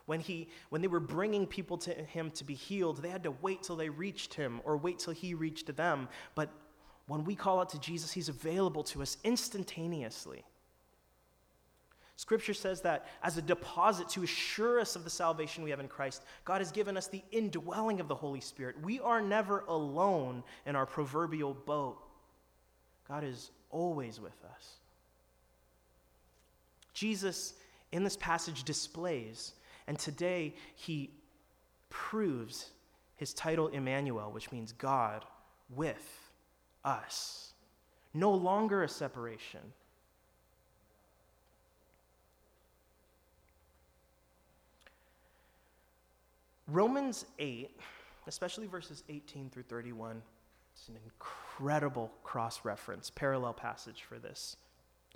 When, 0.06 0.20
he, 0.20 0.48
when 0.68 0.82
they 0.82 0.88
were 0.88 1.00
bringing 1.00 1.46
people 1.46 1.78
to 1.78 1.92
him 1.92 2.30
to 2.32 2.44
be 2.44 2.54
healed, 2.54 2.98
they 2.98 3.08
had 3.08 3.22
to 3.22 3.34
wait 3.40 3.62
till 3.62 3.76
they 3.76 3.88
reached 3.88 4.34
him 4.34 4.60
or 4.64 4.76
wait 4.76 4.98
till 4.98 5.14
he 5.14 5.34
reached 5.34 5.74
them. 5.76 6.08
But 6.34 6.50
when 7.06 7.24
we 7.24 7.34
call 7.34 7.60
out 7.60 7.70
to 7.70 7.80
Jesus, 7.80 8.12
he's 8.12 8.28
available 8.28 8.82
to 8.84 9.02
us 9.02 9.16
instantaneously. 9.24 10.44
Scripture 12.16 12.54
says 12.54 12.80
that 12.82 13.06
as 13.22 13.36
a 13.36 13.42
deposit 13.42 14.08
to 14.10 14.22
assure 14.22 14.78
us 14.78 14.94
of 14.94 15.04
the 15.04 15.10
salvation 15.10 15.64
we 15.64 15.70
have 15.70 15.80
in 15.80 15.88
Christ, 15.88 16.22
God 16.44 16.60
has 16.60 16.70
given 16.70 16.96
us 16.96 17.08
the 17.08 17.24
indwelling 17.32 18.00
of 18.00 18.06
the 18.06 18.14
Holy 18.14 18.40
Spirit. 18.40 18.76
We 18.82 19.00
are 19.00 19.20
never 19.20 19.60
alone 19.66 20.44
in 20.64 20.76
our 20.76 20.86
proverbial 20.86 21.54
boat. 21.54 21.98
God 23.08 23.24
is 23.24 23.50
always 23.70 24.20
with 24.20 24.44
us. 24.54 24.74
Jesus, 26.92 27.54
in 27.90 28.04
this 28.04 28.16
passage, 28.16 28.62
displays, 28.62 29.52
and 29.88 29.98
today 29.98 30.54
he 30.76 31.10
proves 31.90 32.70
his 33.16 33.34
title 33.34 33.68
Emmanuel, 33.68 34.30
which 34.30 34.52
means 34.52 34.72
God 34.72 35.24
with 35.68 36.30
us. 36.84 37.52
No 38.14 38.32
longer 38.32 38.84
a 38.84 38.88
separation 38.88 39.60
Romans 46.68 47.26
8, 47.38 47.70
especially 48.26 48.66
verses 48.66 49.02
18 49.08 49.50
through 49.50 49.64
31, 49.64 50.22
is 50.76 50.88
an 50.88 50.96
incredible 51.04 52.10
cross 52.22 52.64
reference, 52.64 53.10
parallel 53.10 53.52
passage 53.52 54.04
for 54.08 54.18
this 54.18 54.56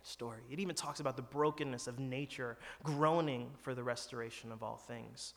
story. 0.03 0.40
It 0.51 0.61
even 0.61 0.74
talks 0.74 1.01
about 1.01 1.16
the 1.16 1.22
brokenness 1.22 1.86
of 1.86 1.99
nature 1.99 2.59
groaning 2.82 3.51
for 3.62 3.74
the 3.74 3.82
restoration 3.82 4.53
of 4.53 4.62
all 4.62 4.76
things. 4.76 5.34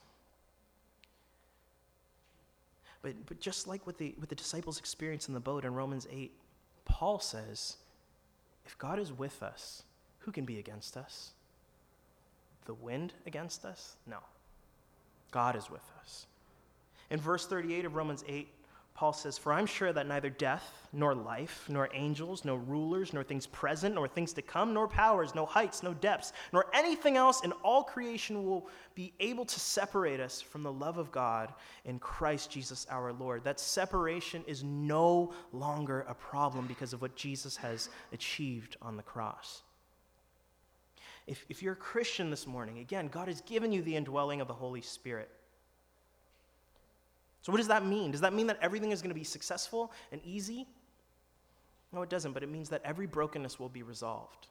But, 3.01 3.25
but 3.25 3.39
just 3.39 3.67
like 3.67 3.87
with 3.87 3.97
the, 3.97 4.13
with 4.19 4.29
the 4.29 4.35
disciples' 4.35 4.77
experience 4.79 5.27
in 5.27 5.33
the 5.33 5.39
boat 5.39 5.65
in 5.65 5.73
Romans 5.73 6.07
8, 6.11 6.31
Paul 6.85 7.19
says, 7.19 7.77
if 8.65 8.77
God 8.77 8.99
is 8.99 9.11
with 9.11 9.41
us, 9.41 9.83
who 10.19 10.31
can 10.31 10.45
be 10.45 10.59
against 10.59 10.97
us? 10.97 11.31
The 12.65 12.75
wind 12.75 13.13
against 13.25 13.65
us? 13.65 13.95
No. 14.05 14.17
God 15.31 15.55
is 15.55 15.69
with 15.69 15.83
us. 15.99 16.27
In 17.09 17.19
verse 17.19 17.45
38 17.47 17.85
of 17.85 17.95
Romans 17.95 18.23
8, 18.27 18.47
Paul 18.93 19.13
says, 19.13 19.37
For 19.37 19.51
I'm 19.51 19.65
sure 19.65 19.91
that 19.93 20.07
neither 20.07 20.29
death, 20.29 20.87
nor 20.93 21.15
life, 21.15 21.65
nor 21.67 21.89
angels, 21.93 22.45
nor 22.45 22.59
rulers, 22.59 23.13
nor 23.13 23.23
things 23.23 23.47
present, 23.47 23.95
nor 23.95 24.07
things 24.07 24.31
to 24.33 24.43
come, 24.43 24.73
nor 24.73 24.87
powers, 24.87 25.33
no 25.33 25.45
heights, 25.45 25.81
no 25.81 25.93
depths, 25.93 26.33
nor 26.53 26.67
anything 26.73 27.17
else 27.17 27.43
in 27.43 27.51
all 27.63 27.83
creation 27.83 28.45
will 28.45 28.67
be 28.93 29.11
able 29.19 29.45
to 29.45 29.59
separate 29.59 30.19
us 30.19 30.39
from 30.39 30.61
the 30.61 30.71
love 30.71 30.97
of 30.99 31.11
God 31.11 31.53
in 31.85 31.97
Christ 31.97 32.51
Jesus 32.51 32.85
our 32.91 33.11
Lord. 33.11 33.43
That 33.43 33.59
separation 33.59 34.43
is 34.45 34.63
no 34.63 35.33
longer 35.51 36.01
a 36.01 36.13
problem 36.13 36.67
because 36.67 36.93
of 36.93 37.01
what 37.01 37.15
Jesus 37.15 37.57
has 37.57 37.89
achieved 38.13 38.77
on 38.81 38.97
the 38.97 39.03
cross. 39.03 39.63
If, 41.27 41.45
if 41.49 41.61
you're 41.61 41.73
a 41.73 41.77
Christian 41.77 42.29
this 42.29 42.47
morning, 42.47 42.79
again, 42.79 43.07
God 43.07 43.27
has 43.27 43.41
given 43.41 43.71
you 43.71 43.81
the 43.81 43.95
indwelling 43.95 44.41
of 44.41 44.47
the 44.47 44.53
Holy 44.53 44.81
Spirit. 44.81 45.29
So, 47.41 47.51
what 47.51 47.57
does 47.57 47.67
that 47.67 47.85
mean? 47.85 48.11
Does 48.11 48.21
that 48.21 48.33
mean 48.33 48.47
that 48.47 48.59
everything 48.61 48.91
is 48.91 49.01
going 49.01 49.09
to 49.09 49.19
be 49.19 49.23
successful 49.23 49.91
and 50.11 50.21
easy? 50.23 50.67
No, 51.91 52.01
it 52.01 52.09
doesn't, 52.09 52.33
but 52.33 52.43
it 52.43 52.49
means 52.49 52.69
that 52.69 52.81
every 52.85 53.07
brokenness 53.07 53.59
will 53.59 53.69
be 53.69 53.83
resolved. 53.83 54.47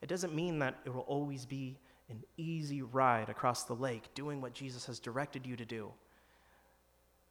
It 0.00 0.08
doesn't 0.08 0.34
mean 0.34 0.58
that 0.58 0.78
it 0.84 0.92
will 0.92 1.02
always 1.02 1.46
be 1.46 1.78
an 2.10 2.22
easy 2.36 2.82
ride 2.82 3.28
across 3.28 3.64
the 3.64 3.74
lake 3.74 4.12
doing 4.14 4.40
what 4.40 4.52
Jesus 4.52 4.84
has 4.86 4.98
directed 4.98 5.46
you 5.46 5.56
to 5.56 5.64
do, 5.64 5.92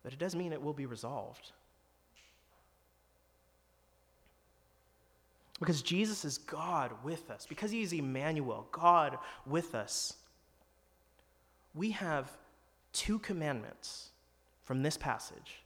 but 0.03 0.14
it 0.14 0.20
does 0.20 0.36
mean 0.36 0.53
it 0.53 0.62
will 0.62 0.74
be 0.74 0.86
resolved. 0.86 1.51
Because 5.62 5.84
Jesus 5.84 6.26
is 6.26 6.39
God 6.39 6.91
with 7.03 7.30
us, 7.30 7.45
because 7.47 7.70
He 7.70 7.84
is 7.84 7.93
Emmanuel, 7.93 8.68
God 8.72 9.20
with 9.45 9.76
us, 9.76 10.16
we 11.76 11.91
have 11.91 12.32
two 12.93 13.20
commandments 13.20 14.09
from 14.64 14.82
this 14.82 14.97
passage. 14.97 15.62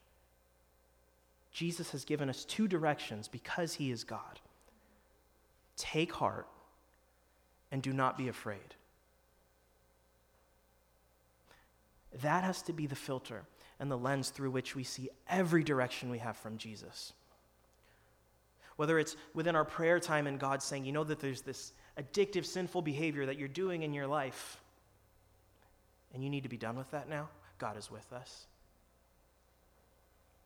Jesus 1.54 1.92
has 1.92 2.04
given 2.04 2.30
us 2.30 2.44
two 2.44 2.68
directions 2.68 3.30
because 3.30 3.76
He 3.76 3.90
is 3.90 4.04
God. 4.04 4.42
Take 5.78 6.12
heart 6.12 6.48
and 7.72 7.82
do 7.82 7.94
not 7.94 8.18
be 8.18 8.28
afraid. 8.28 8.76
That 12.22 12.44
has 12.44 12.62
to 12.64 12.74
be 12.74 12.86
the 12.86 12.96
filter 12.96 13.44
and 13.80 13.90
the 13.90 13.98
lens 13.98 14.30
through 14.30 14.52
which 14.52 14.76
we 14.76 14.84
see 14.84 15.10
every 15.30 15.64
direction 15.64 16.10
we 16.10 16.18
have 16.18 16.36
from 16.36 16.58
Jesus. 16.58 17.14
Whether 18.76 19.00
it's 19.00 19.16
within 19.34 19.56
our 19.56 19.66
prayer 19.66 20.00
time 20.00 20.28
and 20.28 20.40
God 20.40 20.62
saying, 20.62 20.86
you 20.86 20.92
know 20.92 21.04
that 21.04 21.20
there's 21.20 21.42
this 21.42 21.74
addictive, 21.98 22.46
sinful 22.46 22.82
behavior 22.82 23.26
that 23.26 23.38
you're 23.38 23.48
doing 23.48 23.84
in 23.84 23.94
your 23.94 24.08
life, 24.08 24.62
and 26.14 26.24
you 26.24 26.30
need 26.30 26.44
to 26.44 26.50
be 26.50 26.58
done 26.58 26.78
with 26.78 26.92
that 26.92 27.10
now, 27.10 27.30
God 27.58 27.78
is 27.78 27.90
with 27.90 28.12
us. 28.12 28.48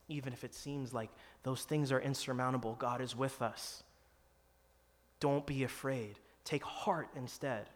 Even 0.07 0.34
if 0.34 0.43
it 0.43 0.53
seems 0.53 0.93
like 0.93 1.09
those 1.43 1.63
things 1.63 1.91
are 1.91 1.99
insurmountable, 1.99 2.75
God 2.80 3.01
is 3.01 3.15
with 3.15 3.41
us. 3.41 3.84
Don't 5.19 5.45
be 5.45 5.63
afraid. 5.63 6.17
Take 6.45 6.63
heart 6.63 7.09
instead. 7.15 7.69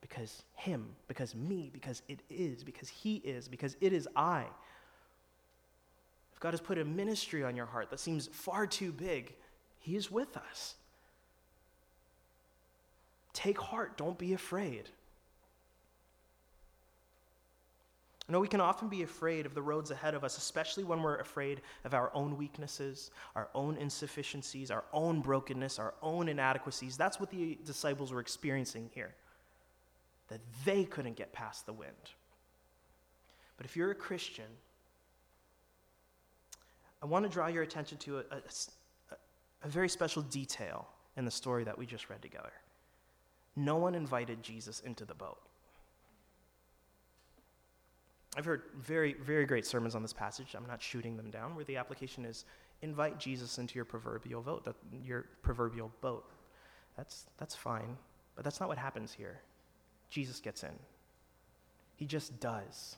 Because 0.00 0.42
Him, 0.54 0.86
because 1.08 1.34
me, 1.34 1.70
because 1.72 2.02
it 2.08 2.20
is, 2.28 2.64
because 2.64 2.88
He 2.88 3.16
is, 3.16 3.48
because 3.48 3.76
it 3.80 3.92
is 3.92 4.08
I 4.16 4.46
God 6.44 6.52
has 6.52 6.60
put 6.60 6.76
a 6.76 6.84
ministry 6.84 7.42
on 7.42 7.56
your 7.56 7.64
heart 7.64 7.88
that 7.88 7.98
seems 7.98 8.26
far 8.26 8.66
too 8.66 8.92
big, 8.92 9.34
He 9.78 9.96
is 9.96 10.10
with 10.10 10.36
us. 10.36 10.74
Take 13.32 13.58
heart, 13.58 13.96
don't 13.96 14.18
be 14.18 14.34
afraid. 14.34 14.90
I 18.28 18.32
know 18.32 18.40
we 18.40 18.48
can 18.48 18.60
often 18.60 18.90
be 18.90 19.02
afraid 19.02 19.46
of 19.46 19.54
the 19.54 19.62
roads 19.62 19.90
ahead 19.90 20.12
of 20.12 20.22
us, 20.22 20.36
especially 20.36 20.84
when 20.84 21.00
we're 21.00 21.16
afraid 21.16 21.62
of 21.82 21.94
our 21.94 22.10
own 22.12 22.36
weaknesses, 22.36 23.10
our 23.34 23.48
own 23.54 23.78
insufficiencies, 23.78 24.70
our 24.70 24.84
own 24.92 25.22
brokenness, 25.22 25.78
our 25.78 25.94
own 26.02 26.28
inadequacies. 26.28 26.98
That's 26.98 27.18
what 27.18 27.30
the 27.30 27.58
disciples 27.64 28.12
were 28.12 28.20
experiencing 28.20 28.90
here, 28.92 29.14
that 30.28 30.40
they 30.66 30.84
couldn't 30.84 31.16
get 31.16 31.32
past 31.32 31.64
the 31.64 31.72
wind. 31.72 32.10
But 33.56 33.64
if 33.64 33.78
you're 33.78 33.92
a 33.92 33.94
Christian, 33.94 34.44
I 37.04 37.06
want 37.06 37.26
to 37.26 37.28
draw 37.30 37.48
your 37.48 37.62
attention 37.62 37.98
to 37.98 38.20
a, 38.20 38.22
a, 38.30 39.16
a 39.62 39.68
very 39.68 39.90
special 39.90 40.22
detail 40.22 40.88
in 41.18 41.26
the 41.26 41.30
story 41.30 41.62
that 41.64 41.76
we 41.76 41.84
just 41.84 42.08
read 42.08 42.22
together. 42.22 42.52
No 43.56 43.76
one 43.76 43.94
invited 43.94 44.42
Jesus 44.42 44.80
into 44.80 45.04
the 45.04 45.12
boat. 45.12 45.38
I've 48.38 48.46
heard 48.46 48.62
very, 48.80 49.12
very 49.22 49.44
great 49.44 49.66
sermons 49.66 49.94
on 49.94 50.00
this 50.00 50.14
passage. 50.14 50.54
I'm 50.56 50.66
not 50.66 50.82
shooting 50.82 51.14
them 51.18 51.30
down, 51.30 51.54
where 51.54 51.66
the 51.66 51.76
application 51.76 52.24
is 52.24 52.46
invite 52.80 53.20
Jesus 53.20 53.58
into 53.58 53.74
your 53.74 53.84
proverbial 53.84 54.40
boat. 54.40 54.64
That, 54.64 54.74
your 55.04 55.26
proverbial 55.42 55.92
boat. 56.00 56.24
That's, 56.96 57.26
that's 57.36 57.54
fine, 57.54 57.98
but 58.34 58.44
that's 58.44 58.60
not 58.60 58.68
what 58.70 58.78
happens 58.78 59.12
here. 59.12 59.42
Jesus 60.08 60.40
gets 60.40 60.62
in. 60.62 60.72
He 61.96 62.06
just 62.06 62.40
does. 62.40 62.96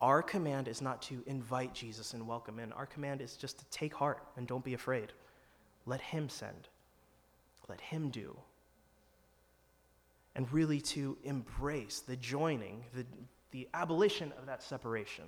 Our 0.00 0.22
command 0.22 0.66
is 0.66 0.80
not 0.80 1.02
to 1.02 1.22
invite 1.26 1.74
Jesus 1.74 2.14
and 2.14 2.26
welcome 2.26 2.58
in. 2.58 2.72
Our 2.72 2.86
command 2.86 3.20
is 3.20 3.36
just 3.36 3.58
to 3.58 3.64
take 3.66 3.94
heart 3.94 4.24
and 4.36 4.46
don't 4.46 4.64
be 4.64 4.74
afraid. 4.74 5.12
Let 5.84 6.00
Him 6.00 6.28
send, 6.28 6.68
let 7.68 7.80
Him 7.80 8.08
do. 8.08 8.36
And 10.34 10.50
really 10.52 10.80
to 10.80 11.18
embrace 11.24 12.00
the 12.00 12.16
joining, 12.16 12.84
the, 12.94 13.04
the 13.50 13.68
abolition 13.74 14.32
of 14.38 14.46
that 14.46 14.62
separation. 14.62 15.24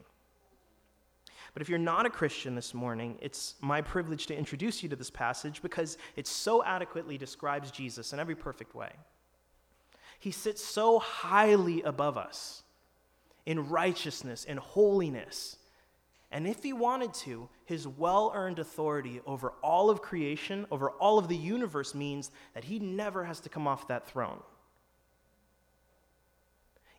But 1.52 1.60
if 1.60 1.68
you're 1.68 1.78
not 1.78 2.06
a 2.06 2.10
Christian 2.10 2.54
this 2.54 2.72
morning, 2.72 3.18
it's 3.20 3.56
my 3.60 3.82
privilege 3.82 4.26
to 4.26 4.36
introduce 4.36 4.82
you 4.82 4.88
to 4.88 4.96
this 4.96 5.10
passage 5.10 5.60
because 5.60 5.98
it 6.16 6.26
so 6.26 6.64
adequately 6.64 7.18
describes 7.18 7.70
Jesus 7.70 8.14
in 8.14 8.20
every 8.20 8.36
perfect 8.36 8.74
way. 8.74 8.92
He 10.18 10.30
sits 10.30 10.64
so 10.64 10.98
highly 10.98 11.82
above 11.82 12.16
us 12.16 12.61
in 13.46 13.68
righteousness 13.68 14.44
and 14.48 14.58
holiness. 14.58 15.56
And 16.30 16.46
if 16.46 16.62
he 16.62 16.72
wanted 16.72 17.12
to, 17.14 17.48
his 17.64 17.86
well 17.86 18.32
earned 18.34 18.58
authority 18.58 19.20
over 19.26 19.50
all 19.62 19.90
of 19.90 20.00
creation, 20.00 20.66
over 20.70 20.90
all 20.90 21.18
of 21.18 21.28
the 21.28 21.36
universe, 21.36 21.94
means 21.94 22.30
that 22.54 22.64
he 22.64 22.78
never 22.78 23.24
has 23.24 23.40
to 23.40 23.48
come 23.48 23.66
off 23.66 23.88
that 23.88 24.06
throne. 24.06 24.40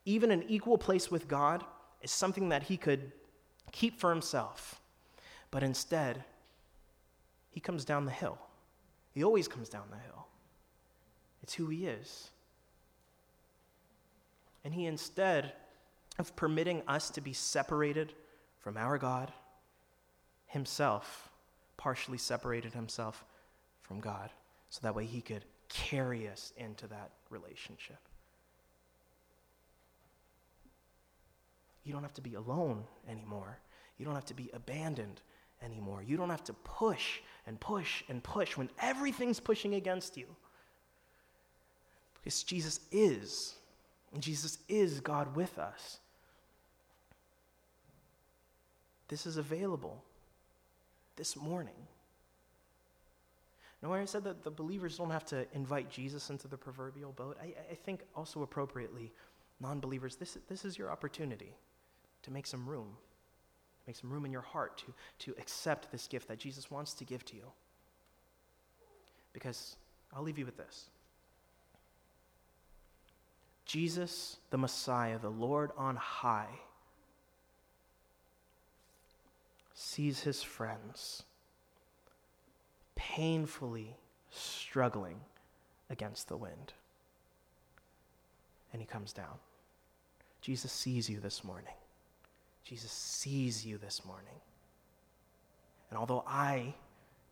Even 0.05 0.31
an 0.31 0.43
equal 0.47 0.77
place 0.77 1.09
with 1.09 1.27
God 1.27 1.63
is 2.01 2.11
something 2.11 2.49
that 2.49 2.63
he 2.63 2.77
could 2.77 3.11
keep 3.71 3.99
for 3.99 4.09
himself. 4.09 4.81
But 5.49 5.63
instead, 5.63 6.23
he 7.49 7.59
comes 7.59 7.85
down 7.85 8.05
the 8.05 8.11
hill. 8.11 8.37
He 9.13 9.23
always 9.23 9.47
comes 9.47 9.69
down 9.69 9.85
the 9.89 9.97
hill. 9.97 10.27
It's 11.41 11.53
who 11.53 11.67
he 11.67 11.87
is. 11.87 12.29
And 14.65 14.73
he, 14.73 14.85
instead 14.85 15.53
of 16.19 16.35
permitting 16.35 16.81
us 16.87 17.09
to 17.11 17.21
be 17.21 17.33
separated 17.33 18.13
from 18.59 18.77
our 18.77 18.97
God, 18.97 19.31
himself 20.47 21.29
partially 21.77 22.17
separated 22.17 22.73
himself 22.73 23.25
from 23.81 23.99
God 23.99 24.29
so 24.69 24.79
that 24.83 24.95
way 24.95 25.05
he 25.05 25.21
could 25.21 25.43
carry 25.67 26.29
us 26.29 26.53
into 26.55 26.87
that 26.87 27.11
relationship. 27.29 27.97
You 31.83 31.91
don't 31.91 32.03
have 32.03 32.13
to 32.13 32.21
be 32.21 32.35
alone 32.35 32.85
anymore. 33.09 33.59
You 33.97 34.05
don't 34.05 34.15
have 34.15 34.25
to 34.25 34.33
be 34.33 34.49
abandoned 34.53 35.21
anymore. 35.61 36.01
You 36.01 36.15
don't 36.15 36.29
have 36.29 36.43
to 36.45 36.53
push 36.53 37.19
and 37.45 37.59
push 37.59 38.03
and 38.07 38.23
push 38.23 38.55
when 38.55 38.69
everything's 38.81 39.39
pushing 39.39 39.75
against 39.75 40.15
you. 40.15 40.27
Because 42.15 42.43
Jesus 42.43 42.79
is, 42.91 43.55
and 44.13 44.23
Jesus 44.23 44.59
is 44.69 45.01
God 45.01 45.35
with 45.35 45.59
us. 45.59 45.99
This 49.07 49.25
is 49.25 49.37
available 49.37 50.03
this 51.15 51.35
morning. 51.35 51.73
Now, 53.81 53.89
when 53.89 53.99
I 53.99 54.05
said 54.05 54.23
that 54.23 54.43
the 54.43 54.49
believers 54.49 54.97
don't 54.97 55.09
have 55.09 55.25
to 55.25 55.45
invite 55.53 55.89
Jesus 55.89 56.29
into 56.29 56.47
the 56.47 56.57
proverbial 56.57 57.11
boat, 57.11 57.37
I, 57.41 57.53
I 57.69 57.75
think 57.75 58.01
also 58.15 58.41
appropriately, 58.41 59.11
non 59.59 59.81
believers, 59.81 60.15
this, 60.15 60.37
this 60.47 60.63
is 60.63 60.77
your 60.77 60.89
opportunity 60.89 61.53
to 62.21 62.31
make 62.31 62.47
some 62.47 62.65
room. 62.65 62.95
Make 63.85 63.97
some 63.97 64.09
room 64.09 64.23
in 64.25 64.31
your 64.31 64.41
heart 64.41 64.77
to, 64.77 64.93
to 65.25 65.37
accept 65.37 65.91
this 65.91 66.07
gift 66.07 66.29
that 66.29 66.39
Jesus 66.39 66.71
wants 66.71 66.93
to 66.93 67.03
give 67.03 67.25
to 67.25 67.35
you. 67.35 67.51
Because 69.33 69.75
I'll 70.15 70.23
leave 70.23 70.37
you 70.39 70.45
with 70.45 70.57
this 70.57 70.87
Jesus, 73.65 74.37
the 74.49 74.57
Messiah, 74.57 75.19
the 75.19 75.29
Lord 75.29 75.71
on 75.77 75.95
high, 75.95 76.59
sees 79.73 80.21
his 80.21 80.43
friends 80.43 81.23
painfully 82.95 83.95
struggling 84.29 85.19
against 85.89 86.27
the 86.27 86.37
wind. 86.37 86.73
And 88.71 88.81
he 88.81 88.85
comes 88.85 89.13
down. 89.13 89.37
Jesus 90.41 90.71
sees 90.71 91.09
you 91.09 91.19
this 91.19 91.43
morning. 91.43 91.73
Jesus 92.63 92.91
sees 92.91 93.65
you 93.65 93.77
this 93.77 94.05
morning. 94.05 94.39
And 95.89 95.97
although 95.97 96.23
I 96.27 96.73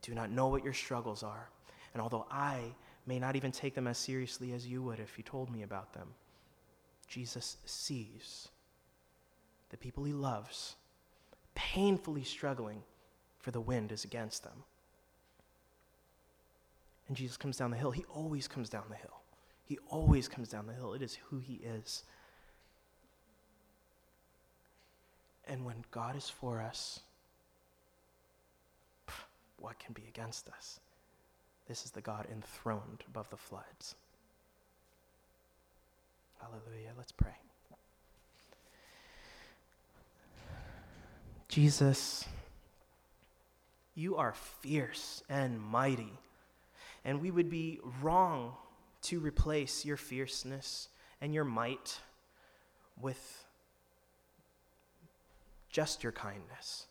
do 0.01 0.13
not 0.13 0.29
know 0.29 0.47
what 0.49 0.63
your 0.63 0.73
struggles 0.73 1.23
are, 1.23 1.49
and 1.93 2.01
although 2.01 2.25
I 2.29 2.73
may 3.05 3.19
not 3.19 3.35
even 3.35 3.51
take 3.51 3.75
them 3.75 3.87
as 3.87 3.97
seriously 3.97 4.53
as 4.53 4.67
you 4.67 4.83
would 4.83 4.99
if 4.99 5.17
you 5.17 5.23
told 5.23 5.51
me 5.51 5.63
about 5.63 5.93
them, 5.93 6.09
Jesus 7.07 7.57
sees 7.65 8.49
the 9.69 9.77
people 9.77 10.03
he 10.03 10.13
loves 10.13 10.75
painfully 11.55 12.23
struggling 12.23 12.83
for 13.39 13.51
the 13.51 13.61
wind 13.61 13.91
is 13.91 14.03
against 14.03 14.43
them. 14.43 14.63
And 17.07 17.17
Jesus 17.17 17.37
comes 17.37 17.57
down 17.57 17.71
the 17.71 17.77
hill. 17.77 17.91
He 17.91 18.05
always 18.13 18.47
comes 18.47 18.69
down 18.69 18.83
the 18.89 18.95
hill. 18.95 19.21
He 19.65 19.77
always 19.89 20.27
comes 20.27 20.49
down 20.49 20.67
the 20.67 20.73
hill. 20.73 20.93
It 20.93 21.01
is 21.01 21.17
who 21.29 21.39
he 21.39 21.55
is. 21.55 22.03
And 25.47 25.65
when 25.65 25.83
God 25.91 26.15
is 26.15 26.29
for 26.29 26.61
us, 26.61 27.01
what 29.57 29.79
can 29.79 29.93
be 29.93 30.03
against 30.07 30.47
us? 30.49 30.79
This 31.67 31.85
is 31.85 31.91
the 31.91 32.01
God 32.01 32.27
enthroned 32.31 33.03
above 33.07 33.29
the 33.29 33.37
floods. 33.37 33.95
Hallelujah. 36.39 36.91
Let's 36.97 37.11
pray. 37.11 37.35
Jesus, 41.51 42.23
you 43.93 44.15
are 44.15 44.33
fierce 44.61 45.21
and 45.27 45.59
mighty, 45.59 46.13
and 47.03 47.21
we 47.21 47.29
would 47.29 47.49
be 47.49 47.77
wrong 48.01 48.53
to 49.01 49.19
replace 49.19 49.83
your 49.83 49.97
fierceness 49.97 50.87
and 51.19 51.33
your 51.33 51.43
might 51.43 51.99
with 53.01 53.43
just 55.69 56.03
your 56.03 56.13
kindness. 56.13 56.85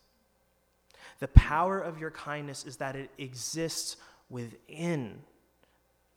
The 1.17 1.29
power 1.29 1.79
of 1.79 1.97
your 1.97 2.11
kindness 2.11 2.63
is 2.63 2.77
that 2.77 2.95
it 2.95 3.09
exists 3.17 3.97
within 4.29 5.23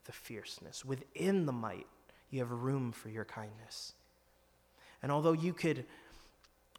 the 0.04 0.12
fierceness, 0.12 0.84
within 0.84 1.46
the 1.46 1.52
might. 1.52 1.86
You 2.30 2.40
have 2.40 2.50
room 2.50 2.92
for 2.92 3.08
your 3.08 3.24
kindness. 3.24 3.94
And 5.02 5.10
although 5.10 5.32
you 5.32 5.54
could 5.54 5.86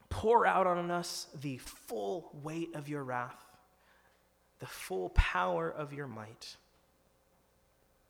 pour 0.10 0.46
out 0.46 0.68
on 0.68 0.92
us 0.92 1.28
the 1.42 1.58
full 1.58 2.30
weight 2.44 2.74
of 2.76 2.88
your 2.88 3.04
wrath, 3.04 3.44
the 4.60 4.66
full 4.66 5.10
power 5.10 5.70
of 5.70 5.94
your 5.94 6.08
might, 6.08 6.56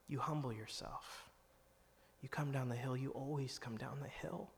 you 0.08 0.20
humble 0.20 0.54
yourself. 0.54 1.30
You 2.22 2.30
come 2.30 2.52
down 2.52 2.70
the 2.70 2.76
hill, 2.76 2.98
you 2.98 3.12
always 3.12 3.60
come 3.60 3.78
down 3.78 4.00
the 4.02 4.28
hill. 4.28 4.50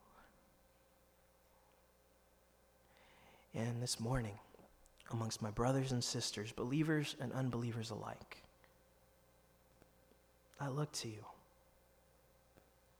And 3.53 3.81
this 3.81 3.99
morning, 3.99 4.37
amongst 5.11 5.41
my 5.41 5.49
brothers 5.51 5.91
and 5.91 6.03
sisters, 6.03 6.51
believers 6.51 7.15
and 7.19 7.31
unbelievers 7.33 7.89
alike, 7.89 8.43
I 10.59 10.69
look 10.69 10.91
to 10.93 11.07
you. 11.07 11.25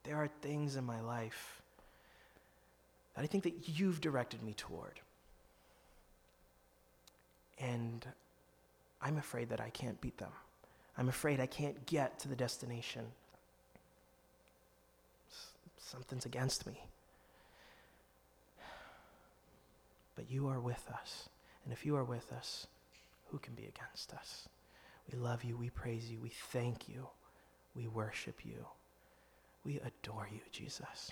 There 0.03 0.15
are 0.15 0.29
things 0.41 0.75
in 0.75 0.83
my 0.85 1.01
life 1.01 1.61
I 3.17 3.27
think 3.27 3.43
that 3.43 3.67
you've 3.67 4.01
directed 4.01 4.43
me 4.43 4.53
toward. 4.53 4.99
And 7.59 8.05
I'm 9.01 9.17
afraid 9.17 9.49
that 9.49 9.59
I 9.59 9.69
can't 9.71 9.99
beat 10.01 10.17
them. 10.17 10.31
I'm 10.97 11.09
afraid 11.09 11.39
I 11.39 11.45
can't 11.47 11.85
get 11.85 12.19
to 12.19 12.27
the 12.27 12.35
destination. 12.35 13.05
Something's 15.77 16.25
against 16.25 16.67
me. 16.67 16.81
but 20.17 20.29
you 20.29 20.47
are 20.47 20.59
with 20.59 20.83
us. 20.91 21.29
And 21.63 21.71
if 21.71 21.85
you 21.85 21.95
are 21.95 22.03
with 22.03 22.33
us, 22.33 22.67
who 23.27 23.37
can 23.37 23.53
be 23.53 23.63
against 23.63 24.13
us? 24.13 24.49
We 25.11 25.17
love 25.17 25.43
you. 25.43 25.55
We 25.55 25.69
praise 25.69 26.09
you. 26.09 26.19
We 26.19 26.31
thank 26.51 26.89
you. 26.89 27.07
We 27.75 27.87
worship 27.87 28.43
you. 28.43 28.65
We 29.63 29.79
adore 29.79 30.27
you, 30.29 30.39
Jesus. 30.51 31.11